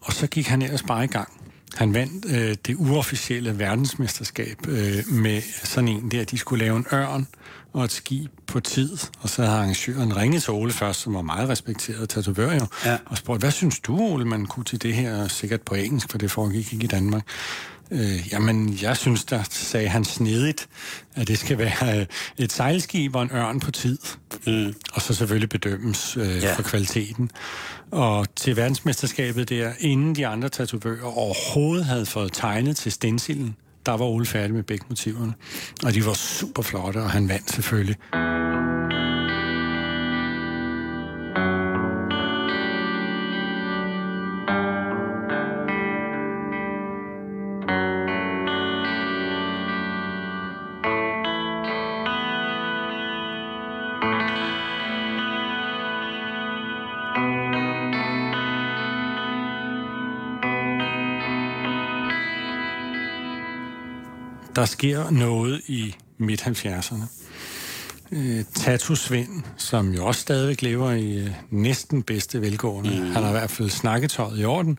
og 0.00 0.12
så 0.12 0.26
gik 0.26 0.46
han 0.46 0.62
ellers 0.62 0.82
bare 0.82 1.04
i 1.04 1.08
gang. 1.08 1.28
Han 1.74 1.94
vandt 1.94 2.26
øh, 2.26 2.56
det 2.66 2.74
uofficielle 2.78 3.58
verdensmesterskab 3.58 4.66
øh, 4.68 5.08
med 5.08 5.42
sådan 5.64 5.88
en 5.88 6.10
der, 6.10 6.24
de 6.24 6.38
skulle 6.38 6.64
lave 6.64 6.76
en 6.76 6.86
ørn 6.92 7.26
og 7.72 7.84
et 7.84 7.92
skib 7.92 8.30
på 8.46 8.60
tid, 8.60 8.98
og 9.20 9.28
så 9.28 9.42
havde 9.42 9.56
arrangøren 9.56 10.16
ringet 10.16 10.42
til 10.42 10.52
Ole 10.52 10.72
først, 10.72 11.00
som 11.00 11.14
var 11.14 11.22
meget 11.22 11.48
respekteret 11.48 12.08
tatovør 12.08 12.54
jo, 12.54 12.66
ja. 12.84 12.98
og 13.06 13.18
spurgte, 13.18 13.40
hvad 13.40 13.50
synes 13.50 13.80
du, 13.80 14.00
Ole, 14.00 14.24
man 14.24 14.46
kunne 14.46 14.64
til 14.64 14.82
det 14.82 14.94
her, 14.94 15.28
sikkert 15.28 15.62
på 15.62 15.74
engelsk, 15.74 16.10
for 16.10 16.18
det 16.18 16.30
foregik 16.30 16.72
ikke 16.72 16.84
i 16.84 16.86
Danmark. 16.86 17.26
Øh, 17.90 18.32
jamen, 18.32 18.78
jeg 18.82 18.96
synes, 18.96 19.24
der 19.24 19.42
sagde 19.50 19.88
han 19.88 20.04
snedigt, 20.04 20.68
at 21.14 21.28
det 21.28 21.38
skal 21.38 21.58
være 21.58 22.00
øh, 22.00 22.06
et 22.38 22.52
sejlskib 22.52 23.16
og 23.16 23.22
en 23.22 23.30
ørn 23.32 23.60
på 23.60 23.70
tid. 23.70 23.98
Mm. 24.46 24.74
Og 24.92 25.02
så 25.02 25.14
selvfølgelig 25.14 25.48
bedømmes 25.48 26.16
øh, 26.16 26.42
ja. 26.42 26.54
for 26.54 26.62
kvaliteten. 26.62 27.30
Og 27.90 28.26
til 28.36 28.56
verdensmesterskabet 28.56 29.48
der, 29.48 29.72
inden 29.80 30.16
de 30.16 30.26
andre 30.26 30.48
tatovører 30.48 31.16
overhovedet 31.16 31.84
havde 31.84 32.06
fået 32.06 32.32
tegnet 32.32 32.76
til 32.76 32.92
stencilen, 32.92 33.56
der 33.86 33.92
var 33.92 34.04
Ole 34.04 34.26
færdig 34.26 34.54
med 34.54 34.62
begge 34.62 34.84
motiverne. 34.88 35.34
Og 35.84 35.94
de 35.94 36.06
var 36.06 36.14
super 36.14 36.62
flotte, 36.62 36.98
og 36.98 37.10
han 37.10 37.28
vandt 37.28 37.52
selvfølgelig. 37.52 37.96
Sker 64.66 65.10
noget 65.10 65.60
i 65.66 65.94
midt-70'erne. 66.18 67.04
Øh, 68.12 68.44
Tattoo 68.54 68.96
Svend, 68.96 69.42
som 69.56 69.94
jo 69.94 70.06
også 70.06 70.20
stadigvæk 70.20 70.62
lever 70.62 70.92
i 70.92 71.18
øh, 71.18 71.30
næsten 71.50 72.02
bedste 72.02 72.40
velgående. 72.40 72.90
Mm. 72.90 73.12
Han 73.12 73.22
har 73.22 73.28
i 73.28 73.32
hvert 73.32 73.50
fald 73.50 73.70
snakketøjet 73.70 74.40
i 74.40 74.44
orden. 74.44 74.78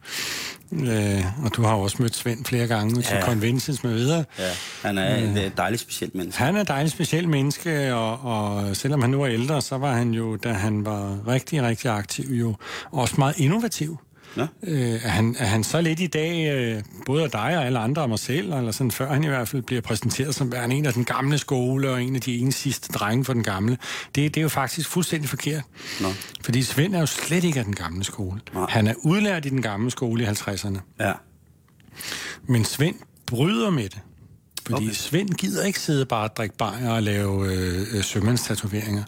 Øh, 0.71 1.25
og 1.45 1.55
du 1.55 1.61
har 1.61 1.75
også 1.75 1.97
mødt 1.99 2.15
Svend 2.15 2.45
flere 2.45 2.67
gange 2.67 2.95
ja. 2.95 3.01
til 3.01 3.17
conventions 3.21 3.83
med 3.83 3.93
videre. 3.93 4.23
Ja, 4.39 4.49
han 4.81 4.97
er 4.97 5.23
øh, 5.23 5.37
et 5.37 5.57
dejligt 5.57 5.81
specielt 5.81 6.15
menneske. 6.15 6.43
Han 6.43 6.55
er 6.55 6.61
et 6.61 6.67
dejligt 6.67 6.93
specielt 6.93 7.29
menneske, 7.29 7.95
og, 7.95 8.19
og 8.21 8.75
selvom 8.75 9.01
han 9.01 9.09
nu 9.09 9.21
er 9.21 9.27
ældre, 9.27 9.61
så 9.61 9.77
var 9.77 9.93
han 9.93 10.11
jo, 10.11 10.35
da 10.35 10.53
han 10.53 10.85
var 10.85 11.17
rigtig, 11.27 11.63
rigtig 11.63 11.91
aktiv, 11.91 12.25
jo 12.31 12.55
også 12.91 13.15
meget 13.17 13.39
innovativ. 13.39 13.97
Ja. 14.37 14.47
Øh, 14.63 15.03
er, 15.03 15.07
han, 15.07 15.35
er 15.39 15.45
han 15.45 15.63
så 15.63 15.81
lidt 15.81 15.99
i 15.99 16.07
dag, 16.07 16.51
øh, 16.51 16.83
både 17.05 17.23
af 17.23 17.31
dig 17.31 17.57
og 17.57 17.65
alle 17.65 17.79
andre 17.79 18.01
og 18.01 18.09
mig 18.09 18.19
selv, 18.19 18.53
eller 18.53 18.71
sådan 18.71 18.91
før 18.91 19.13
han 19.13 19.23
i 19.23 19.27
hvert 19.27 19.47
fald 19.47 19.61
bliver 19.61 19.81
præsenteret 19.81 20.35
som 20.35 20.51
værende 20.51 20.75
en 20.75 20.85
af 20.85 20.93
den 20.93 21.05
gamle 21.05 21.37
skole, 21.37 21.89
og 21.89 22.03
en 22.03 22.15
af 22.15 22.21
de 22.21 22.37
ene 22.37 22.51
sidste 22.51 22.93
drenge 22.93 23.25
for 23.25 23.33
den 23.33 23.43
gamle, 23.43 23.77
det, 24.15 24.35
det 24.35 24.37
er 24.37 24.41
jo 24.41 24.49
faktisk 24.49 24.89
fuldstændig 24.89 25.29
forkert. 25.29 25.63
Nå. 26.01 26.07
Fordi 26.41 26.63
Svend 26.63 26.95
er 26.95 26.99
jo 26.99 27.05
slet 27.05 27.43
ikke 27.43 27.59
af 27.59 27.65
den 27.65 27.75
gamle 27.75 28.03
skole. 28.03 28.39
Nå. 28.53 28.65
Han 28.69 28.87
er 28.87 28.93
udlært 29.03 29.45
i 29.45 29.49
den 29.49 29.61
gamle 29.61 29.91
skole 29.91 30.23
i 30.23 30.27
50'erne. 30.27 30.79
Ja. 30.99 31.13
Men 32.47 32.65
Svend 32.65 32.95
bryder 33.25 33.69
med 33.69 33.83
det. 33.83 33.99
Fordi 34.67 34.85
okay. 34.85 34.93
Svend 34.93 35.29
gider 35.29 35.65
ikke 35.65 35.79
sidde 35.79 36.05
bare 36.05 36.23
og 36.23 36.35
drikke 36.35 36.57
bajer 36.57 36.89
og 36.89 37.03
lave 37.03 37.53
øh, 37.53 37.87
øh, 37.93 38.03
sømandstatoveringer. 38.03 39.03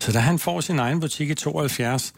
Så 0.00 0.12
da 0.12 0.18
han 0.18 0.38
får 0.38 0.60
sin 0.60 0.78
egen 0.78 1.00
butik 1.00 1.30
i 1.30 1.34
72, 1.34 2.12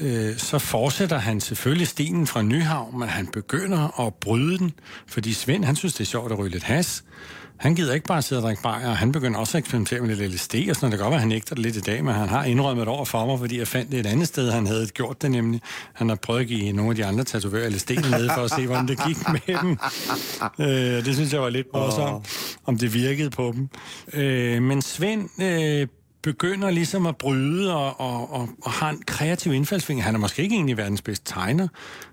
øh, 0.00 0.36
så 0.36 0.58
fortsætter 0.58 1.18
han 1.18 1.40
selvfølgelig 1.40 1.88
stenen 1.88 2.26
fra 2.26 2.42
Nyhavn, 2.42 2.98
men 2.98 3.08
han 3.08 3.26
begynder 3.26 4.06
at 4.06 4.14
bryde 4.14 4.58
den, 4.58 4.72
fordi 5.06 5.32
Svend, 5.32 5.64
han 5.64 5.76
synes, 5.76 5.94
det 5.94 6.00
er 6.00 6.04
sjovt 6.04 6.32
at 6.32 6.38
ryge 6.38 6.50
lidt 6.50 6.64
has. 6.64 7.04
Han 7.56 7.74
gider 7.74 7.94
ikke 7.94 8.06
bare 8.06 8.22
sidde 8.22 8.38
og 8.38 8.42
drikke 8.42 8.62
bajer, 8.62 8.94
han 8.94 9.12
begynder 9.12 9.40
også 9.40 9.58
at 9.58 9.62
eksperimentere 9.62 10.00
med 10.00 10.16
lidt 10.16 10.32
LSD, 10.32 10.54
og 10.70 10.76
sådan. 10.76 10.90
Det 10.90 10.98
kan 10.98 11.04
godt 11.04 11.10
være, 11.10 11.20
han 11.20 11.28
nægter 11.28 11.54
det 11.54 11.64
lidt 11.64 11.76
i 11.76 11.80
dag, 11.80 12.04
men 12.04 12.14
han 12.14 12.28
har 12.28 12.44
indrømmet 12.44 12.88
over 12.88 13.04
for 13.04 13.26
mig, 13.26 13.38
fordi 13.38 13.58
jeg 13.58 13.68
fandt 13.68 13.90
det 13.90 14.00
et 14.00 14.06
andet 14.06 14.28
sted, 14.28 14.50
han 14.50 14.66
havde 14.66 14.86
gjort 14.86 15.22
det 15.22 15.30
nemlig. 15.30 15.60
Han 15.92 16.08
har 16.08 16.16
prøvet 16.16 16.40
at 16.40 16.46
give 16.46 16.72
nogle 16.72 16.90
af 16.90 16.96
de 16.96 17.04
andre 17.04 17.24
tatovører 17.24 17.70
LSD 17.70 17.90
ned 17.90 18.28
for 18.34 18.42
at 18.42 18.50
se, 18.50 18.66
hvordan 18.66 18.88
det 18.88 18.98
gik 19.06 19.16
med 19.28 19.60
dem. 19.60 19.78
Øh, 20.66 21.04
det 21.04 21.14
synes 21.14 21.32
jeg 21.32 21.40
var 21.40 21.50
lidt 21.50 21.66
morsomt, 21.72 22.10
oh. 22.10 22.22
om 22.64 22.78
det 22.78 22.94
virkede 22.94 23.30
på 23.30 23.54
dem. 23.56 23.68
Øh, 24.12 24.62
men 24.62 24.82
Svend 24.82 25.42
øh, 25.42 25.86
begynder 26.26 26.70
ligesom 26.70 27.06
at 27.06 27.16
bryde 27.16 27.74
og, 27.74 28.00
og, 28.00 28.32
og, 28.32 28.48
og 28.62 28.70
har 28.70 28.90
en 28.90 29.02
kreativ 29.06 29.52
indfaldsvinkel. 29.52 30.04
Han 30.04 30.14
er 30.14 30.18
måske 30.18 30.42
ikke 30.42 30.54
egentlig 30.54 30.76
verdens 30.76 31.02
bedste 31.02 31.32
tegner, 31.32 31.68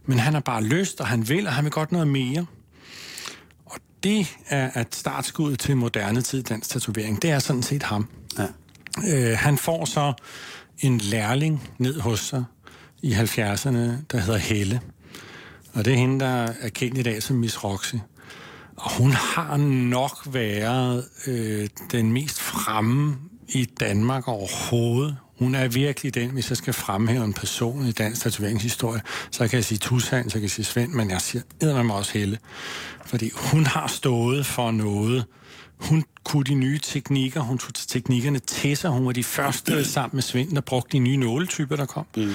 men 0.06 0.20
han 0.20 0.34
har 0.34 0.42
bare 0.42 0.64
lyst, 0.64 1.02
og 1.02 1.08
han 1.08 1.30
vil, 1.30 1.48
og 1.48 1.54
han 1.54 1.64
vil 1.64 1.72
godt 1.72 1.92
noget 1.92 2.08
mere. 2.08 2.46
Og 3.66 3.80
det 4.04 4.36
er 4.50 4.82
et 4.82 4.96
startskud 4.96 5.56
til 5.56 5.78
moderne 5.78 6.22
tid 6.22 6.44
dansk 6.44 6.70
tatovering. 6.70 7.22
Det 7.22 7.30
er 7.30 7.40
sådan 7.40 7.64
set 7.64 7.84
ham. 7.84 8.08
Ja. 8.38 8.48
Øh, 9.08 9.38
han 9.38 9.58
får 9.58 9.86
så 9.86 10.14
en 10.80 10.98
lærling 10.98 11.70
ned 11.78 12.00
hos 12.00 12.20
sig 12.20 12.44
i 13.02 13.14
70'erne, 13.14 13.78
der 14.12 14.18
hedder 14.18 14.38
Helle. 14.38 14.82
Og 15.74 15.86
det 15.86 15.94
er 15.94 15.98
hende, 15.98 16.20
der 16.20 16.54
er 16.62 16.70
kendt 16.70 16.98
i 16.98 17.04
dag 17.04 17.24
som 17.24 17.36
Miss 17.36 17.64
Roxy. 17.64 17.96
Og 18.76 18.98
hun 18.98 19.12
har 19.12 19.58
nok 19.58 20.18
været 20.26 21.06
øh, 21.28 21.70
den 21.92 22.12
mest 22.12 22.42
fremme 22.42 23.18
i 23.48 23.66
Danmark 23.80 24.28
overhovedet. 24.28 25.18
Hun 25.40 25.56
er 25.56 25.68
virkelig 25.68 26.16
den, 26.16 26.30
hvis 26.30 26.50
jeg 26.50 26.58
skal 26.58 26.74
fremhæve 26.74 27.24
en 27.24 27.34
person 27.34 27.86
i 27.86 27.92
dansk 27.92 28.22
tatoveringshistorie, 28.22 29.02
så 29.32 29.48
kan 29.48 29.58
jeg 29.58 29.66
sige 29.66 29.78
Tusan, 29.78 30.30
så 30.30 30.34
kan 30.34 30.42
jeg 30.42 30.52
sige 30.52 30.66
Svend, 30.66 30.92
men 30.92 31.12
jeg 31.12 31.22
siger 31.22 31.84
mig 31.84 31.96
også 31.96 32.14
Helle. 32.14 32.38
Fordi 33.06 33.32
hun 33.36 33.66
har 33.66 33.88
stået 33.88 34.46
for 34.46 34.72
noget, 34.72 35.26
hun 35.90 36.04
kunne 36.24 36.44
de 36.44 36.54
nye 36.54 36.80
teknikker, 36.80 37.42
hun 37.42 37.58
tog 37.58 37.74
teknikkerne 37.74 38.40
til 38.40 38.78
sig. 38.78 38.90
Hun 38.90 39.06
var 39.06 39.12
de 39.12 39.24
første 39.24 39.86
sammen 39.94 40.16
med 40.16 40.24
Svend, 40.24 40.52
der 40.56 40.62
brugte 40.62 40.92
de 40.92 41.00
nye 41.00 41.18
nåletyper, 41.18 41.76
der 41.76 41.86
kom. 41.86 42.06
Mm. 42.18 42.32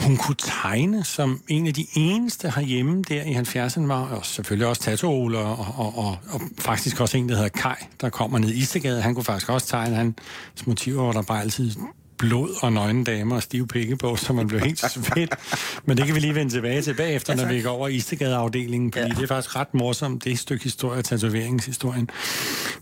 Hun 0.00 0.16
kunne 0.16 0.36
tegne 0.62 1.04
som 1.04 1.40
en 1.48 1.66
af 1.66 1.74
de 1.74 1.86
eneste 1.94 2.50
herhjemme 2.50 3.02
der 3.02 3.22
i 3.22 3.34
70'erne 3.34 3.86
var, 3.86 4.08
og 4.08 4.26
selvfølgelig 4.26 4.66
også 4.66 4.82
tattoo 4.82 5.34
og, 5.34 5.34
og, 5.34 5.74
og, 5.76 5.98
og, 5.98 6.18
og 6.30 6.40
faktisk 6.58 7.00
også 7.00 7.16
en, 7.16 7.28
der 7.28 7.34
hedder 7.34 7.48
Kai, 7.48 7.74
der 8.00 8.08
kommer 8.08 8.38
ned 8.38 8.50
i 8.50 8.58
Istegade. 8.58 9.02
Han 9.02 9.14
kunne 9.14 9.24
faktisk 9.24 9.50
også 9.50 9.66
tegne. 9.66 9.96
Hans 9.96 10.66
motiver 10.66 11.02
var 11.02 11.12
der 11.12 11.22
bare 11.22 11.40
altid 11.40 11.70
blod 12.20 12.50
og 12.62 12.72
nøgne 12.72 13.04
damer 13.04 13.36
og 13.36 13.42
stive 13.42 13.66
pikke 13.66 13.96
på, 13.96 14.16
så 14.16 14.32
man 14.32 14.46
blev 14.46 14.60
helt 14.60 14.78
svedt. 14.78 15.34
Men 15.84 15.96
det 15.96 16.06
kan 16.06 16.14
vi 16.14 16.20
lige 16.20 16.34
vende 16.34 16.52
tilbage 16.52 16.82
til 16.82 16.94
bagefter, 16.94 17.34
når 17.34 17.44
vi 17.46 17.62
går 17.62 17.70
over 17.70 17.88
Istegade-afdelingen, 17.88 18.92
fordi 18.92 19.06
ja. 19.06 19.14
det 19.14 19.22
er 19.22 19.26
faktisk 19.26 19.56
ret 19.56 19.74
morsomt, 19.74 20.24
det 20.24 20.38
stykke 20.38 20.64
historie, 20.64 21.02
tatoveringshistorien. 21.02 22.10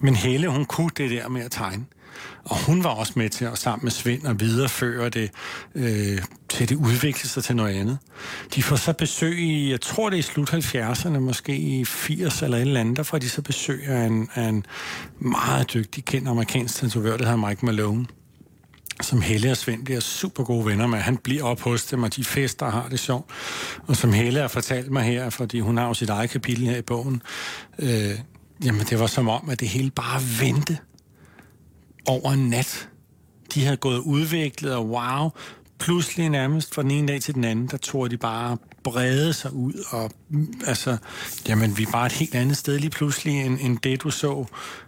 Men 0.00 0.14
Helle, 0.14 0.48
hun 0.48 0.64
kunne 0.64 0.90
det 0.96 1.10
der 1.10 1.28
med 1.28 1.42
at 1.42 1.50
tegne. 1.50 1.84
Og 2.44 2.64
hun 2.66 2.84
var 2.84 2.90
også 2.90 3.12
med 3.16 3.28
til 3.28 3.44
at 3.44 3.58
sammen 3.58 3.84
med 3.84 3.90
Svend 3.90 4.24
og 4.24 4.40
videreføre 4.40 5.08
det, 5.08 5.30
øh, 5.74 6.18
til 6.48 6.68
det 6.68 6.76
udvikle 6.76 7.28
sig 7.28 7.44
til 7.44 7.56
noget 7.56 7.74
andet. 7.74 7.98
De 8.54 8.62
får 8.62 8.76
så 8.76 8.92
besøg 8.92 9.38
i, 9.38 9.70
jeg 9.70 9.80
tror 9.80 10.10
det 10.10 10.16
er 10.16 10.18
i 10.18 10.22
slut 10.22 10.54
70'erne, 10.54 11.18
måske 11.18 11.56
i 11.56 11.84
80 11.84 12.42
eller 12.42 12.56
et 12.56 12.60
eller 12.60 12.80
andet, 12.80 12.96
der 12.96 13.02
får 13.02 13.18
de 13.18 13.28
så 13.28 13.42
besøg 13.42 13.86
af 13.86 14.06
en, 14.06 14.28
af 14.34 14.48
en 14.48 14.66
meget 15.18 15.74
dygtig, 15.74 16.04
kendt 16.04 16.28
amerikansk 16.28 16.76
tatovør, 16.76 17.16
der 17.16 17.24
hedder 17.24 17.48
Mike 17.48 17.66
Malone 17.66 18.06
som 19.02 19.22
Helle 19.22 19.50
og 19.50 19.56
Svend 19.56 19.84
bliver 19.84 20.00
super 20.00 20.44
gode 20.44 20.66
venner 20.66 20.86
med. 20.86 20.98
Han 20.98 21.16
bliver 21.16 21.44
op 21.44 21.60
hos 21.60 21.84
dem, 21.84 22.02
og 22.02 22.16
de 22.16 22.24
fester 22.24 22.66
og 22.66 22.72
har 22.72 22.88
det 22.88 23.00
sjovt. 23.00 23.30
Og 23.86 23.96
som 23.96 24.12
Helle 24.12 24.40
har 24.40 24.48
fortalt 24.48 24.90
mig 24.90 25.02
her, 25.02 25.30
fordi 25.30 25.60
hun 25.60 25.76
har 25.76 25.86
jo 25.86 25.94
sit 25.94 26.10
eget 26.10 26.30
kapitel 26.30 26.66
her 26.66 26.76
i 26.76 26.82
bogen, 26.82 27.22
øh, 27.78 28.10
jamen 28.64 28.80
det 28.80 29.00
var 29.00 29.06
som 29.06 29.28
om, 29.28 29.50
at 29.50 29.60
det 29.60 29.68
hele 29.68 29.90
bare 29.90 30.20
vendte 30.40 30.78
over 32.06 32.32
en 32.32 32.48
nat. 32.48 32.88
De 33.54 33.64
havde 33.64 33.76
gået 33.76 33.98
udviklet, 33.98 34.74
og 34.74 34.88
wow, 34.88 35.30
pludselig 35.78 36.28
nærmest 36.28 36.74
fra 36.74 36.82
den 36.82 36.90
ene 36.90 37.08
dag 37.08 37.20
til 37.20 37.34
den 37.34 37.44
anden, 37.44 37.66
der 37.66 37.76
tog 37.76 38.10
de 38.10 38.16
bare 38.16 38.56
brede 38.84 39.32
sig 39.32 39.52
ud, 39.52 39.72
og 39.90 40.10
altså, 40.66 40.96
jamen, 41.48 41.78
vi 41.78 41.82
er 41.82 41.90
bare 41.92 42.06
et 42.06 42.12
helt 42.12 42.34
andet 42.34 42.56
sted 42.56 42.78
lige 42.78 42.90
pludselig, 42.90 43.46
end, 43.46 43.58
end 43.60 43.78
det, 43.78 44.02
du 44.02 44.10
så 44.10 44.44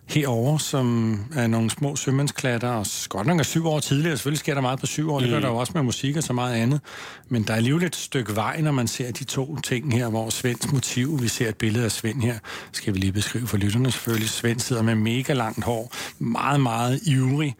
herover 0.06 0.58
som 0.58 1.16
er 1.34 1.46
nogle 1.46 1.70
små 1.70 1.96
sømandsklatter, 1.96 2.68
og 2.68 2.86
godt 3.08 3.26
nok 3.26 3.38
er 3.38 3.42
syv 3.42 3.66
år 3.66 3.80
tidligere, 3.80 4.16
selvfølgelig 4.16 4.38
sker 4.38 4.54
der 4.54 4.60
meget 4.60 4.80
på 4.80 4.86
syv 4.86 5.12
år, 5.12 5.18
mm. 5.18 5.22
det 5.22 5.30
gør 5.30 5.38
mm. 5.38 5.42
der 5.42 5.48
jo 5.48 5.56
også 5.56 5.72
med 5.74 5.82
musik 5.82 6.16
og 6.16 6.22
så 6.22 6.32
meget 6.32 6.54
andet, 6.54 6.80
men 7.28 7.42
der 7.42 7.52
er 7.52 7.56
alligevel 7.56 7.84
et 7.84 7.96
stykke 7.96 8.36
vej, 8.36 8.60
når 8.60 8.72
man 8.72 8.88
ser 8.88 9.12
de 9.12 9.24
to 9.24 9.56
ting 9.56 9.92
her, 9.92 10.08
hvor 10.08 10.30
Svends 10.30 10.72
motiv, 10.72 11.22
vi 11.22 11.28
ser 11.28 11.48
et 11.48 11.56
billede 11.56 11.84
af 11.84 11.92
Svend 11.92 12.22
her, 12.22 12.38
skal 12.72 12.94
vi 12.94 12.98
lige 12.98 13.12
beskrive 13.12 13.46
for 13.46 13.56
lytterne 13.56 13.90
selvfølgelig, 13.90 14.28
Svend 14.28 14.60
sidder 14.60 14.82
med 14.82 14.94
mega 14.94 15.32
langt 15.32 15.64
hår, 15.64 15.92
meget, 16.18 16.60
meget 16.60 17.00
ivrig, 17.06 17.56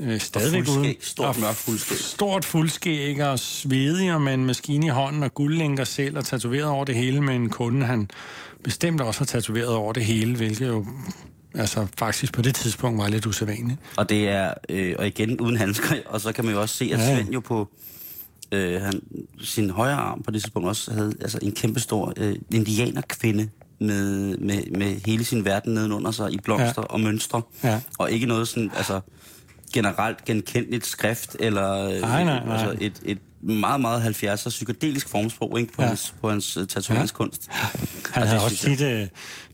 øh, 0.00 0.20
stadigvæk 0.20 0.68
uden. 0.68 0.94
Stort 1.00 1.40
mørkt 1.40 1.56
fuldskæg. 1.56 1.98
Stort 1.98 2.44
fuldskæg 2.44 3.22
og 3.22 3.38
svedig 3.38 4.14
og 4.14 4.22
med 4.22 4.34
en 4.34 4.44
maskine 4.44 4.86
i 4.86 4.88
hånden 4.88 5.22
og 5.22 5.34
guldlænker 5.34 5.84
selv 5.84 6.18
og 6.18 6.24
tatoveret 6.24 6.64
over 6.64 6.84
det 6.84 6.94
hele 6.94 7.20
med 7.20 7.34
en 7.34 7.50
kunde, 7.50 7.86
han 7.86 8.10
bestemt 8.64 9.00
også 9.00 9.20
har 9.20 9.26
tatoveret 9.26 9.68
over 9.68 9.92
det 9.92 10.04
hele, 10.04 10.36
hvilket 10.36 10.68
jo 10.68 10.86
altså 11.54 11.86
faktisk 11.98 12.32
på 12.32 12.42
det 12.42 12.54
tidspunkt 12.54 12.98
var 12.98 13.08
lidt 13.08 13.26
usædvanligt. 13.26 13.78
Og 13.96 14.08
det 14.08 14.28
er, 14.28 14.54
øh, 14.68 14.94
og 14.98 15.06
igen 15.06 15.40
uden 15.40 15.56
handsker, 15.56 15.96
og 16.06 16.20
så 16.20 16.32
kan 16.32 16.44
man 16.44 16.54
jo 16.54 16.60
også 16.60 16.74
se, 16.74 16.84
at 16.84 17.00
ja. 17.00 17.14
Svend 17.14 17.32
jo 17.32 17.40
på 17.40 17.68
øh, 18.52 18.80
han, 18.82 19.00
sin 19.40 19.70
højre 19.70 19.96
arm 19.96 20.22
på 20.22 20.30
det 20.30 20.42
tidspunkt 20.42 20.68
også 20.68 20.92
havde 20.92 21.14
altså 21.20 21.38
en 21.42 21.52
kæmpestor 21.52 22.12
øh, 22.16 22.36
indianerkvinde 22.54 23.48
med, 23.80 24.36
med, 24.38 24.62
med 24.78 25.00
hele 25.06 25.24
sin 25.24 25.44
verden 25.44 25.74
nedenunder 25.74 26.10
sig 26.10 26.32
i 26.32 26.38
blomster 26.44 26.82
ja. 26.82 26.82
og 26.82 27.00
mønstre. 27.00 27.42
Ja. 27.64 27.80
Og 27.98 28.10
ikke 28.10 28.26
noget 28.26 28.48
sådan, 28.48 28.70
altså 28.76 29.00
generelt 29.72 30.24
genkendeligt 30.24 30.86
skrift, 30.86 31.36
eller 31.40 31.86
øh, 31.86 32.00
nej, 32.00 32.24
nej, 32.24 32.44
nej. 32.44 32.56
Altså 32.56 32.76
et, 32.80 33.00
et 33.04 33.18
meget, 33.42 33.80
meget 33.80 34.22
70'er 34.22 34.48
psykedelisk 34.48 35.08
formsprog 35.08 35.60
ikke, 35.60 35.72
på, 35.72 35.82
ja. 35.82 35.88
hans, 35.88 36.14
på 36.20 36.30
hans 36.30 36.56
uh, 36.56 36.66
tatoveringskunst. 36.66 37.48
Ja. 37.48 37.80
Han 38.12 38.26
havde 38.26 38.44
også 38.44 38.56
tit, 38.56 38.80
øh, 38.80 39.08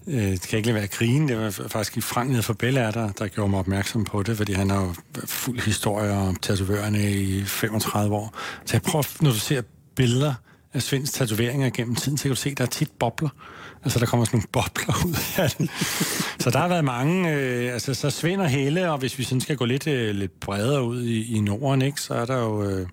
øh, 0.07 0.33
det 0.33 0.49
kan 0.49 0.57
ikke 0.57 0.75
være 0.75 0.89
krigen, 0.89 1.29
det 1.29 1.39
var 1.39 1.51
faktisk 1.51 1.97
i 1.97 2.01
Frank 2.01 2.45
for 2.45 2.53
Bella, 2.53 2.91
der, 2.91 3.13
der 3.13 3.29
gjorde 3.29 3.51
mig 3.51 3.59
opmærksom 3.59 4.05
på 4.05 4.23
det, 4.23 4.37
fordi 4.37 4.53
han 4.53 4.71
har 4.71 4.81
jo 4.81 4.95
fuld 5.25 5.61
historie 5.61 6.11
om 6.11 6.37
tatovørerne 6.37 7.13
i 7.13 7.45
35 7.45 8.15
år. 8.15 8.35
Så 8.65 8.75
jeg 8.77 8.83
prøver, 8.83 9.17
når 9.21 9.31
du 9.31 9.39
ser 9.39 9.63
billeder 9.95 10.35
af 10.75 10.83
Svends 10.83 11.13
tatoveringer 11.13 11.71
gennem 11.71 11.95
tiden, 11.95 12.19
så 12.19 12.23
kan 12.23 12.31
du 12.31 12.37
se, 12.37 12.51
at 12.51 12.59
der 12.59 12.65
er 12.65 12.69
tit 12.69 12.91
bobler. 12.99 13.29
Altså, 13.85 13.99
der 13.99 14.07
kommer 14.07 14.27
sådan 14.27 14.37
nogle 14.37 14.49
bobler 14.53 14.95
ud 15.07 15.17
af 15.37 15.51
den. 15.51 15.71
så 16.39 16.51
der 16.51 16.59
har 16.59 16.69
været 16.69 16.85
mange, 16.85 17.33
øh, 17.33 17.73
altså, 17.73 17.95
så 17.95 18.11
Svend 18.11 18.41
og 18.41 18.49
Helle, 18.49 18.91
og 18.91 18.99
hvis 18.99 19.19
vi 19.19 19.25
sådan 19.25 19.41
skal 19.41 19.57
gå 19.57 19.65
lidt, 19.65 19.87
øh, 19.87 20.15
lidt 20.15 20.41
bredere 20.41 20.85
ud 20.85 21.03
i, 21.03 21.37
i 21.37 21.41
Norden, 21.41 21.83
ikke, 21.83 22.01
så 22.01 22.15
er 22.15 22.25
der 22.25 22.39
jo 22.39 22.63
øh, 22.63 22.87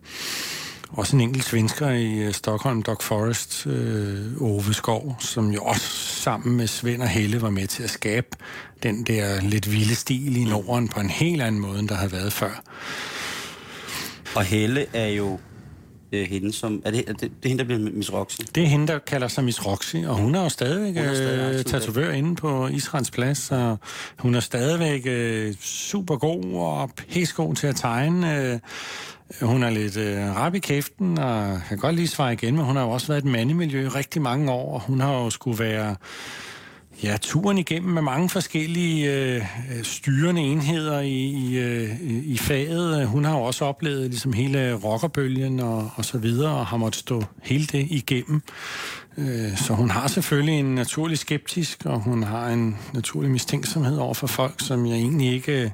også 0.89 1.15
en 1.15 1.21
enkelt 1.21 1.45
svensker 1.45 1.89
i 1.89 2.27
uh, 2.27 2.33
Stockholm, 2.33 2.83
Doc 2.83 3.01
Forest, 3.01 3.67
øh, 3.67 4.41
Ove 4.41 4.73
Skov, 4.73 5.15
som 5.19 5.51
jo 5.51 5.63
også 5.63 5.87
sammen 6.21 6.57
med 6.57 6.67
Svend 6.67 7.01
og 7.01 7.07
Helle 7.07 7.41
var 7.41 7.49
med 7.49 7.67
til 7.67 7.83
at 7.83 7.89
skabe 7.89 8.27
den 8.83 9.03
der 9.03 9.41
lidt 9.41 9.71
vilde 9.71 9.95
stil 9.95 10.37
i 10.37 10.43
Norden 10.43 10.87
på 10.87 10.99
en 10.99 11.09
helt 11.09 11.41
anden 11.41 11.61
måde, 11.61 11.79
end 11.79 11.89
der 11.89 11.95
har 11.95 12.07
været 12.07 12.33
før. 12.33 12.63
Og 14.35 14.43
Helle 14.43 14.85
er 14.93 15.07
jo 15.07 15.39
øh, 16.13 16.27
hende 16.27 16.53
som... 16.53 16.81
Er 16.85 16.91
det, 16.91 17.03
er 17.07 17.13
det, 17.13 17.21
det 17.21 17.29
er 17.43 17.47
hende, 17.47 17.63
der 17.63 17.65
bliver 17.65 17.91
Miss 17.91 18.13
Roxy? 18.13 18.41
Det 18.55 18.63
er 18.63 18.67
hende, 18.67 18.87
der 18.87 18.99
kalder 18.99 19.27
sig 19.27 19.43
Miss 19.43 19.65
Roxy, 19.65 19.95
og 19.95 20.15
hun 20.15 20.35
er 20.35 20.43
jo 20.43 20.49
stadigvæk 20.49 20.97
Hun 20.97 21.05
er 21.05 21.49
øh, 21.49 21.63
tatovør 21.63 22.11
inde 22.11 22.35
på 22.35 22.67
Israels 22.67 23.11
plads, 23.11 23.51
og 23.51 23.77
hun 24.19 24.35
er 24.35 24.39
stadigvæk 24.39 25.01
øh, 25.05 25.53
super 25.61 26.15
god 26.15 26.53
og 26.53 26.89
pissegod 26.95 27.55
til 27.55 27.67
at 27.67 27.75
tegne. 27.75 28.37
Øh, 28.37 28.59
hun 29.41 29.63
er 29.63 29.69
lidt 29.69 29.97
øh, 29.97 30.35
rap 30.35 30.55
i 30.55 30.59
kæften, 30.59 31.17
og 31.17 31.61
kan 31.69 31.77
godt 31.77 31.95
lige 31.95 32.07
svare 32.07 32.33
igen, 32.33 32.55
men 32.55 32.65
hun 32.65 32.75
har 32.75 32.83
jo 32.83 32.89
også 32.89 33.07
været 33.07 33.23
et 33.23 33.29
mandemiljø 33.31 33.85
i 33.85 33.87
rigtig 33.87 34.21
mange 34.21 34.51
år, 34.51 34.73
og 34.73 34.81
hun 34.81 35.01
har 35.01 35.13
jo 35.13 35.29
skulle 35.29 35.59
være 35.59 35.95
ja, 37.03 37.17
turen 37.21 37.57
igennem 37.57 37.93
med 37.93 38.01
mange 38.01 38.29
forskellige 38.29 39.13
øh, 39.13 39.41
styrende 39.83 40.41
enheder 40.41 40.99
i, 40.99 41.19
i, 41.19 41.57
øh, 41.57 41.89
i 42.03 42.37
faget. 42.37 43.07
Hun 43.07 43.25
har 43.25 43.37
jo 43.37 43.43
også 43.43 43.65
oplevet 43.65 44.09
ligesom 44.09 44.33
hele 44.33 44.73
rockerbølgen 44.73 45.59
og, 45.59 45.91
og 45.95 46.05
så 46.05 46.17
videre, 46.17 46.51
og 46.51 46.65
har 46.65 46.77
måttet 46.77 46.99
stå 46.99 47.23
hele 47.43 47.65
det 47.65 47.87
igennem. 47.89 48.41
Øh, 49.17 49.57
så 49.57 49.73
hun 49.73 49.89
har 49.89 50.07
selvfølgelig 50.07 50.59
en 50.59 50.75
naturlig 50.75 51.17
skeptisk, 51.17 51.85
og 51.85 51.99
hun 51.99 52.23
har 52.23 52.47
en 52.47 52.77
naturlig 52.93 53.31
mistænksomhed 53.31 53.97
over 53.97 54.13
for 54.13 54.27
folk, 54.27 54.53
som 54.57 54.85
jeg 54.85 54.95
egentlig 54.95 55.33
ikke... 55.33 55.63
Øh, 55.63 55.69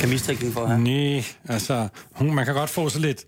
Kan 0.00 0.08
mistænke 0.08 0.52
for 0.52 0.60
at 0.60 0.68
have? 0.68 0.80
Nej, 0.80 1.24
altså, 1.48 1.88
hun, 2.12 2.34
man 2.34 2.44
kan 2.44 2.54
godt 2.54 2.70
få 2.70 2.88
så 2.88 2.98
lidt, 2.98 3.24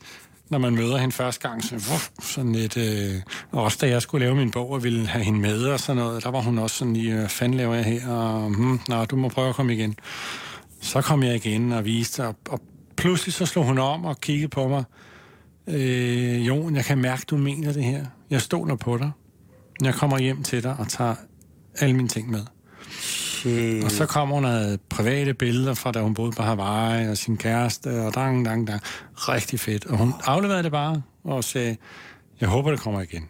når 0.50 0.58
man 0.58 0.74
møder 0.74 0.96
hende 0.96 1.14
første 1.14 1.48
gang, 1.48 1.64
så, 1.64 1.74
wuff, 1.74 2.10
sådan 2.20 2.52
lidt, 2.52 2.76
øh, 2.76 3.22
og 3.50 3.62
også 3.62 3.78
da 3.80 3.88
jeg 3.88 4.02
skulle 4.02 4.26
lave 4.26 4.36
min 4.36 4.50
bog 4.50 4.70
og 4.70 4.84
ville 4.84 5.06
have 5.06 5.24
hende 5.24 5.40
med 5.40 5.64
og 5.64 5.80
sådan 5.80 6.02
noget, 6.02 6.24
der 6.24 6.30
var 6.30 6.40
hun 6.40 6.58
også 6.58 6.76
sådan 6.76 6.94
lige, 6.94 7.14
hvad 7.14 7.28
fanden 7.28 7.56
laver 7.56 7.74
jeg 7.74 7.84
her, 7.84 8.08
og 8.08 8.48
hmm, 8.48 8.80
nå, 8.88 9.04
du 9.04 9.16
må 9.16 9.28
prøve 9.28 9.48
at 9.48 9.54
komme 9.54 9.74
igen. 9.74 9.94
Så 10.80 11.00
kom 11.00 11.22
jeg 11.22 11.34
igen 11.34 11.72
og 11.72 11.84
viste, 11.84 12.26
og, 12.26 12.36
og 12.48 12.60
pludselig 12.96 13.34
så 13.34 13.46
slog 13.46 13.64
hun 13.64 13.78
om 13.78 14.04
og 14.04 14.20
kiggede 14.20 14.48
på 14.48 14.68
mig. 14.68 14.84
Øh, 15.66 16.46
Jon, 16.46 16.76
jeg 16.76 16.84
kan 16.84 16.98
mærke, 16.98 17.22
du 17.30 17.36
mener 17.36 17.72
det 17.72 17.84
her. 17.84 18.04
Jeg 18.30 18.42
stoler 18.42 18.76
på 18.76 18.96
dig. 18.96 19.10
Jeg 19.82 19.94
kommer 19.94 20.18
hjem 20.18 20.42
til 20.42 20.62
dig 20.62 20.76
og 20.78 20.88
tager 20.88 21.14
alle 21.80 21.96
mine 21.96 22.08
ting 22.08 22.30
med. 22.30 22.42
Shit. 23.46 23.84
Og 23.84 23.90
så 23.90 24.06
kom 24.06 24.28
hun 24.28 24.44
af 24.44 24.78
private 24.88 25.34
billeder 25.34 25.74
fra, 25.74 25.92
da 25.92 26.00
hun 26.00 26.14
boede 26.14 26.32
på 26.32 26.42
Hawaii, 26.42 27.08
og 27.08 27.16
sin 27.16 27.36
kæreste, 27.36 28.00
og 28.02 28.14
dang, 28.14 28.44
dang, 28.44 28.66
dang. 28.66 28.80
Rigtig 29.14 29.60
fedt. 29.60 29.86
Og 29.86 29.98
hun 29.98 30.14
afleverede 30.24 30.62
det 30.62 30.72
bare, 30.72 31.02
og 31.24 31.44
sagde, 31.44 31.76
jeg 32.40 32.48
håber, 32.48 32.70
det 32.70 32.80
kommer 32.80 33.00
igen. 33.00 33.28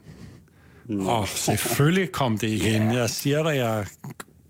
Mm. 0.89 1.07
Og 1.07 1.29
selvfølgelig 1.29 2.13
kom 2.13 2.39
det 2.39 2.49
igen. 2.49 2.93
Jeg 2.93 3.11
siger 3.11 3.43
dig, 3.43 3.57
jeg 3.57 3.87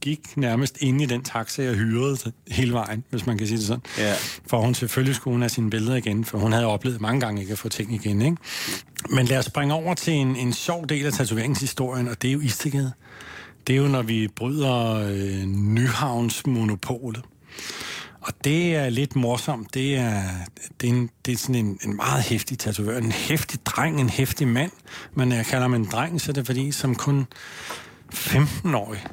gik 0.01 0.37
nærmest 0.37 0.77
ind 0.81 1.03
i 1.03 1.07
den 1.07 1.23
taxa, 1.23 1.63
jeg 1.63 1.75
hyrede 1.75 2.33
hele 2.49 2.73
vejen, 2.73 3.05
hvis 3.11 3.27
man 3.27 3.39
kan 3.39 3.47
sige 3.47 3.59
det 3.59 3.67
sådan. 3.67 3.83
Ja. 3.99 4.15
For 4.47 4.59
hun 4.59 4.75
selvfølgelig 4.75 5.15
skulle 5.15 5.35
hun 5.35 5.43
have 5.43 5.49
sine 5.49 5.71
billeder 5.71 5.97
igen, 5.97 6.25
for 6.25 6.39
hun 6.39 6.53
havde 6.53 6.67
oplevet 6.67 7.01
mange 7.01 7.21
gange 7.21 7.41
ikke 7.41 7.53
at 7.53 7.59
få 7.59 7.69
ting 7.69 7.95
igen. 7.95 8.23
Ikke? 8.23 8.37
Men 9.11 9.27
lad 9.27 9.39
os 9.39 9.45
springe 9.45 9.75
over 9.75 9.95
til 9.95 10.15
en, 10.15 10.37
en 10.37 10.53
sjov 10.53 10.87
del 10.89 11.07
af 11.07 11.13
tatoveringshistorien, 11.13 12.09
og 12.09 12.23
det 12.23 12.29
er 12.29 12.33
jo 12.33 12.41
Istegade. 12.41 12.93
Det 13.67 13.73
er 13.73 13.77
jo, 13.77 13.89
når 13.89 14.03
vi 14.03 14.29
bryder 14.29 14.95
øh, 14.95 15.47
Nyhavns 15.47 16.47
monopolet. 16.47 17.23
Og 18.21 18.33
det 18.45 18.77
er 18.77 18.89
lidt 18.89 19.17
morsomt. 19.17 19.75
Det 19.75 19.97
er, 19.97 20.23
det 20.81 20.89
er, 20.89 20.93
en, 20.93 21.11
det 21.27 21.33
er 21.33 21.37
sådan 21.37 21.55
en, 21.55 21.79
en 21.85 21.97
meget 21.97 22.23
hæftig 22.23 22.59
tatovør. 22.59 22.99
En 22.99 23.13
hæftig 23.13 23.67
dreng, 23.67 24.01
en 24.01 24.11
hæftig 24.11 24.49
mand. 24.49 24.71
Men 25.15 25.29
når 25.29 25.37
jeg 25.37 25.47
kalder 25.47 25.63
ham 25.63 25.75
en 25.75 25.85
dreng, 25.85 26.21
så 26.21 26.33
er 26.33 26.35
det 26.35 26.47
fordi, 26.47 26.73
som 26.73 26.95
kun 26.95 27.27
15-årig, 28.15 29.05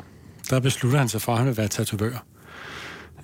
der 0.49 0.59
beslutter 0.59 0.99
han 0.99 1.09
sig 1.09 1.21
for, 1.21 1.31
at 1.31 1.37
han 1.37 1.47
vil 1.47 1.57
være 1.57 1.67
tatovør. 1.67 2.25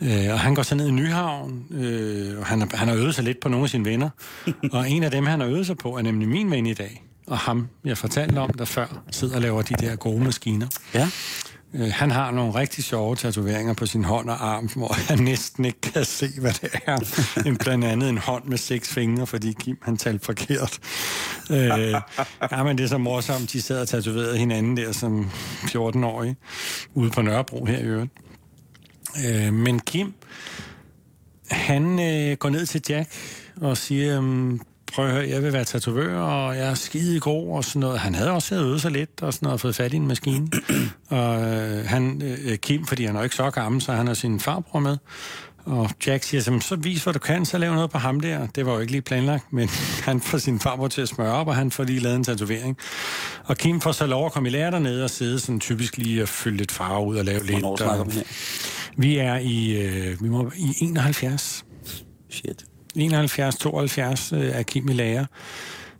Øh, 0.02 0.34
og 0.34 0.40
han 0.40 0.56
går 0.56 0.64
så 0.64 0.76
ned 0.76 0.88
i 0.88 0.92
Nyhavn, 0.92 1.66
øh, 1.72 2.40
og 2.40 2.46
han, 2.46 2.72
han 2.74 2.88
har 2.88 2.96
øvet 2.96 3.16
sig 3.16 3.24
lidt 3.24 3.40
på 3.40 3.50
nogle 3.50 3.64
af 3.64 3.70
sine 3.70 3.86
venner. 3.86 4.10
og 4.72 4.90
en 4.90 5.04
af 5.04 5.12
dem, 5.12 5.26
han 5.26 5.40
har 5.40 5.48
øvet 5.48 5.66
sig 5.66 5.78
på, 5.78 5.98
er 5.98 6.02
nemlig 6.02 6.30
min 6.30 6.52
ven 6.52 6.66
i 6.66 6.74
dag. 6.74 7.04
Og 7.30 7.38
ham, 7.38 7.68
jeg 7.86 7.98
fortalte 7.98 8.38
om, 8.38 8.50
der 8.50 8.66
før 8.66 9.04
sidder 9.12 9.36
og 9.36 9.42
laver 9.42 9.62
de 9.62 9.74
der 9.74 9.96
gode 9.96 10.24
maskiner. 10.24 10.68
Ja. 10.94 11.10
Øh, 11.74 11.92
han 11.94 12.12
har 12.12 12.32
nogle 12.32 12.56
rigtig 12.56 12.84
sjove 12.84 13.16
tatoveringer 13.16 13.74
på 13.74 13.86
sin 13.86 14.04
hånd 14.04 14.30
og 14.30 14.48
arm, 14.48 14.70
hvor 14.76 14.94
han 15.08 15.20
næsten 15.20 15.66
ikke 15.66 15.82
kan 15.82 16.06
se, 16.06 16.28
hvad 16.42 16.54
det 16.54 16.70
er. 16.86 17.00
En, 17.46 17.58
blandt 17.58 17.86
andet 17.86 18.10
en 18.10 18.18
hånd 18.18 18.44
med 18.44 18.58
seks 18.58 18.94
fingre, 18.94 19.28
fordi 19.28 19.54
Kim 19.60 19.78
han 19.82 19.98
talte 19.98 20.26
forkert. 20.26 20.80
Øh, 21.52 21.94
ja, 22.52 22.64
men 22.64 22.78
det 22.78 22.84
er 22.84 22.88
så 22.88 22.98
morsomt, 22.98 23.52
de 23.52 23.62
sad 23.62 23.82
og 23.82 23.88
tatoverede 23.88 24.38
hinanden 24.38 24.78
der 24.78 24.92
som 24.92 25.32
14-årige, 25.64 26.36
ude 26.94 27.12
på 27.12 27.22
Nørrebro 27.22 27.66
her 27.66 27.78
i 27.78 27.84
øvrigt. 27.84 28.12
Øh, 29.26 29.54
men 29.54 29.80
Kim, 29.80 30.14
han 31.52 32.00
øh, 32.00 32.38
går 32.38 32.50
ned 32.50 32.66
til 32.66 32.82
Jack 32.90 33.14
og 33.62 33.78
siger, 33.78 34.18
um, 34.18 34.62
prøv 34.94 35.06
at 35.06 35.12
høre, 35.12 35.30
jeg 35.30 35.44
vil 35.44 35.54
være 35.54 35.64
tatovør, 35.64 36.20
og 36.20 36.58
jeg 36.58 36.68
er 36.70 36.74
skide 36.74 37.20
god 37.20 37.56
og 37.56 37.64
sådan 37.64 37.80
noget. 37.80 38.00
Han 38.00 38.16
havde 38.16 38.32
også 38.32 38.56
øvet 38.56 38.82
sig 38.82 38.92
lidt 38.92 39.22
og 39.22 39.34
sådan 39.34 39.46
noget, 39.46 39.54
og 39.54 39.60
fået 39.60 39.76
fat 39.76 39.94
i 39.94 39.96
en 39.96 40.08
maskine. 40.08 40.48
og 41.10 41.42
øh, 41.42 41.86
han, 41.86 42.22
øh, 42.24 42.58
Kim, 42.58 42.86
fordi 42.86 43.06
han 43.06 43.16
er 43.16 43.24
ikke 43.24 43.36
så 43.36 43.50
gammel, 43.50 43.82
så 43.82 43.92
han 43.92 44.08
har 44.08 44.14
sin 44.14 44.40
farbror 44.40 44.80
med. 44.80 44.98
Og 45.66 45.90
Jack 46.08 46.24
siger, 46.24 46.42
så, 46.42 46.60
så 46.62 46.76
vis, 46.76 47.04
hvad 47.04 47.14
du 47.14 47.20
kan, 47.20 47.46
så 47.46 47.58
lav 47.58 47.74
noget 47.74 47.90
på 47.90 47.98
ham 47.98 48.20
der. 48.20 48.48
Det 48.48 48.66
var 48.66 48.74
jo 48.74 48.80
ikke 48.80 48.92
lige 48.92 49.02
planlagt, 49.02 49.54
men 49.54 49.70
han 50.04 50.22
får 50.22 50.38
sin 50.38 50.60
farbror 50.60 50.88
til 50.88 51.02
at 51.02 51.08
smøre 51.08 51.32
op, 51.32 51.48
og 51.48 51.56
han 51.56 51.72
får 51.72 51.84
lige 51.84 52.00
lavet 52.00 52.16
en 52.16 52.24
tatovering. 52.24 52.78
Og 53.46 53.58
Kim 53.58 53.82
får 53.82 53.92
så 53.92 54.06
lov 54.08 54.26
at 54.26 54.32
komme 54.32 54.50
i 54.50 54.52
lære 54.52 54.72
dernede 54.72 55.04
og 55.04 55.10
sidde 55.10 55.40
sådan 55.40 55.60
typisk 55.60 55.98
lige 55.98 56.22
og 56.24 56.30
fylde 56.30 56.58
lidt 56.58 56.72
farve 56.72 57.06
ud 57.08 57.18
og 57.18 57.26
lave 57.26 57.40
lidt. 57.46 57.52
Hvornår 57.60 57.78
snakker 57.78 58.06
og- 58.06 58.12
vi 58.16 58.24
vi 58.98 59.18
er 59.18 59.36
i, 59.38 59.72
øh, 59.72 60.24
vi 60.24 60.30
må, 60.30 60.52
i 60.56 60.74
71. 60.82 61.66
Shit. 62.30 62.66
71, 62.96 63.56
72 63.56 64.34
øh, 64.34 64.40
er 64.40 64.64
Kim 64.64 64.90
i 64.90 64.94
lærer, 64.94 65.26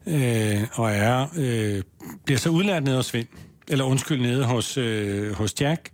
øh, 0.08 0.64
og 0.74 0.92
er, 0.92 1.28
øh, 1.38 1.82
bliver 2.26 2.38
så 2.40 2.50
udlært 2.50 2.84
nede 2.84 2.96
hos 2.96 3.14
Vind, 3.14 3.28
eller 3.68 3.86
undskyld, 3.86 4.22
nede 4.22 4.46
hos, 4.46 4.78
øh, 4.78 5.34
hos 5.34 5.62
Jack, 5.62 5.90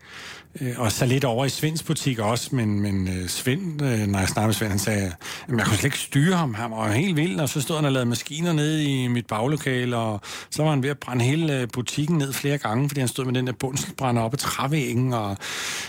Øh, 0.61 0.73
og 0.77 0.91
så 0.91 1.05
lidt 1.05 1.23
over 1.23 1.45
i 1.45 1.49
Svends 1.49 1.83
butik 1.83 2.19
også, 2.19 2.55
men, 2.55 2.79
men 2.79 3.07
øh, 3.07 3.27
Svend, 3.27 3.81
øh, 3.81 4.07
når 4.07 4.19
jeg 4.19 4.27
snakkede 4.27 4.47
med 4.47 4.53
Svend, 4.53 4.69
han 4.69 4.79
sagde, 4.79 5.05
at 5.05 5.57
jeg 5.57 5.65
kunne 5.65 5.77
slet 5.77 5.83
ikke 5.83 5.97
styre 5.97 6.35
ham, 6.35 6.53
han 6.53 6.71
var 6.71 6.91
helt 6.91 7.15
vild, 7.15 7.39
og 7.39 7.49
så 7.49 7.61
stod 7.61 7.75
han 7.75 7.85
og 7.85 7.91
lavede 7.91 8.09
maskiner 8.09 8.53
nede 8.53 8.83
i 8.83 9.07
mit 9.07 9.27
baglokale, 9.27 9.97
og 9.97 10.21
så 10.49 10.63
var 10.63 10.69
han 10.69 10.83
ved 10.83 10.89
at 10.89 10.99
brænde 10.99 11.25
hele 11.25 11.67
butikken 11.73 12.17
ned 12.17 12.33
flere 12.33 12.57
gange, 12.57 12.89
fordi 12.89 12.99
han 12.99 13.07
stod 13.07 13.25
med 13.25 13.33
den 13.33 13.47
der 13.47 13.53
bundselbrænder 13.53 14.21
op 14.21 14.33
ad 14.33 14.37
trævæggen, 14.37 15.13
og 15.13 15.37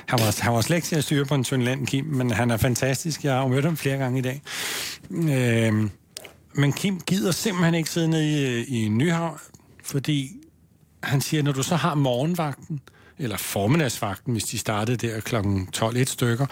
han 0.06 0.18
var, 0.18 0.42
han 0.42 0.52
var 0.52 0.60
slet 0.60 0.76
ikke 0.76 0.88
til 0.88 0.96
at 0.96 1.04
styre 1.04 1.24
på 1.24 1.34
en 1.34 1.44
tynd 1.44 1.62
land, 1.62 1.86
Kim, 1.86 2.04
men 2.04 2.30
han 2.30 2.50
er 2.50 2.56
fantastisk, 2.56 3.24
jeg 3.24 3.34
har 3.34 3.46
mødt 3.46 3.64
ham 3.64 3.76
flere 3.76 3.96
gange 3.96 4.18
i 4.18 4.22
dag. 4.22 4.42
Øh, 5.10 5.90
men 6.54 6.72
Kim 6.72 7.00
gider 7.00 7.32
simpelthen 7.32 7.74
ikke 7.74 7.90
sidde 7.90 8.08
nede 8.08 8.62
i, 8.64 8.84
i 8.84 8.88
Nyhavn, 8.88 9.38
fordi 9.84 10.30
han 11.02 11.20
siger, 11.20 11.42
når 11.42 11.52
du 11.52 11.62
så 11.62 11.76
har 11.76 11.94
morgenvagten, 11.94 12.80
eller 13.18 13.36
formiddagsvagten, 13.36 14.32
hvis 14.32 14.44
de 14.44 14.58
startede 14.58 14.96
der 14.96 15.20
kl. 15.20 15.34
12 15.72 15.96
et 15.96 16.08
stykker, 16.08 16.46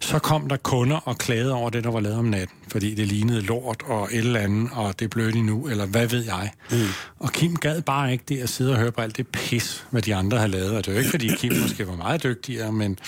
så 0.00 0.18
kom 0.18 0.48
der 0.48 0.56
kunder 0.56 0.96
og 0.96 1.18
klagede 1.18 1.52
over 1.52 1.70
det, 1.70 1.84
der 1.84 1.90
var 1.90 2.00
lavet 2.00 2.18
om 2.18 2.24
natten, 2.24 2.56
fordi 2.68 2.94
det 2.94 3.08
lignede 3.08 3.40
lort 3.40 3.82
og 3.86 4.08
et 4.12 4.18
eller 4.18 4.40
andet, 4.40 4.70
og 4.72 4.98
det 4.98 5.04
er 5.04 5.08
blødt 5.08 5.34
endnu, 5.34 5.68
eller 5.68 5.86
hvad 5.86 6.06
ved 6.06 6.24
jeg. 6.24 6.52
Mm. 6.70 6.78
Og 7.18 7.32
Kim 7.32 7.56
gad 7.56 7.82
bare 7.82 8.12
ikke 8.12 8.24
det 8.28 8.38
at 8.38 8.48
sidde 8.48 8.72
og 8.72 8.78
høre 8.78 8.92
på 8.92 9.00
alt 9.00 9.16
det 9.16 9.28
pis, 9.28 9.86
hvad 9.90 10.02
de 10.02 10.14
andre 10.14 10.38
har 10.38 10.46
lavet, 10.46 10.70
og 10.70 10.84
det 10.84 10.88
er 10.88 10.92
jo 10.92 10.98
ikke, 10.98 11.10
fordi 11.10 11.28
Kim 11.36 11.52
måske 11.62 11.88
var 11.88 11.96
meget 11.96 12.22
dygtigere, 12.22 12.72
men 12.72 12.98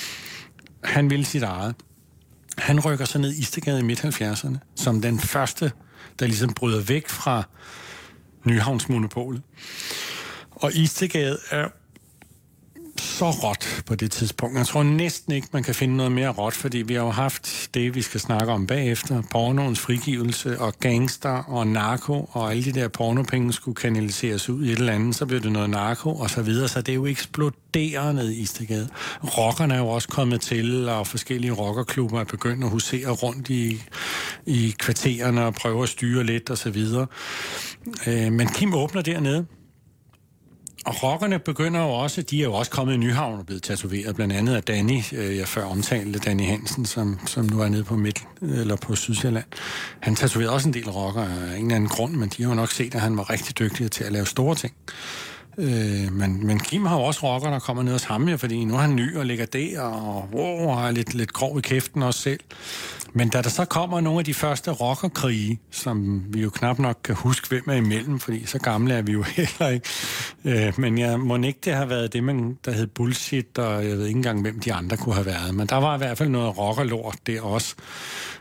han 0.84 1.10
ville 1.10 1.24
sit 1.24 1.42
eget. 1.42 1.74
Han 2.58 2.80
rykker 2.80 3.04
så 3.04 3.18
ned 3.18 3.32
i 3.32 3.38
Istegade 3.38 3.80
i 3.80 3.82
midt-70'erne, 3.82 4.56
som 4.76 5.02
den 5.02 5.20
første, 5.20 5.72
der 6.18 6.26
ligesom 6.26 6.54
bryder 6.54 6.80
væk 6.80 7.08
fra 7.08 7.42
Nyhavnsmonopolet. 8.44 9.42
Og 10.50 10.74
Istegade 10.74 11.38
er 11.50 11.68
så 13.04 13.30
råt 13.30 13.82
på 13.86 13.94
det 13.94 14.10
tidspunkt. 14.10 14.58
Jeg 14.58 14.66
tror 14.66 14.82
næsten 14.82 15.32
ikke, 15.32 15.48
man 15.52 15.62
kan 15.62 15.74
finde 15.74 15.96
noget 15.96 16.12
mere 16.12 16.28
råt, 16.28 16.54
fordi 16.54 16.78
vi 16.78 16.94
har 16.94 17.00
jo 17.00 17.10
haft 17.10 17.68
det, 17.74 17.94
vi 17.94 18.02
skal 18.02 18.20
snakke 18.20 18.52
om 18.52 18.66
bagefter. 18.66 19.22
Pornoens 19.30 19.80
frigivelse 19.80 20.60
og 20.60 20.74
gangster 20.80 21.30
og 21.30 21.66
narko, 21.66 22.30
og 22.32 22.50
alle 22.50 22.64
de 22.64 22.72
der 22.72 22.88
pornopenge 22.88 23.52
skulle 23.52 23.74
kanaliseres 23.74 24.48
ud 24.48 24.64
i 24.64 24.72
et 24.72 24.78
eller 24.78 24.92
andet, 24.92 25.14
så 25.14 25.26
blev 25.26 25.40
det 25.40 25.52
noget 25.52 25.70
narko 25.70 26.14
og 26.14 26.30
så 26.30 26.42
videre. 26.42 26.68
Så 26.68 26.80
det 26.80 26.88
er 26.88 26.94
jo 26.94 27.06
eksploderet 27.06 28.14
ned 28.14 28.30
i 28.30 28.40
Istegade. 28.40 28.88
Rockerne 29.22 29.74
er 29.74 29.78
jo 29.78 29.88
også 29.88 30.08
kommet 30.08 30.40
til, 30.40 30.88
og 30.88 31.06
forskellige 31.06 31.52
rockerklubber 31.52 32.20
er 32.20 32.24
begyndt 32.24 32.64
at 32.64 32.70
husere 32.70 33.10
rundt 33.10 33.50
i, 33.50 33.82
i 34.46 34.74
kvartererne 34.78 35.44
og 35.44 35.54
prøve 35.54 35.82
at 35.82 35.88
styre 35.88 36.24
lidt 36.24 36.50
og 36.50 36.58
så 36.58 36.70
videre. 36.70 37.06
Øh, 38.06 38.32
men 38.32 38.48
Kim 38.48 38.74
åbner 38.74 39.02
dernede, 39.02 39.46
og 40.86 41.02
rockerne 41.02 41.38
begynder 41.38 41.80
jo 41.80 41.90
også, 41.90 42.22
de 42.22 42.40
er 42.40 42.44
jo 42.44 42.52
også 42.52 42.70
kommet 42.70 42.94
i 42.94 42.96
Nyhavn 42.96 43.38
og 43.38 43.46
blevet 43.46 43.62
tatoveret, 43.62 44.16
blandt 44.16 44.34
andet 44.34 44.54
af 44.54 44.62
Danny, 44.62 45.00
øh, 45.12 45.36
jeg 45.36 45.48
før 45.48 45.64
omtalte, 45.64 46.18
Danny 46.18 46.44
Hansen, 46.44 46.86
som, 46.86 47.18
som 47.26 47.44
nu 47.44 47.60
er 47.60 47.68
nede 47.68 47.84
på 47.84 47.96
midt 47.96 48.24
eller 48.42 48.76
på 48.76 48.96
Sydsjælland. 48.96 49.44
Han 50.00 50.14
tatoverede 50.14 50.52
også 50.52 50.68
en 50.68 50.74
del 50.74 50.90
rockere 50.90 51.24
af 51.24 51.56
en 51.56 51.64
eller 51.64 51.76
anden 51.76 51.88
grund, 51.88 52.12
men 52.12 52.28
de 52.28 52.42
har 52.42 52.50
jo 52.50 52.54
nok 52.54 52.70
set, 52.70 52.94
at 52.94 53.00
han 53.00 53.16
var 53.16 53.30
rigtig 53.30 53.58
dygtig 53.58 53.90
til 53.90 54.04
at 54.04 54.12
lave 54.12 54.26
store 54.26 54.54
ting. 54.54 54.74
Øh, 55.58 56.12
men, 56.12 56.46
men 56.46 56.58
Kim 56.58 56.86
har 56.86 56.96
jo 56.96 57.02
også 57.02 57.20
rocker, 57.22 57.50
der 57.50 57.58
kommer 57.58 57.82
ned 57.82 57.92
hos 57.92 58.04
ham, 58.04 58.28
ja, 58.28 58.34
fordi 58.34 58.64
nu 58.64 58.74
er 58.74 58.78
han 58.78 58.96
ny 58.96 59.16
og 59.16 59.26
ligger 59.26 59.46
der, 59.46 59.80
og, 59.80 60.28
wow, 60.32 60.68
og 60.68 60.86
er 60.86 60.90
lidt, 60.90 61.14
lidt 61.14 61.32
grov 61.32 61.58
i 61.58 61.60
kæften 61.60 62.02
også 62.02 62.20
selv. 62.20 62.40
Men 63.16 63.28
da 63.28 63.42
der 63.42 63.48
så 63.48 63.64
kommer 63.64 64.00
nogle 64.00 64.18
af 64.18 64.24
de 64.24 64.34
første 64.34 64.70
rockerkrige, 64.70 65.60
som 65.70 66.24
vi 66.28 66.42
jo 66.42 66.50
knap 66.50 66.78
nok 66.78 66.98
kan 67.04 67.14
huske, 67.14 67.48
hvem 67.48 67.62
er 67.66 67.74
imellem, 67.74 68.20
fordi 68.20 68.46
så 68.46 68.58
gamle 68.58 68.94
er 68.94 69.02
vi 69.02 69.12
jo 69.12 69.22
heller 69.36 69.68
ikke. 69.68 69.88
Øh, 70.44 70.72
men 70.80 70.98
jeg 70.98 71.20
må 71.20 71.36
ikke 71.36 71.58
det 71.64 71.72
har 71.74 71.84
været 71.84 72.12
det, 72.12 72.24
man, 72.24 72.58
der 72.64 72.72
hed 72.72 72.86
bullshit, 72.86 73.58
og 73.58 73.88
jeg 73.88 73.98
ved 73.98 74.06
ikke 74.06 74.16
engang, 74.16 74.40
hvem 74.40 74.60
de 74.60 74.72
andre 74.72 74.96
kunne 74.96 75.14
have 75.14 75.26
været. 75.26 75.54
Men 75.54 75.66
der 75.66 75.76
var 75.76 75.94
i 75.94 75.98
hvert 75.98 76.18
fald 76.18 76.28
noget 76.28 76.58
rockerlort 76.58 77.16
der 77.26 77.40
også. 77.40 77.74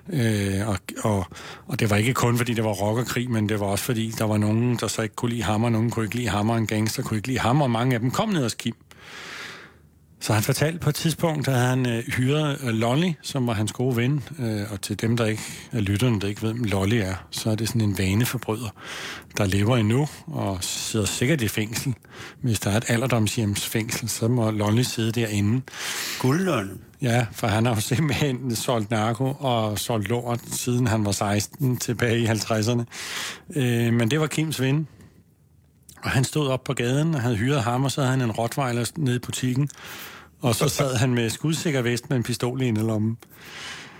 Øh, 0.09 0.67
og, 0.67 0.77
og, 1.03 1.25
og 1.67 1.79
det 1.79 1.89
var 1.89 1.95
ikke 1.95 2.13
kun, 2.13 2.37
fordi 2.37 2.53
det 2.53 2.63
var 2.63 2.71
rockerkrig, 2.71 3.31
men 3.31 3.49
det 3.49 3.59
var 3.59 3.65
også, 3.65 3.83
fordi 3.83 4.13
der 4.17 4.25
var 4.25 4.37
nogen, 4.37 4.75
der 4.75 4.87
så 4.87 5.01
ikke 5.01 5.15
kunne 5.15 5.31
lide 5.31 5.43
ham, 5.43 5.63
og 5.63 5.71
nogen 5.71 5.89
kunne 5.89 6.05
ikke 6.05 6.15
lide 6.15 6.29
ham, 6.29 6.49
og 6.49 6.57
en 6.57 6.67
gangster 6.67 7.02
kunne 7.03 7.17
ikke 7.17 7.27
lide 7.27 7.39
ham, 7.39 7.61
og 7.61 7.71
mange 7.71 7.93
af 7.93 7.99
dem 7.99 8.11
kom 8.11 8.29
ned 8.29 8.43
hos 8.43 8.53
Kim. 8.53 8.75
Så 10.23 10.33
han 10.33 10.43
fortalte 10.43 10.79
på 10.79 10.89
et 10.89 10.95
tidspunkt, 10.95 11.47
at 11.47 11.59
han 11.59 11.89
øh, 11.89 12.03
hyrede 12.03 12.57
øh, 12.63 12.69
Lolly, 12.69 13.11
som 13.21 13.47
var 13.47 13.53
hans 13.53 13.71
gode 13.71 13.95
ven. 13.95 14.23
Øh, 14.39 14.61
og 14.71 14.81
til 14.81 15.01
dem, 15.01 15.17
der 15.17 15.25
ikke 15.25 15.43
er 15.71 15.79
lytterne, 15.79 16.19
der 16.19 16.27
ikke 16.27 16.41
ved, 16.41 16.53
hvem 16.53 16.63
Lolly 16.63 16.95
er, 16.95 17.15
så 17.31 17.49
er 17.49 17.55
det 17.55 17.67
sådan 17.67 17.81
en 17.81 17.97
vaneforbryder, 17.97 18.69
der 19.37 19.45
lever 19.45 19.77
endnu 19.77 20.07
og 20.27 20.57
sidder 20.61 21.05
sikkert 21.05 21.41
i 21.41 21.47
fængsel. 21.47 21.93
Hvis 22.41 22.59
der 22.59 22.71
er 22.71 22.77
et 22.77 22.85
alderdomshjemsfængsel, 22.87 24.09
så 24.09 24.27
må 24.27 24.51
Lolly 24.51 24.81
sidde 24.81 25.11
derinde. 25.11 25.61
Guldløn. 26.19 26.81
Ja, 27.01 27.25
for 27.31 27.47
han 27.47 27.65
har 27.65 27.75
jo 27.75 27.81
simpelthen 27.81 28.55
solgt 28.55 28.91
narko 28.91 29.35
og 29.39 29.79
solgt 29.79 30.07
lort, 30.07 30.39
siden 30.51 30.87
han 30.87 31.05
var 31.05 31.11
16 31.11 31.77
tilbage 31.77 32.19
i 32.19 32.25
50'erne. 32.25 32.83
Øh, 33.55 33.93
men 33.93 34.11
det 34.11 34.19
var 34.19 34.27
Kims 34.27 34.61
ven, 34.61 34.87
og 36.03 36.09
han 36.09 36.23
stod 36.23 36.47
op 36.47 36.63
på 36.63 36.73
gaden 36.73 37.15
og 37.15 37.21
havde 37.21 37.35
hyret 37.35 37.63
ham, 37.63 37.83
og 37.83 37.91
så 37.91 38.01
havde 38.01 38.11
han 38.11 38.21
en 38.21 38.31
rottweiler 38.31 38.91
nede 38.97 39.15
i 39.15 39.19
butikken. 39.19 39.69
Og 40.41 40.55
så 40.55 40.69
sad 40.69 40.95
han 40.95 41.13
med 41.13 41.29
skudsikker 41.29 41.81
vest 41.81 42.09
med 42.09 42.17
en 42.17 42.23
pistol 42.23 42.61
i 42.61 42.67
en 42.67 42.77
lomme. 42.77 43.15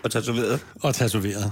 Og 0.03 0.11
tatoveret. 0.11 0.65
Og 0.75 0.95
tatoveret. 0.95 1.51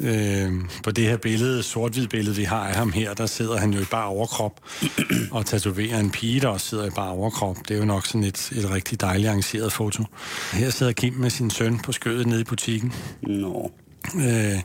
Øh, 0.00 0.52
på 0.84 0.90
det 0.90 1.04
her 1.04 1.16
billede, 1.16 1.62
sort 1.62 1.98
billede, 2.10 2.36
vi 2.36 2.44
har 2.44 2.68
af 2.68 2.74
ham 2.74 2.92
her, 2.92 3.14
der 3.14 3.26
sidder 3.26 3.56
han 3.56 3.72
jo 3.72 3.80
i 3.80 3.84
bare 3.84 4.06
overkrop 4.06 4.60
og 5.30 5.46
tatoverer 5.46 5.98
en 5.98 6.10
pige, 6.10 6.40
der 6.40 6.48
også 6.48 6.66
sidder 6.66 6.86
i 6.86 6.90
bare 6.90 7.10
overkrop. 7.10 7.56
Det 7.68 7.74
er 7.74 7.78
jo 7.78 7.84
nok 7.84 8.06
sådan 8.06 8.24
et, 8.24 8.52
et 8.52 8.70
rigtig 8.70 9.00
dejligt 9.00 9.28
arrangeret 9.28 9.72
foto. 9.72 10.04
Her 10.52 10.70
sidder 10.70 10.92
Kim 10.92 11.12
med 11.12 11.30
sin 11.30 11.50
søn 11.50 11.78
på 11.78 11.92
skødet 11.92 12.26
nede 12.26 12.40
i 12.40 12.44
butikken. 12.44 12.92
Nå. 13.22 13.72
Øh, 14.16 14.60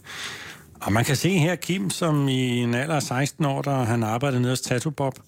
og 0.81 0.93
man 0.93 1.05
kan 1.05 1.15
se 1.15 1.37
her 1.37 1.55
Kim, 1.55 1.89
som 1.89 2.27
i 2.27 2.57
en 2.57 2.73
alder 2.73 2.95
af 2.95 3.03
16 3.03 3.45
år, 3.45 3.61
der 3.61 3.83
han 3.83 4.03
arbejder 4.03 4.39
nede 4.39 4.51
hos 4.51 4.61
Tattoo 4.61 4.91
Bob. 4.91 5.19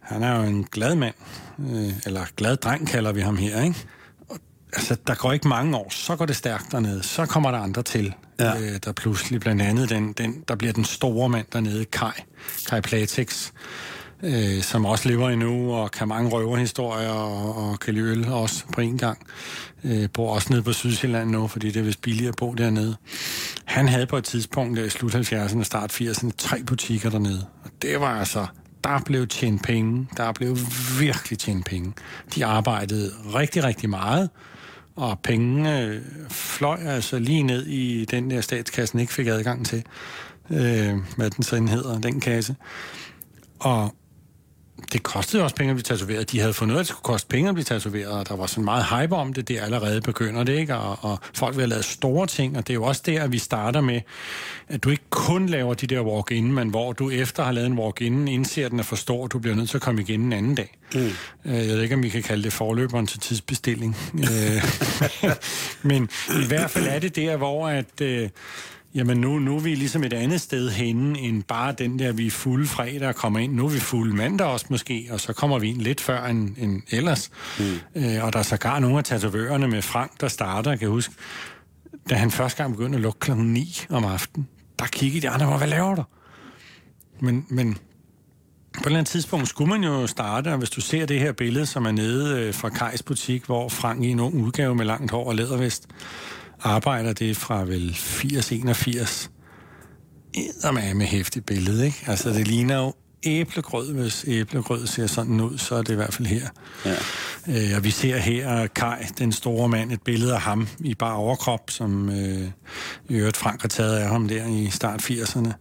Han 0.00 0.22
er 0.22 0.36
jo 0.36 0.42
en 0.42 0.64
glad 0.64 0.94
mand, 0.94 1.14
øh, 1.58 1.92
eller 2.06 2.24
glad 2.36 2.56
dreng 2.56 2.88
kalder 2.88 3.12
vi 3.12 3.20
ham 3.20 3.36
her, 3.36 3.62
ikke? 3.62 3.86
Og, 4.28 4.38
altså, 4.72 4.96
der 5.06 5.14
går 5.14 5.32
ikke 5.32 5.48
mange 5.48 5.76
år, 5.76 5.90
så 5.90 6.16
går 6.16 6.26
det 6.26 6.36
stærkt 6.36 6.72
dernede. 6.72 7.02
Så 7.02 7.26
kommer 7.26 7.50
der 7.50 7.58
andre 7.58 7.82
til. 7.82 8.14
Ja. 8.40 8.60
Øh, 8.60 8.80
der 8.84 8.92
pludselig 8.92 9.40
blandt 9.40 9.62
andet, 9.62 9.90
den, 9.90 10.12
den, 10.12 10.44
der 10.48 10.54
bliver 10.54 10.72
den 10.72 10.84
store 10.84 11.28
mand 11.28 11.46
dernede, 11.52 11.84
Kai, 11.84 12.12
Kai 12.68 12.80
Platex, 12.80 13.52
øh, 14.22 14.62
som 14.62 14.84
også 14.84 15.08
lever 15.08 15.30
endnu, 15.30 15.72
og 15.72 15.90
kan 15.90 16.08
mange 16.08 16.30
røverhistorier, 16.30 17.08
og, 17.08 17.70
og 17.70 17.80
kan 17.80 17.94
lide 17.94 18.04
øl 18.04 18.28
også 18.28 18.64
på 18.74 18.80
en 18.80 18.98
gang. 18.98 19.26
Øh, 19.84 20.08
bor 20.12 20.34
også 20.34 20.48
nede 20.50 20.62
på 20.62 20.72
Sydsjælland 20.72 21.30
nu, 21.30 21.46
fordi 21.46 21.70
det 21.70 21.76
er 21.76 21.84
vist 21.84 22.02
billigere 22.02 22.28
at 22.28 22.36
bo 22.36 22.54
dernede. 22.54 22.96
Han 23.64 23.88
havde 23.88 24.06
på 24.06 24.16
et 24.16 24.24
tidspunkt 24.24 24.78
i 24.78 24.90
slut 24.90 25.14
70'erne 25.14 25.58
og 25.58 25.66
start 25.66 26.00
80'erne 26.00 26.30
tre 26.38 26.62
butikker 26.62 27.10
dernede. 27.10 27.46
Og 27.64 27.70
det 27.82 28.00
var 28.00 28.18
altså 28.18 28.46
der 28.84 29.00
blev 29.06 29.26
tjent 29.26 29.62
penge. 29.62 30.08
Der 30.16 30.32
blev 30.32 30.56
virkelig 31.00 31.38
tjent 31.38 31.66
penge. 31.66 31.92
De 32.34 32.46
arbejdede 32.46 33.10
rigtig, 33.34 33.64
rigtig 33.64 33.90
meget, 33.90 34.30
og 34.96 35.20
pengene 35.20 35.82
øh, 35.82 36.02
fløj 36.28 36.78
altså 36.80 37.18
lige 37.18 37.42
ned 37.42 37.66
i 37.66 38.04
den 38.04 38.30
der 38.30 38.40
statskassen 38.40 38.98
ikke 38.98 39.12
fik 39.12 39.26
adgang 39.26 39.66
til, 39.66 39.84
øh, 40.50 40.94
hvad 41.16 41.30
den 41.30 41.44
sådan 41.44 41.68
hedder, 41.68 42.00
den 42.00 42.20
kasse. 42.20 42.56
Og 43.58 43.94
det 44.92 45.02
kostede 45.02 45.42
også 45.42 45.56
penge 45.56 45.70
at 45.70 45.76
blive 45.76 45.82
tatoveret. 45.82 46.32
De 46.32 46.40
havde 46.40 46.52
fundet 46.52 46.74
ud 46.74 46.76
af, 46.76 46.80
at 46.80 46.86
det 46.86 46.88
skulle 46.88 47.02
koste 47.02 47.28
penge 47.28 47.48
at 47.48 47.54
blive 47.54 47.64
tatoveret, 47.64 48.12
og 48.12 48.28
der 48.28 48.36
var 48.36 48.46
sådan 48.46 48.64
meget 48.64 48.84
hype 48.84 49.16
om 49.16 49.32
det. 49.32 49.48
Det 49.48 49.58
er 49.58 49.62
allerede 49.62 50.00
begynder 50.00 50.44
det, 50.44 50.52
ikke? 50.58 50.76
Og, 50.76 50.98
og 51.00 51.18
folk 51.34 51.56
vil 51.56 51.60
have 51.62 51.68
lavet 51.68 51.84
store 51.84 52.26
ting, 52.26 52.56
og 52.56 52.66
det 52.66 52.72
er 52.72 52.74
jo 52.74 52.84
også 52.84 53.02
der, 53.06 53.22
at 53.22 53.32
vi 53.32 53.38
starter 53.38 53.80
med, 53.80 54.00
at 54.68 54.84
du 54.84 54.90
ikke 54.90 55.04
kun 55.10 55.46
laver 55.46 55.74
de 55.74 55.86
der 55.86 56.00
walk-in, 56.00 56.52
men 56.52 56.68
hvor 56.68 56.92
du 56.92 57.10
efter 57.10 57.44
har 57.44 57.52
lavet 57.52 57.66
en 57.66 57.78
walk-in, 57.78 58.28
indser 58.28 58.68
den 58.68 58.78
er 58.78 58.82
for 58.82 58.96
stor, 58.96 59.26
du 59.26 59.38
bliver 59.38 59.56
nødt 59.56 59.70
til 59.70 59.78
at 59.78 59.82
komme 59.82 60.00
igen 60.00 60.20
en 60.20 60.32
anden 60.32 60.54
dag. 60.54 60.78
Mm. 60.94 61.00
Øh, 61.00 61.12
jeg 61.44 61.68
ved 61.68 61.82
ikke, 61.82 61.94
om 61.94 62.02
vi 62.02 62.08
kan 62.08 62.22
kalde 62.22 62.42
det 62.42 62.52
forløberen 62.52 63.06
til 63.06 63.20
tidsbestilling. 63.20 63.96
Øh, 64.14 64.64
men 65.82 66.08
i 66.42 66.46
hvert 66.48 66.70
fald 66.70 66.86
er 66.86 66.98
det 66.98 67.16
der, 67.16 67.36
hvor 67.36 67.68
at... 67.68 68.00
Øh, 68.02 68.28
Jamen 68.94 69.20
nu, 69.20 69.38
nu 69.38 69.56
er 69.56 69.60
vi 69.60 69.74
ligesom 69.74 70.04
et 70.04 70.12
andet 70.12 70.40
sted 70.40 70.70
henne, 70.70 71.18
end 71.18 71.42
bare 71.42 71.72
den 71.72 71.98
der, 71.98 72.12
vi 72.12 72.26
er 72.26 72.30
fulde 72.30 72.66
fredag 72.66 73.08
og 73.08 73.14
kommer 73.14 73.38
ind. 73.38 73.54
Nu 73.54 73.64
er 73.64 73.68
vi 73.68 73.80
fulde 73.80 74.16
mandag 74.16 74.46
også 74.46 74.66
måske, 74.70 75.08
og 75.10 75.20
så 75.20 75.32
kommer 75.32 75.58
vi 75.58 75.68
ind 75.68 75.80
lidt 75.80 76.00
før 76.00 76.24
end, 76.24 76.56
end 76.58 76.82
ellers. 76.90 77.30
Mm. 77.58 77.64
Øh, 77.94 78.24
og 78.24 78.32
der 78.32 78.38
er 78.38 78.42
sågar 78.42 78.78
nogle 78.78 78.98
af 78.98 79.04
tatovørerne 79.04 79.68
med 79.68 79.82
Frank, 79.82 80.20
der 80.20 80.28
starter, 80.28 80.70
jeg 80.70 80.78
kan 80.78 80.88
huske, 80.88 81.14
da 82.10 82.14
han 82.14 82.30
første 82.30 82.62
gang 82.62 82.76
begyndte 82.76 82.96
at 82.96 83.02
lukke 83.02 83.18
klokken 83.18 83.52
9 83.52 83.80
om 83.90 84.04
aftenen, 84.04 84.48
der 84.78 84.86
kiggede 84.86 85.22
de 85.22 85.30
andre, 85.30 85.58
hvad 85.58 85.68
laver 85.68 85.94
du? 85.94 86.02
Men, 87.20 87.46
men 87.48 87.74
på 87.74 88.80
et 88.80 88.86
eller 88.86 88.98
andet 88.98 89.10
tidspunkt 89.10 89.48
skulle 89.48 89.70
man 89.70 89.84
jo 89.84 90.06
starte, 90.06 90.48
og 90.48 90.58
hvis 90.58 90.70
du 90.70 90.80
ser 90.80 91.06
det 91.06 91.20
her 91.20 91.32
billede, 91.32 91.66
som 91.66 91.86
er 91.86 91.90
nede 91.90 92.40
øh, 92.40 92.54
fra 92.54 92.68
Kajs 92.68 93.02
butik, 93.02 93.44
hvor 93.44 93.68
Frank 93.68 94.04
i 94.04 94.08
en 94.08 94.20
ung 94.20 94.34
udgave 94.34 94.74
med 94.74 94.84
langt 94.84 95.10
hår 95.10 95.28
og 95.28 95.34
lædervest, 95.34 95.88
arbejder 96.64 97.12
det 97.12 97.36
fra 97.36 97.64
vel 97.64 97.90
80-81. 97.90 99.28
Eddermame 100.34 100.94
med 100.94 101.06
hæftigt 101.06 101.46
billede, 101.46 101.86
ikke? 101.86 102.04
Altså, 102.06 102.30
det 102.30 102.48
ligner 102.48 102.76
jo 102.76 102.92
æblegrød, 103.24 103.92
hvis 103.92 104.24
æblegrød 104.28 104.86
ser 104.86 105.06
sådan 105.06 105.40
ud, 105.40 105.58
så 105.58 105.74
er 105.74 105.82
det 105.82 105.92
i 105.92 105.96
hvert 105.96 106.14
fald 106.14 106.28
her. 106.28 106.48
Ja. 106.84 106.94
Øh, 107.48 107.76
og 107.76 107.84
vi 107.84 107.90
ser 107.90 108.16
her 108.16 108.66
Kai, 108.66 109.04
den 109.18 109.32
store 109.32 109.68
mand, 109.68 109.92
et 109.92 110.02
billede 110.02 110.34
af 110.34 110.40
ham 110.40 110.68
i 110.80 110.94
bare 110.94 111.14
overkrop, 111.14 111.70
som 111.70 112.08
øh, 112.10 112.48
i 113.08 113.14
øvrigt 113.14 113.36
Frank 113.36 113.60
har 113.60 113.68
taget 113.68 113.96
af 113.96 114.08
ham 114.08 114.28
der 114.28 114.46
i 114.46 114.70
start 114.70 115.10
80'erne. 115.10 115.52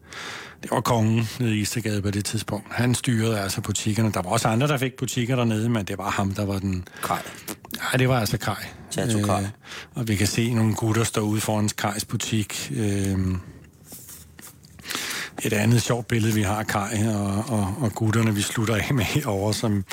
Det 0.64 0.72
var 0.72 0.82
kongen 0.82 1.30
nede 1.40 1.56
i 1.56 1.60
Istergade 1.60 2.02
på 2.02 2.12
det 2.12 2.26
tidspunkt. 2.26 2.68
Han 2.72 2.96
styrede 2.96 3.40
altså 3.40 3.62
butikkerne. 3.62 4.12
Der 4.12 4.22
var 4.22 4.30
også 4.30 4.48
andre, 4.48 4.68
der 4.68 4.78
fik 4.78 4.94
butikker 4.98 5.36
dernede, 5.36 5.70
men 5.70 5.86
det 5.86 5.98
var 5.98 6.10
ham, 6.10 6.32
der 6.32 6.46
var 6.46 6.60
den... 6.60 6.88
Kai. 7.04 7.18
Nej, 7.78 7.98
det 7.98 8.10
var 8.10 8.20
altså 8.20 8.38
Kai. 8.38 8.64
Tattoo 8.92 9.22
Kai. 9.22 9.44
Øh, 9.44 9.50
og 9.94 10.08
vi 10.08 10.16
kan 10.16 10.28
se 10.28 10.54
nogle 10.54 10.76
gutter 10.76 11.04
stå 11.04 11.22
ude 11.22 11.42
foran 11.42 11.70
Kajs 11.70 12.06
butik. 12.06 12.72
Øh, 12.76 13.18
et 15.44 15.54
andet 15.54 15.82
sjovt 15.82 16.08
billede, 16.08 16.34
vi 16.34 16.42
har 16.42 16.64
Kai 16.64 17.08
og, 17.08 17.46
og, 17.48 17.76
og 17.82 17.92
gutterne, 17.96 18.36
vi 18.36 18.42
slutter 18.42 18.76
af 18.76 18.94
med 18.94 19.04
herovre, 19.04 19.54
som 19.54 19.86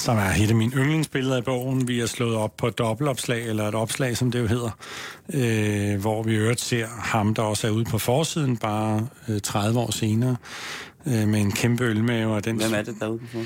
som 0.00 0.18
er 0.18 0.30
et 0.42 0.48
af 0.48 0.54
mine 0.54 0.72
yndlingsbilleder 0.72 1.36
i 1.36 1.42
bogen. 1.42 1.88
Vi 1.88 1.98
har 1.98 2.06
slået 2.06 2.36
op 2.36 2.56
på 2.56 2.66
et 2.66 2.78
dobbeltopslag, 2.78 3.46
eller 3.46 3.68
et 3.68 3.74
opslag, 3.74 4.16
som 4.16 4.30
det 4.30 4.38
jo 4.38 4.46
hedder, 4.46 4.70
øh, 5.34 6.00
hvor 6.00 6.22
vi 6.22 6.34
øvrigt 6.34 6.60
ser 6.60 6.86
ham, 6.86 7.34
der 7.34 7.42
også 7.42 7.66
er 7.66 7.70
ude 7.70 7.84
på 7.84 7.98
forsiden, 7.98 8.56
bare 8.56 9.06
øh, 9.28 9.40
30 9.40 9.80
år 9.80 9.90
senere, 9.90 10.36
øh, 11.08 11.28
med 11.28 11.40
en 11.40 11.52
kæmpe 11.52 11.84
ølmave. 11.84 12.34
Og 12.34 12.44
den, 12.44 12.56
Hvem 12.56 12.74
er 12.74 12.82
det 12.82 12.94
derude 13.00 13.20
på? 13.32 13.38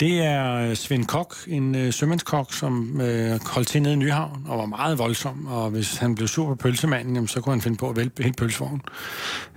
Det 0.00 0.24
er 0.24 0.54
øh, 0.54 0.76
Svend 0.76 1.06
Kok, 1.06 1.36
en 1.46 1.74
øh, 1.74 1.92
sømandskok, 1.92 2.54
som 2.54 3.00
øh, 3.00 3.40
holdt 3.46 3.68
til 3.68 3.82
nede 3.82 3.94
i 3.94 3.96
Nyhavn 3.96 4.44
og 4.48 4.58
var 4.58 4.66
meget 4.66 4.98
voldsom. 4.98 5.46
Og 5.46 5.70
hvis 5.70 5.96
han 5.96 6.14
blev 6.14 6.28
sur 6.28 6.46
på 6.46 6.54
pølsemanden, 6.54 7.14
jamen, 7.14 7.28
så 7.28 7.40
kunne 7.40 7.52
han 7.52 7.60
finde 7.60 7.76
på 7.76 7.90
at 7.90 7.96
vælge 7.96 8.10
hele 8.18 8.32
pølsevognen. 8.32 8.82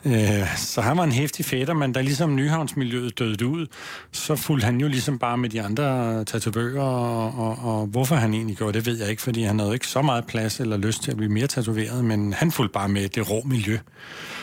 Øh, 0.05 0.57
så 0.57 0.81
han 0.81 0.97
var 0.97 1.03
en 1.03 1.11
hæftig 1.11 1.45
fætter, 1.45 1.73
men 1.73 1.93
da 1.93 2.01
ligesom 2.01 2.35
Nyhavnsmiljøet 2.35 3.19
døde 3.19 3.47
ud, 3.47 3.67
så 4.11 4.35
fulgte 4.35 4.65
han 4.65 4.81
jo 4.81 4.87
ligesom 4.87 5.19
bare 5.19 5.37
med 5.37 5.49
de 5.49 5.61
andre 5.61 6.23
tatovører. 6.23 6.81
Og, 6.81 7.47
og, 7.47 7.79
og 7.79 7.85
hvorfor 7.87 8.15
han 8.15 8.33
egentlig 8.33 8.57
gjorde 8.57 8.73
det, 8.73 8.85
ved 8.85 8.99
jeg 8.99 9.09
ikke, 9.09 9.21
fordi 9.21 9.43
han 9.43 9.59
havde 9.59 9.73
ikke 9.73 9.87
så 9.87 10.01
meget 10.01 10.25
plads 10.25 10.59
eller 10.59 10.77
lyst 10.77 11.03
til 11.03 11.11
at 11.11 11.17
blive 11.17 11.31
mere 11.31 11.47
tatoveret, 11.47 12.05
men 12.05 12.33
han 12.33 12.51
fulgte 12.51 12.73
bare 12.73 12.89
med 12.89 13.09
det 13.09 13.29
rå 13.29 13.41
miljø. 13.45 13.77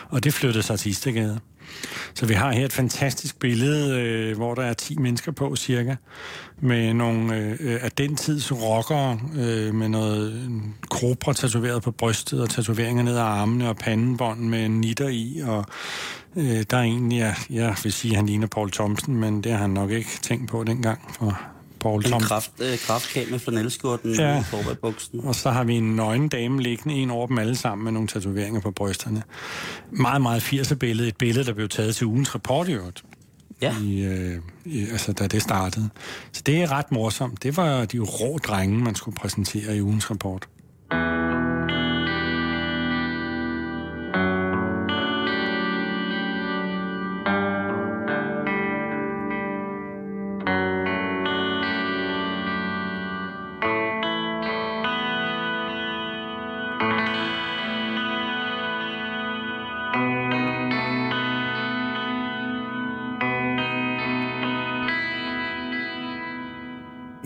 Og 0.08 0.24
det 0.24 0.34
flyttede 0.34 0.62
sig 0.62 0.78
til 0.78 0.90
Istegade. 0.90 1.40
Så 2.14 2.26
vi 2.26 2.34
har 2.34 2.52
her 2.52 2.64
et 2.64 2.72
fantastisk 2.72 3.38
billede, 3.38 4.00
øh, 4.00 4.36
hvor 4.36 4.54
der 4.54 4.62
er 4.62 4.72
10 4.72 4.96
mennesker 4.98 5.32
på 5.32 5.56
cirka, 5.56 5.96
med 6.60 6.94
nogle 6.94 7.34
øh, 7.60 7.84
af 7.84 7.92
den 7.92 8.16
tids 8.16 8.52
rockere, 8.52 9.20
øh, 9.36 9.74
med 9.74 9.88
noget 9.88 10.32
øh, 10.32 10.50
kobra 10.90 11.32
tatoveret 11.32 11.82
på 11.82 11.90
brystet, 11.90 12.42
og 12.42 12.50
tatoveringer 12.50 13.02
ned 13.02 13.16
ad 13.16 13.22
armene, 13.22 13.68
og 13.68 13.76
pandenbånd 13.76 14.40
med 14.40 14.68
nitter 14.68 15.08
i, 15.08 15.40
og 15.46 15.64
øh, 16.36 16.64
der 16.70 16.76
er 16.76 16.82
egentlig, 16.82 17.16
ja, 17.16 17.34
jeg 17.50 17.76
vil 17.82 17.92
sige, 17.92 18.12
at 18.12 18.16
han 18.16 18.26
ligner 18.26 18.46
Paul 18.46 18.70
Thompson, 18.70 19.16
men 19.16 19.44
det 19.44 19.52
har 19.52 19.58
han 19.58 19.70
nok 19.70 19.90
ikke 19.90 20.10
tænkt 20.22 20.50
på 20.50 20.64
dengang, 20.64 21.14
for 21.18 21.40
Paul 21.80 22.06
En 22.06 22.20
kraft, 22.20 22.52
øh, 22.60 22.78
kraftkab 22.78 23.30
med 23.30 23.38
flanelskjorten 23.38 24.14
ja. 24.14 24.40
i 24.40 24.74
buksen. 24.82 25.20
Og 25.20 25.34
så 25.34 25.50
har 25.50 25.64
vi 25.64 25.74
en 25.74 25.96
nøgen 25.96 26.28
dame 26.28 26.62
liggende 26.62 26.94
en 26.94 27.10
over 27.10 27.26
dem 27.26 27.38
alle 27.38 27.56
sammen 27.56 27.84
med 27.84 27.92
nogle 27.92 28.08
tatoveringer 28.08 28.60
på 28.60 28.70
brysterne. 28.70 29.22
Meget, 29.90 30.22
meget 30.22 30.40
80'er 30.40 30.74
billede. 30.74 31.08
Et 31.08 31.16
billede, 31.16 31.44
der 31.44 31.52
blev 31.52 31.68
taget 31.68 31.96
til 31.96 32.06
ugens 32.06 32.34
rapport 32.34 32.68
i 32.68 32.72
øvrigt. 32.72 33.04
ja. 33.62 33.74
i, 33.82 34.00
øh, 34.04 34.38
i, 34.64 34.80
altså, 34.80 35.12
da 35.12 35.26
det 35.26 35.42
startede. 35.42 35.88
Så 36.32 36.42
det 36.46 36.62
er 36.62 36.72
ret 36.72 36.92
morsomt. 36.92 37.42
Det 37.42 37.56
var 37.56 37.84
de 37.84 37.98
rå 37.98 38.38
drenge, 38.38 38.78
man 38.78 38.94
skulle 38.94 39.16
præsentere 39.16 39.76
i 39.76 39.82
ugens 39.82 40.10
rapport. 40.10 40.48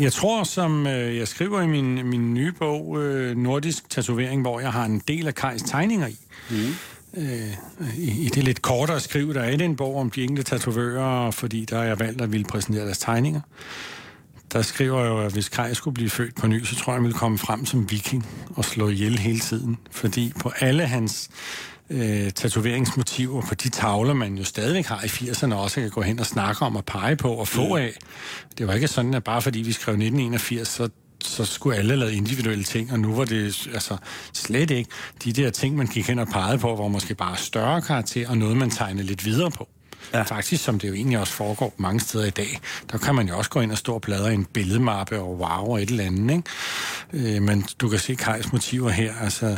Jeg 0.05 0.12
tror, 0.12 0.44
som 0.44 0.86
øh, 0.86 1.16
jeg 1.16 1.28
skriver 1.28 1.61
i 1.61 1.66
min, 1.66 2.07
min 2.07 2.34
nye 2.34 2.52
bog, 2.52 3.02
øh, 3.02 3.36
Nordisk 3.36 3.90
Tatovering, 3.90 4.42
hvor 4.42 4.61
jeg 4.61 4.72
har 4.72 4.84
en 4.84 5.02
del 5.09 5.26
af 5.26 5.34
Kajs 5.34 5.62
tegninger 5.62 6.07
i. 6.07 6.18
Mm. 6.50 6.57
Øh, 7.16 7.52
i, 7.98 8.26
I 8.26 8.28
det 8.28 8.44
lidt 8.44 8.62
kortere 8.62 9.00
skriv, 9.00 9.34
der 9.34 9.40
er 9.40 9.50
i 9.50 9.57
den 9.57 9.76
bog 9.76 9.96
om 9.96 10.11
de 10.11 10.22
enkelte 10.22 10.50
tatovører, 10.50 11.30
fordi 11.30 11.64
der 11.64 11.78
er 11.78 11.84
jeg 11.84 12.00
valgt 12.00 12.20
at 12.20 12.32
ville 12.32 12.44
præsentere 12.44 12.84
deres 12.84 12.98
tegninger. 12.98 13.40
Der 14.52 14.62
skriver 14.62 15.00
jeg 15.00 15.09
jo, 15.09 15.20
at 15.20 15.32
hvis 15.32 15.48
Kaj 15.48 15.74
skulle 15.74 15.94
blive 15.94 16.11
født 16.11 16.34
på 16.34 16.46
ny, 16.46 16.64
så 16.64 16.76
tror 16.76 16.92
jeg, 16.92 16.96
han 16.96 17.02
ville 17.02 17.18
komme 17.18 17.38
frem 17.38 17.66
som 17.66 17.90
viking 17.90 18.26
og 18.57 18.64
slå 18.64 18.88
ihjel 18.88 19.18
hele 19.18 19.40
tiden. 19.40 19.78
Fordi 19.90 20.32
på 20.40 20.52
alle 20.61 20.86
hans 20.86 21.30
øh, 21.91 22.30
tatoveringsmotiver 22.30 23.43
på 23.43 23.55
de 23.55 23.68
tavler, 23.68 24.14
man 24.14 24.39
jo 24.39 24.45
stadigvæk 24.45 24.87
har 24.87 25.03
i 25.05 25.07
80'erne, 25.07 25.55
også 25.55 25.80
kan 25.80 25.91
gå 25.91 26.03
hen 26.03 26.20
og 26.20 26.26
snakke 26.26 26.62
om 26.62 26.76
og 26.76 26.85
pege 26.85 27.16
på 27.16 27.32
og 27.32 27.49
få 27.49 27.68
mm. 27.68 27.82
af. 27.82 27.93
Det 28.59 28.66
var 28.66 28.74
ikke 28.74 28.89
sådan, 28.89 29.14
at 29.14 29.24
bare 29.24 29.43
fordi 29.43 29.59
vi 29.62 29.72
skrev 29.72 29.93
1981, 29.93 30.68
så 30.68 30.89
så 31.24 31.45
skulle 31.45 31.76
alle 31.76 31.97
lave 31.97 32.12
individuelle 32.12 32.64
ting, 32.64 32.93
og 32.93 32.99
nu 33.01 33.14
var 33.14 33.24
det 33.24 33.68
altså 33.74 33.97
slet 34.32 34.70
ikke 34.70 34.91
de 35.24 35.32
der 35.32 35.51
ting, 35.51 35.76
man 35.76 35.87
gik 35.87 36.07
hen 36.09 36.18
og 36.18 36.28
pegede 36.28 36.59
på, 36.59 36.76
var 36.76 36.89
måske 36.89 37.14
bare 37.14 37.37
større 37.37 37.82
karakter, 37.82 38.28
og 38.28 38.39
noget, 38.39 38.57
man 38.57 38.70
tegnede 38.70 39.07
lidt 39.07 39.24
videre 39.24 39.51
på. 39.51 39.68
Ja. 40.14 40.22
Faktisk, 40.22 40.64
som 40.64 40.78
det 40.78 40.89
jo 40.89 40.95
egentlig 40.95 41.18
også 41.18 41.32
foregår 41.32 41.74
mange 41.76 42.01
steder 42.01 42.24
i 42.24 42.30
dag, 42.30 42.61
der 42.93 42.99
kan 42.99 43.14
man 43.14 43.28
jo 43.28 43.39
også 43.39 43.51
gå 43.51 43.61
ind 43.61 43.72
og 43.72 43.78
stå 43.78 43.95
og 43.95 44.03
bladre 44.03 44.30
i 44.32 44.35
en 44.35 44.45
billedmappe 44.45 45.20
og 45.20 45.39
wow 45.39 45.66
og 45.66 45.82
et 45.82 45.91
eller 45.91 46.05
andet, 46.05 46.35
ikke? 47.12 47.37
Øh, 47.37 47.43
men 47.43 47.66
du 47.80 47.89
kan 47.89 47.99
se 47.99 48.14
Kajs 48.14 48.53
motiver 48.53 48.91
her, 48.91 49.12
altså 49.20 49.57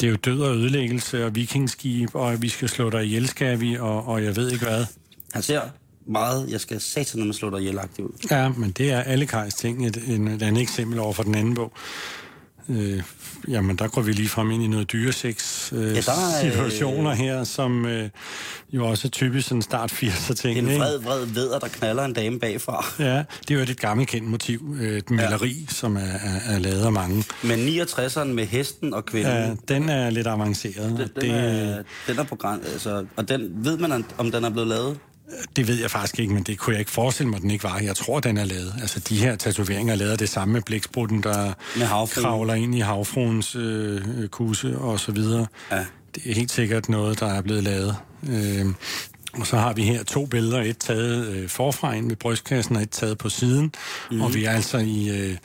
det 0.00 0.06
er 0.06 0.10
jo 0.10 0.16
død 0.16 0.40
og 0.40 0.56
ødelæggelse 0.56 1.24
og 1.24 1.34
vikingskib, 1.34 2.14
og 2.14 2.42
vi 2.42 2.48
skal 2.48 2.68
slå 2.68 2.90
dig 2.90 3.04
ihjel, 3.04 3.28
skal 3.28 3.60
vi, 3.60 3.76
og, 3.76 4.08
og 4.08 4.24
jeg 4.24 4.36
ved 4.36 4.50
ikke 4.52 4.64
hvad. 4.64 4.84
Han 5.32 5.42
ser 5.42 5.60
meget, 6.06 6.50
jeg 6.50 6.60
skal 6.60 6.80
satan, 6.80 7.18
når 7.18 7.24
man 7.24 7.34
slår 7.34 7.50
dig 7.50 7.60
ihjel 7.60 7.78
ud. 7.98 8.26
Ja, 8.30 8.48
men 8.48 8.70
det 8.70 8.90
er 8.90 9.00
alle 9.00 9.26
Kajs 9.26 9.54
ting, 9.54 9.86
et, 9.86 9.96
et, 9.96 10.20
et 10.20 10.42
andet 10.42 10.62
eksempel 10.62 10.98
over 10.98 11.12
for 11.12 11.22
den 11.22 11.34
anden 11.34 11.54
bog. 11.54 11.72
Øh, 12.68 13.02
jamen, 13.48 13.76
der 13.76 13.88
går 13.88 14.02
vi 14.02 14.12
lige 14.12 14.28
frem 14.28 14.50
ind 14.50 14.62
i 14.62 14.66
noget 14.66 14.92
dyresex 14.92 15.72
øh, 15.72 15.96
ja, 15.96 16.00
situationer 16.40 17.10
øh, 17.10 17.16
her, 17.16 17.44
som 17.44 17.86
øh, 17.86 18.08
jo 18.72 18.86
også 18.86 19.08
er 19.08 19.10
typisk 19.10 19.48
sådan 19.48 19.62
start 19.62 19.92
80'er 19.92 20.34
ting. 20.34 20.58
En 20.58 20.66
vred, 20.66 20.98
vred 20.98 21.26
veder, 21.26 21.58
der 21.58 21.68
knaller 21.68 22.04
en 22.04 22.12
dame 22.12 22.38
bagfra. 22.38 22.86
Ja, 22.98 23.24
det 23.48 23.50
er 23.50 23.54
jo 23.54 23.60
et 23.60 23.80
gammelt 23.80 24.08
kendt 24.08 24.28
motiv, 24.28 24.76
øh, 24.80 24.98
et 24.98 25.10
maleri, 25.10 25.48
ja. 25.48 25.74
som 25.74 25.96
er, 25.96 26.00
er, 26.00 26.54
er 26.54 26.58
lavet 26.58 26.84
af 26.84 26.92
mange. 26.92 27.24
Men 27.42 27.68
69'eren 27.68 28.24
med 28.24 28.46
hesten 28.46 28.94
og 28.94 29.06
kvinden... 29.06 29.32
Ja, 29.32 29.54
den 29.68 29.88
er 29.88 30.10
lidt 30.10 30.26
avanceret. 30.26 30.76
Den, 30.76 30.96
den, 30.96 31.08
det, 31.20 31.30
er, 31.30 31.82
den 32.06 32.18
er 32.18 32.24
på 32.24 32.36
græn, 32.36 32.60
altså, 32.72 33.06
og 33.16 33.28
den, 33.28 33.50
ved 33.54 33.78
man, 33.78 34.04
om 34.18 34.30
den 34.30 34.44
er 34.44 34.50
blevet 34.50 34.68
lavet? 34.68 34.98
Det 35.56 35.68
ved 35.68 35.80
jeg 35.80 35.90
faktisk 35.90 36.18
ikke, 36.18 36.34
men 36.34 36.42
det 36.42 36.58
kunne 36.58 36.72
jeg 36.72 36.80
ikke 36.80 36.90
forestille 36.90 37.30
mig, 37.30 37.40
den 37.40 37.50
ikke 37.50 37.64
var. 37.64 37.78
Jeg 37.78 37.96
tror, 37.96 38.20
den 38.20 38.36
er 38.36 38.44
lavet. 38.44 38.74
Altså, 38.80 39.00
de 39.00 39.16
her 39.16 39.36
tatoveringer 39.36 39.92
er 39.92 39.96
lavet 39.96 40.20
det 40.20 40.28
samme 40.28 40.52
med 40.52 40.62
blæksprutten, 40.62 41.22
der 41.22 41.52
med 41.78 42.22
kravler 42.22 42.54
ind 42.54 42.74
i 42.74 42.80
havfruens 42.80 43.56
øh, 43.56 44.28
kusse 44.28 44.78
og 44.78 45.00
så 45.00 45.12
videre. 45.12 45.46
Ja. 45.72 45.84
Det 46.14 46.30
er 46.30 46.34
helt 46.34 46.52
sikkert 46.52 46.88
noget, 46.88 47.20
der 47.20 47.26
er 47.26 47.42
blevet 47.42 47.62
lavet. 47.62 47.96
Øh, 48.28 48.66
og 49.32 49.46
så 49.46 49.56
har 49.56 49.72
vi 49.72 49.82
her 49.82 50.02
to 50.02 50.26
billeder, 50.26 50.62
et 50.62 50.78
taget 50.78 51.26
øh, 51.26 51.48
forfra 51.48 51.92
ind 51.92 52.08
ved 52.08 52.16
brystkassen, 52.16 52.76
og 52.76 52.82
et 52.82 52.90
taget 52.90 53.18
på 53.18 53.28
siden. 53.28 53.72
Mm. 54.10 54.20
Og 54.20 54.34
vi 54.34 54.44
er 54.44 54.50
altså 54.50 54.78
i... 54.78 55.08
Øh, 55.08 55.36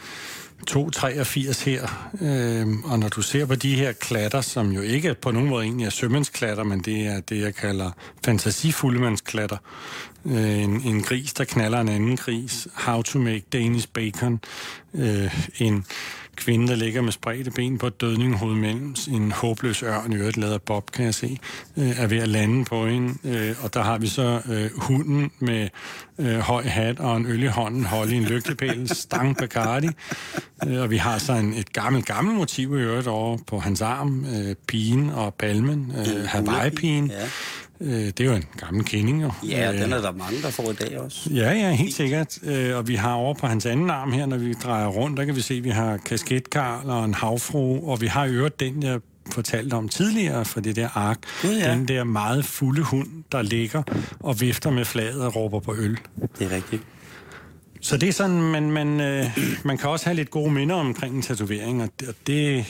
2,83 0.69 1.65
her, 1.65 2.09
øh, 2.21 2.91
og 2.91 2.99
når 2.99 3.09
du 3.09 3.21
ser 3.21 3.45
på 3.45 3.55
de 3.55 3.75
her 3.75 3.91
klatter, 3.91 4.41
som 4.41 4.71
jo 4.71 4.81
ikke 4.81 5.13
på 5.13 5.31
nogen 5.31 5.49
måde 5.49 5.63
egentlig 5.63 5.85
er 5.85 5.89
sømandsklatter, 5.89 6.63
men 6.63 6.79
det 6.79 7.07
er 7.07 7.19
det, 7.19 7.41
jeg 7.41 7.55
kalder 7.55 7.91
fantasifuldmandsklatter. 8.25 9.57
Øh, 10.25 10.63
en, 10.63 10.81
en 10.81 11.01
gris, 11.01 11.33
der 11.33 11.43
knaller 11.43 11.79
en 11.79 11.89
anden 11.89 12.17
gris. 12.17 12.67
How 12.73 13.01
to 13.01 13.19
make 13.19 13.43
Danish 13.53 13.87
bacon. 13.93 14.39
Øh, 14.93 15.45
en 15.59 15.85
kvinde, 16.35 16.67
der 16.67 16.75
ligger 16.75 17.01
med 17.01 17.11
spredte 17.11 17.51
ben 17.51 17.77
på 17.77 17.87
et 17.87 18.01
dødninghoved 18.01 18.55
mellem 18.55 18.95
en 19.11 19.31
håbløs 19.31 19.83
ørn, 19.83 20.13
i 20.13 20.15
øvrigt 20.15 20.43
af 20.43 20.61
Bob, 20.61 20.91
kan 20.91 21.05
jeg 21.05 21.13
se, 21.13 21.39
øh, 21.77 21.99
er 21.99 22.07
ved 22.07 22.17
at 22.17 22.29
lande 22.29 22.65
på 22.65 22.87
hende. 22.87 23.13
Øh, 23.23 23.55
og 23.63 23.73
der 23.73 23.81
har 23.81 23.97
vi 23.97 24.07
så 24.07 24.41
øh, 24.49 24.69
hunden 24.75 25.31
med 25.39 25.69
øh, 26.19 26.39
høj 26.39 26.63
hat 26.63 26.99
og 26.99 27.17
en 27.17 27.25
øl 27.25 27.43
i 27.43 27.47
hånden, 27.47 27.85
holde 27.85 28.15
i 28.15 28.17
en 28.17 28.23
lygtepæl, 28.23 28.89
stang 28.95 29.37
Bacardi. 29.37 29.89
Øh, 30.67 30.81
og 30.81 30.89
vi 30.89 30.97
har 30.97 31.17
så 31.17 31.33
en, 31.33 31.53
et 31.53 31.73
gammelt, 31.73 32.05
gammelt 32.05 32.37
motiv 32.37 32.77
i 32.77 32.81
øvrigt 32.81 33.07
over 33.07 33.37
på 33.47 33.59
hans 33.59 33.81
arm, 33.81 34.25
øh, 34.25 34.55
pigen 34.67 35.09
og 35.09 35.33
palmen, 35.33 35.93
øh, 35.97 36.23
Hawaii-pigen. 36.25 37.07
Ja. 37.07 37.27
Øh, 37.81 37.91
det 37.93 38.19
er 38.19 38.25
jo 38.25 38.33
en 38.33 38.45
gammel 38.57 38.85
kending, 38.85 39.21
jo. 39.21 39.31
Ja, 39.47 39.73
øh, 39.73 39.81
den 39.81 39.93
er 39.93 40.01
der 40.01 40.11
mange, 40.11 40.41
der 40.41 40.49
får 40.49 40.71
i 40.71 40.73
dag 40.73 40.99
også. 40.99 41.29
Ja, 41.33 41.51
ja, 41.51 41.71
helt 41.71 41.93
sikkert. 41.93 42.39
Øh, 42.43 42.77
og 42.77 42.87
vi 42.87 42.95
har 42.95 43.13
over 43.13 43.33
på 43.33 43.47
hans 43.47 43.65
anden 43.65 43.89
arm 43.89 44.11
her, 44.11 44.25
når 44.25 44.37
vi 44.37 44.53
drejer 44.53 44.87
rundt, 44.87 45.17
der 45.17 45.25
kan 45.25 45.35
vi 45.35 45.41
se, 45.41 45.53
at 45.53 45.63
vi 45.63 45.69
har 45.69 45.97
kasketkarl 45.97 46.89
og 46.89 47.05
en 47.05 47.13
havfru, 47.13 47.89
og 47.91 48.01
vi 48.01 48.07
har 48.07 48.25
i 48.25 48.29
øvrigt 48.29 48.59
den, 48.59 48.83
jeg 48.83 48.99
fortalte 49.31 49.73
om 49.73 49.89
tidligere 49.89 50.45
fra 50.45 50.61
det 50.61 50.75
der 50.75 50.89
ark. 50.97 51.17
Ja. 51.43 51.71
Den 51.71 51.87
der 51.87 52.03
meget 52.03 52.45
fulde 52.45 52.81
hund, 52.81 53.07
der 53.31 53.41
ligger 53.41 53.83
og 54.19 54.41
vifter 54.41 54.69
med 54.69 54.85
flaget 54.85 55.25
og 55.25 55.35
råber 55.35 55.59
på 55.59 55.75
øl. 55.75 55.97
Det 56.39 56.51
er 56.51 56.55
rigtigt. 56.55 56.83
Så 57.81 57.97
det 57.97 58.09
er 58.09 58.13
sådan, 58.13 58.41
man, 58.41 58.71
man, 58.71 59.01
øh, 59.01 59.25
man 59.63 59.77
kan 59.77 59.89
også 59.89 60.05
have 60.05 60.15
lidt 60.15 60.29
gode 60.29 60.51
minder 60.51 60.75
omkring 60.75 61.15
en 61.15 61.21
tatovering, 61.21 61.83
og 61.83 61.89
det, 61.99 62.07
og 62.07 62.15
det 62.27 62.65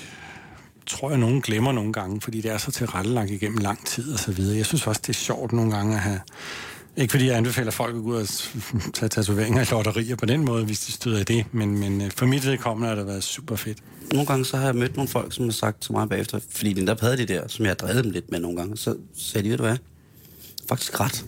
tror 0.88 1.10
jeg, 1.10 1.20
nogen 1.20 1.42
glemmer 1.42 1.72
nogle 1.72 1.94
gange, 1.94 2.22
fordi 2.22 2.42
det 2.42 2.52
er 2.52 2.58
så 2.58 2.72
tilrettelagt 2.72 3.32
igennem 3.32 3.58
lang 3.58 3.86
tid 3.86 4.14
og 4.14 4.20
så 4.20 4.32
videre. 4.32 4.58
Jeg 4.58 4.66
synes 4.66 4.88
også, 4.88 5.02
det 5.02 5.10
er 5.10 5.14
sjovt 5.20 5.52
nogle 5.52 5.72
gange 5.72 5.96
at 5.96 6.02
have... 6.02 6.20
Ikke 6.98 7.12
fordi 7.12 7.28
jeg 7.28 7.38
anbefaler 7.38 7.72
folk 7.72 7.96
at 7.96 8.02
gå 8.02 8.10
ud 8.10 8.16
og 8.16 8.28
tage 8.94 9.10
tatoveringer 9.10 9.62
i 9.62 9.66
lotterier 9.72 10.16
på 10.16 10.26
den 10.26 10.46
måde, 10.46 10.66
hvis 10.66 10.80
de 10.80 10.92
støder 10.92 11.20
i 11.20 11.24
det, 11.24 11.46
men, 11.52 11.80
men 11.80 12.02
øh, 12.02 12.12
for 12.12 12.26
mit 12.26 12.46
vedkommende 12.46 12.90
har 12.90 12.96
det 12.96 13.08
været 13.08 13.24
super 13.24 13.56
fedt. 13.56 13.78
Nogle 14.14 14.28
gange 14.28 14.46
så 14.46 14.58
har 14.58 14.66
jeg 14.66 14.76
mødt 14.76 14.96
nogle 14.96 15.08
folk, 15.08 15.34
som 15.34 15.46
har 15.46 15.52
sagt 15.52 15.82
til 15.82 15.92
mig 15.92 16.10
bagefter, 16.10 16.40
fordi 16.50 16.74
den 16.74 16.88
der 16.88 16.96
havde 17.02 17.18
de 17.18 17.26
der, 17.26 17.48
som 17.48 17.66
jeg 17.66 17.70
har 17.70 17.76
drevet 17.76 18.04
dem 18.04 18.12
lidt 18.12 18.32
med 18.32 18.40
nogle 18.40 18.58
gange, 18.58 18.78
så 18.78 18.96
sagde 19.18 19.46
de, 19.46 19.50
ved 19.50 19.58
du 19.58 19.64
hvad, 19.64 19.78
faktisk 20.70 21.00
ret, 21.00 21.26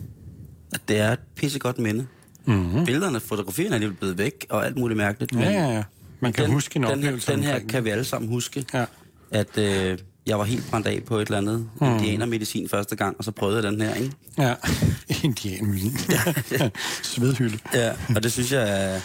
at 0.74 0.82
det 0.88 1.00
er 1.00 1.12
et 1.12 1.20
pissegodt 1.36 1.80
minde. 1.80 2.08
Mm-hmm. 2.46 2.86
Billederne, 2.86 3.20
fotografierne 3.20 3.76
er 3.76 3.80
lige 3.80 3.94
blevet 3.94 4.18
væk, 4.18 4.46
og 4.50 4.66
alt 4.66 4.78
muligt 4.78 4.98
mærkeligt. 4.98 5.36
Ja, 5.36 5.52
ja, 5.52 5.74
ja. 5.74 5.84
Man 6.20 6.34
kan 6.34 6.46
den, 6.46 6.54
huske 6.54 6.78
en 6.78 6.84
oplevelse 6.84 7.32
Den 7.32 7.44
her, 7.44 7.52
den 7.52 7.62
her 7.62 7.68
kan 7.68 7.86
vi 7.86 7.90
alle 7.90 8.04
sammen 8.04 8.30
huske. 8.30 8.66
Ja 8.74 8.86
at 9.34 9.58
øh, 9.58 9.98
jeg 10.28 10.40
var 10.40 10.44
helt 10.44 10.70
brændt 10.70 10.88
af 10.88 11.04
på 11.06 11.18
et 11.18 11.26
eller 11.26 11.38
andet 11.38 11.70
mm. 11.82 11.88
indianermedicin 11.88 12.70
første 12.70 12.96
gang, 12.96 13.16
og 13.18 13.24
så 13.24 13.32
prøvede 13.32 13.56
jeg 13.56 13.72
den 13.72 13.82
her, 13.82 13.94
ikke? 13.94 14.12
Ja, 14.38 14.56
indianermedicin. 15.24 16.72
Svedhylde. 17.14 17.60
Ja, 17.74 17.92
og 18.16 18.24
det 18.24 18.32
synes 18.32 18.52
jeg 18.52 18.94
er, 18.94 19.00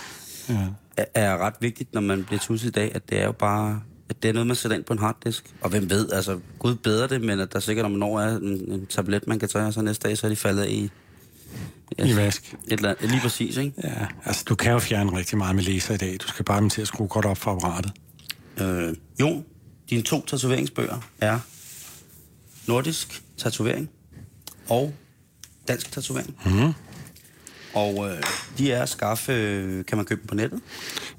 ja. 0.48 1.04
er, 1.14 1.36
ret 1.36 1.54
vigtigt, 1.60 1.94
når 1.94 2.00
man 2.00 2.24
bliver 2.24 2.40
tusset 2.40 2.68
i 2.68 2.72
dag, 2.72 2.92
at 2.94 3.10
det 3.10 3.20
er 3.20 3.24
jo 3.24 3.32
bare 3.32 3.80
at 4.10 4.22
det 4.22 4.28
er 4.28 4.32
noget, 4.32 4.46
man 4.46 4.56
sætter 4.56 4.76
ind 4.76 4.84
på 4.84 4.92
en 4.92 4.98
harddisk. 4.98 5.54
Og 5.60 5.70
hvem 5.70 5.90
ved, 5.90 6.12
altså, 6.12 6.38
Gud 6.58 6.74
bedre 6.74 7.08
det, 7.08 7.20
men 7.20 7.40
at 7.40 7.52
der 7.52 7.60
sikkert 7.60 7.86
om 7.86 7.92
når 7.92 8.20
er 8.20 8.36
en, 8.36 8.72
en 8.72 8.86
tablet, 8.86 9.26
man 9.26 9.38
kan 9.38 9.48
tage, 9.48 9.66
og 9.66 9.72
så 9.72 9.82
næste 9.82 10.08
dag, 10.08 10.18
så 10.18 10.26
er 10.26 10.30
de 10.30 10.36
faldet 10.36 10.68
i... 10.68 10.90
Ja, 11.98 12.04
I 12.04 12.16
vask. 12.16 12.54
Et 12.66 12.72
eller 12.72 12.88
andet, 12.88 13.10
lige 13.10 13.20
præcis, 13.20 13.56
ikke? 13.56 13.72
Ja, 13.84 14.06
altså, 14.24 14.44
du 14.48 14.54
kan 14.54 14.72
jo 14.72 14.78
fjerne 14.78 15.18
rigtig 15.18 15.38
meget 15.38 15.56
med 15.56 15.62
laser 15.62 15.94
i 15.94 15.96
dag. 15.96 16.16
Du 16.22 16.28
skal 16.28 16.44
bare 16.44 16.68
til 16.68 16.80
at 16.80 16.88
skrue 16.88 17.06
godt 17.06 17.24
op 17.24 17.38
for 17.38 17.50
apparatet. 17.50 17.92
Øh, 18.60 18.94
jo, 19.20 19.42
dine 19.90 20.02
to 20.02 20.26
tatoveringsbøger 20.26 21.00
er 21.20 21.38
nordisk 22.66 23.22
tatovering 23.38 23.90
og 24.68 24.94
dansk 25.68 25.92
tatovering. 25.92 26.36
Mm. 26.46 26.72
Og 27.74 28.08
øh, 28.08 28.22
de 28.58 28.72
er 28.72 28.82
at 28.82 28.88
skaffe, 28.88 29.32
øh, 29.32 29.84
kan 29.84 29.98
man 29.98 30.04
købe 30.04 30.20
dem 30.20 30.26
på 30.26 30.34
nettet? 30.34 30.60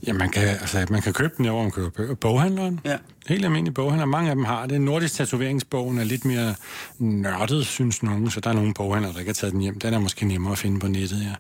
Ja, 0.08 0.14
man 0.14 0.30
kan, 0.30 0.48
altså, 0.48 0.86
man 0.90 1.02
kan 1.02 1.14
købe 1.14 1.34
dem, 1.38 1.46
hvor 1.46 1.62
man 1.62 1.72
køber. 1.72 2.16
Boghandleren. 2.16 2.80
Ja. 2.86 2.98
Helt 3.28 3.46
almindelige 3.46 3.74
boghandler. 3.74 4.06
Mange 4.06 4.30
af 4.30 4.36
dem 4.36 4.46
har 4.46 4.66
det. 4.66 4.82
Nordisk 4.82 5.14
tatoveringsbogen 5.14 5.98
er 6.00 6.04
lidt 6.04 6.26
mere 6.26 6.56
nørdet, 7.00 7.66
synes 7.66 8.04
nogen, 8.04 8.32
så 8.32 8.40
der 8.40 8.50
er 8.50 8.54
nogle 8.54 8.74
boghandlere, 8.74 9.14
der 9.14 9.20
ikke 9.20 9.30
har 9.30 9.34
taget 9.34 9.54
den 9.54 9.62
hjem. 9.62 9.80
Den 9.80 9.94
er 9.94 10.00
måske 10.00 10.26
nemmere 10.26 10.52
at 10.52 10.58
finde 10.58 10.80
på 10.80 10.88
nettet, 10.88 11.22
ja. 11.22 11.34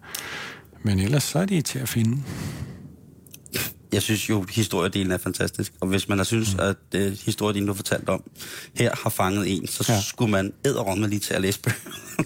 Men 0.83 0.99
ellers 0.99 1.23
så 1.23 1.39
er 1.39 1.45
de 1.45 1.61
til 1.61 1.79
at 1.79 1.89
finde 1.89 2.17
jeg 3.93 4.01
synes 4.01 4.29
jo, 4.29 4.45
historiedelen 4.51 5.11
er 5.11 5.17
fantastisk. 5.17 5.73
Og 5.79 5.87
hvis 5.87 6.09
man 6.09 6.17
har 6.17 6.25
synes, 6.25 6.53
mm. 6.53 6.59
at 6.59 6.75
uh, 6.95 7.01
historiedelen, 7.01 7.67
du 7.67 7.73
har 7.73 7.75
fortalt 7.77 8.09
om, 8.09 8.23
her 8.73 8.91
har 9.03 9.09
fanget 9.09 9.55
en, 9.55 9.67
så 9.67 9.85
ja. 9.89 10.01
skulle 10.01 10.31
man 10.31 10.53
æderomme 10.65 11.07
lige 11.07 11.19
til 11.19 11.33
at 11.33 11.41
læse 11.41 11.59
bøger. 11.59 11.75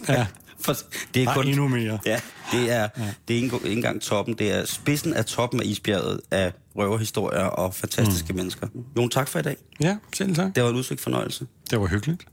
ja. 0.10 0.26
For 0.60 0.76
det 1.14 1.24
er 1.24 1.34
kun, 1.34 1.48
endnu 1.48 1.68
mere. 1.68 2.00
Ja, 2.06 2.20
Det 2.52 2.72
er, 2.72 2.90
ja. 2.98 3.14
det 3.28 3.38
er 3.38 3.42
ikke, 3.42 3.56
ikke 3.56 3.72
engang 3.72 4.02
toppen. 4.02 4.34
Det 4.34 4.52
er 4.52 4.66
spidsen 4.66 5.14
af 5.14 5.26
toppen 5.26 5.60
af 5.62 5.66
isbjerget 5.66 6.20
af 6.32 6.54
røverhistorier 6.76 7.44
og 7.44 7.76
fantastiske 7.76 8.34
mm. 8.34 8.38
mennesker. 8.38 8.68
Jon, 8.98 9.10
tak 9.10 9.28
for 9.28 9.40
i 9.40 9.42
dag. 9.42 9.58
Ja, 9.80 9.98
selv 10.16 10.36
tak. 10.36 10.56
Det 10.56 10.64
var 10.64 10.70
en 10.70 10.76
udsøgt 10.76 11.02
fornøjelse. 11.02 11.48
Det 11.70 11.80
var 11.80 11.88
hyggeligt. 11.88 12.26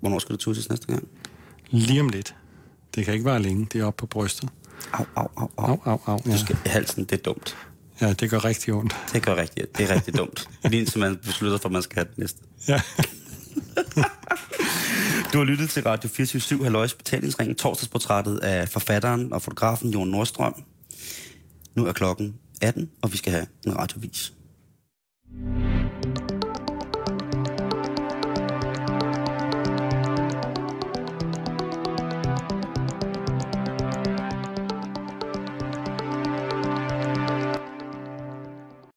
Hvornår 0.00 0.18
skal 0.18 0.32
du 0.32 0.36
tusses 0.36 0.68
næste 0.68 0.86
gang? 0.86 1.08
Lige 1.70 2.00
om 2.00 2.08
lidt. 2.08 2.34
Det 2.94 3.04
kan 3.04 3.14
ikke 3.14 3.26
være 3.26 3.42
længe. 3.42 3.66
Det 3.72 3.80
er 3.80 3.84
oppe 3.84 4.00
på 4.00 4.06
brystet. 4.06 4.48
Au, 4.92 5.04
au, 5.16 5.28
au, 5.36 5.50
au. 5.56 5.66
Au, 5.66 5.80
au, 5.84 6.00
au. 6.06 6.20
Ja. 6.26 6.32
Du 6.32 6.38
skal, 6.38 6.56
halsen, 6.66 7.04
det 7.04 7.12
er 7.12 7.22
dumt. 7.22 7.56
Ja, 8.00 8.12
det 8.12 8.30
gør 8.30 8.44
rigtig 8.44 8.74
ondt. 8.74 8.96
Det 9.12 9.22
gør 9.22 9.36
rigtig, 9.36 9.64
det 9.78 9.90
er 9.90 9.94
rigtig 9.94 10.16
dumt. 10.16 10.48
Lige 10.64 10.80
indtil 10.80 11.00
man 11.00 11.16
beslutter 11.16 11.58
for, 11.58 11.68
at 11.68 11.72
man 11.72 11.82
skal 11.82 11.94
have 11.96 12.08
det 12.10 12.18
næste. 12.18 12.38
Ja. 12.68 12.80
Du 15.32 15.38
har 15.38 15.44
lyttet 15.44 15.70
til 15.70 15.82
Radio 15.82 16.08
24 16.08 16.62
Halløjs 16.62 16.94
Betalingsring, 16.94 17.56
torsdagsportrættet 17.56 18.38
af 18.38 18.68
forfatteren 18.68 19.32
og 19.32 19.42
fotografen 19.42 19.90
Jon 19.90 20.08
Nordstrøm. 20.08 20.64
Nu 21.74 21.86
er 21.86 21.92
klokken 21.92 22.34
18, 22.62 22.90
og 23.02 23.12
vi 23.12 23.16
skal 23.16 23.32
have 23.32 23.46
en 23.66 23.78
radiovis. 23.78 24.32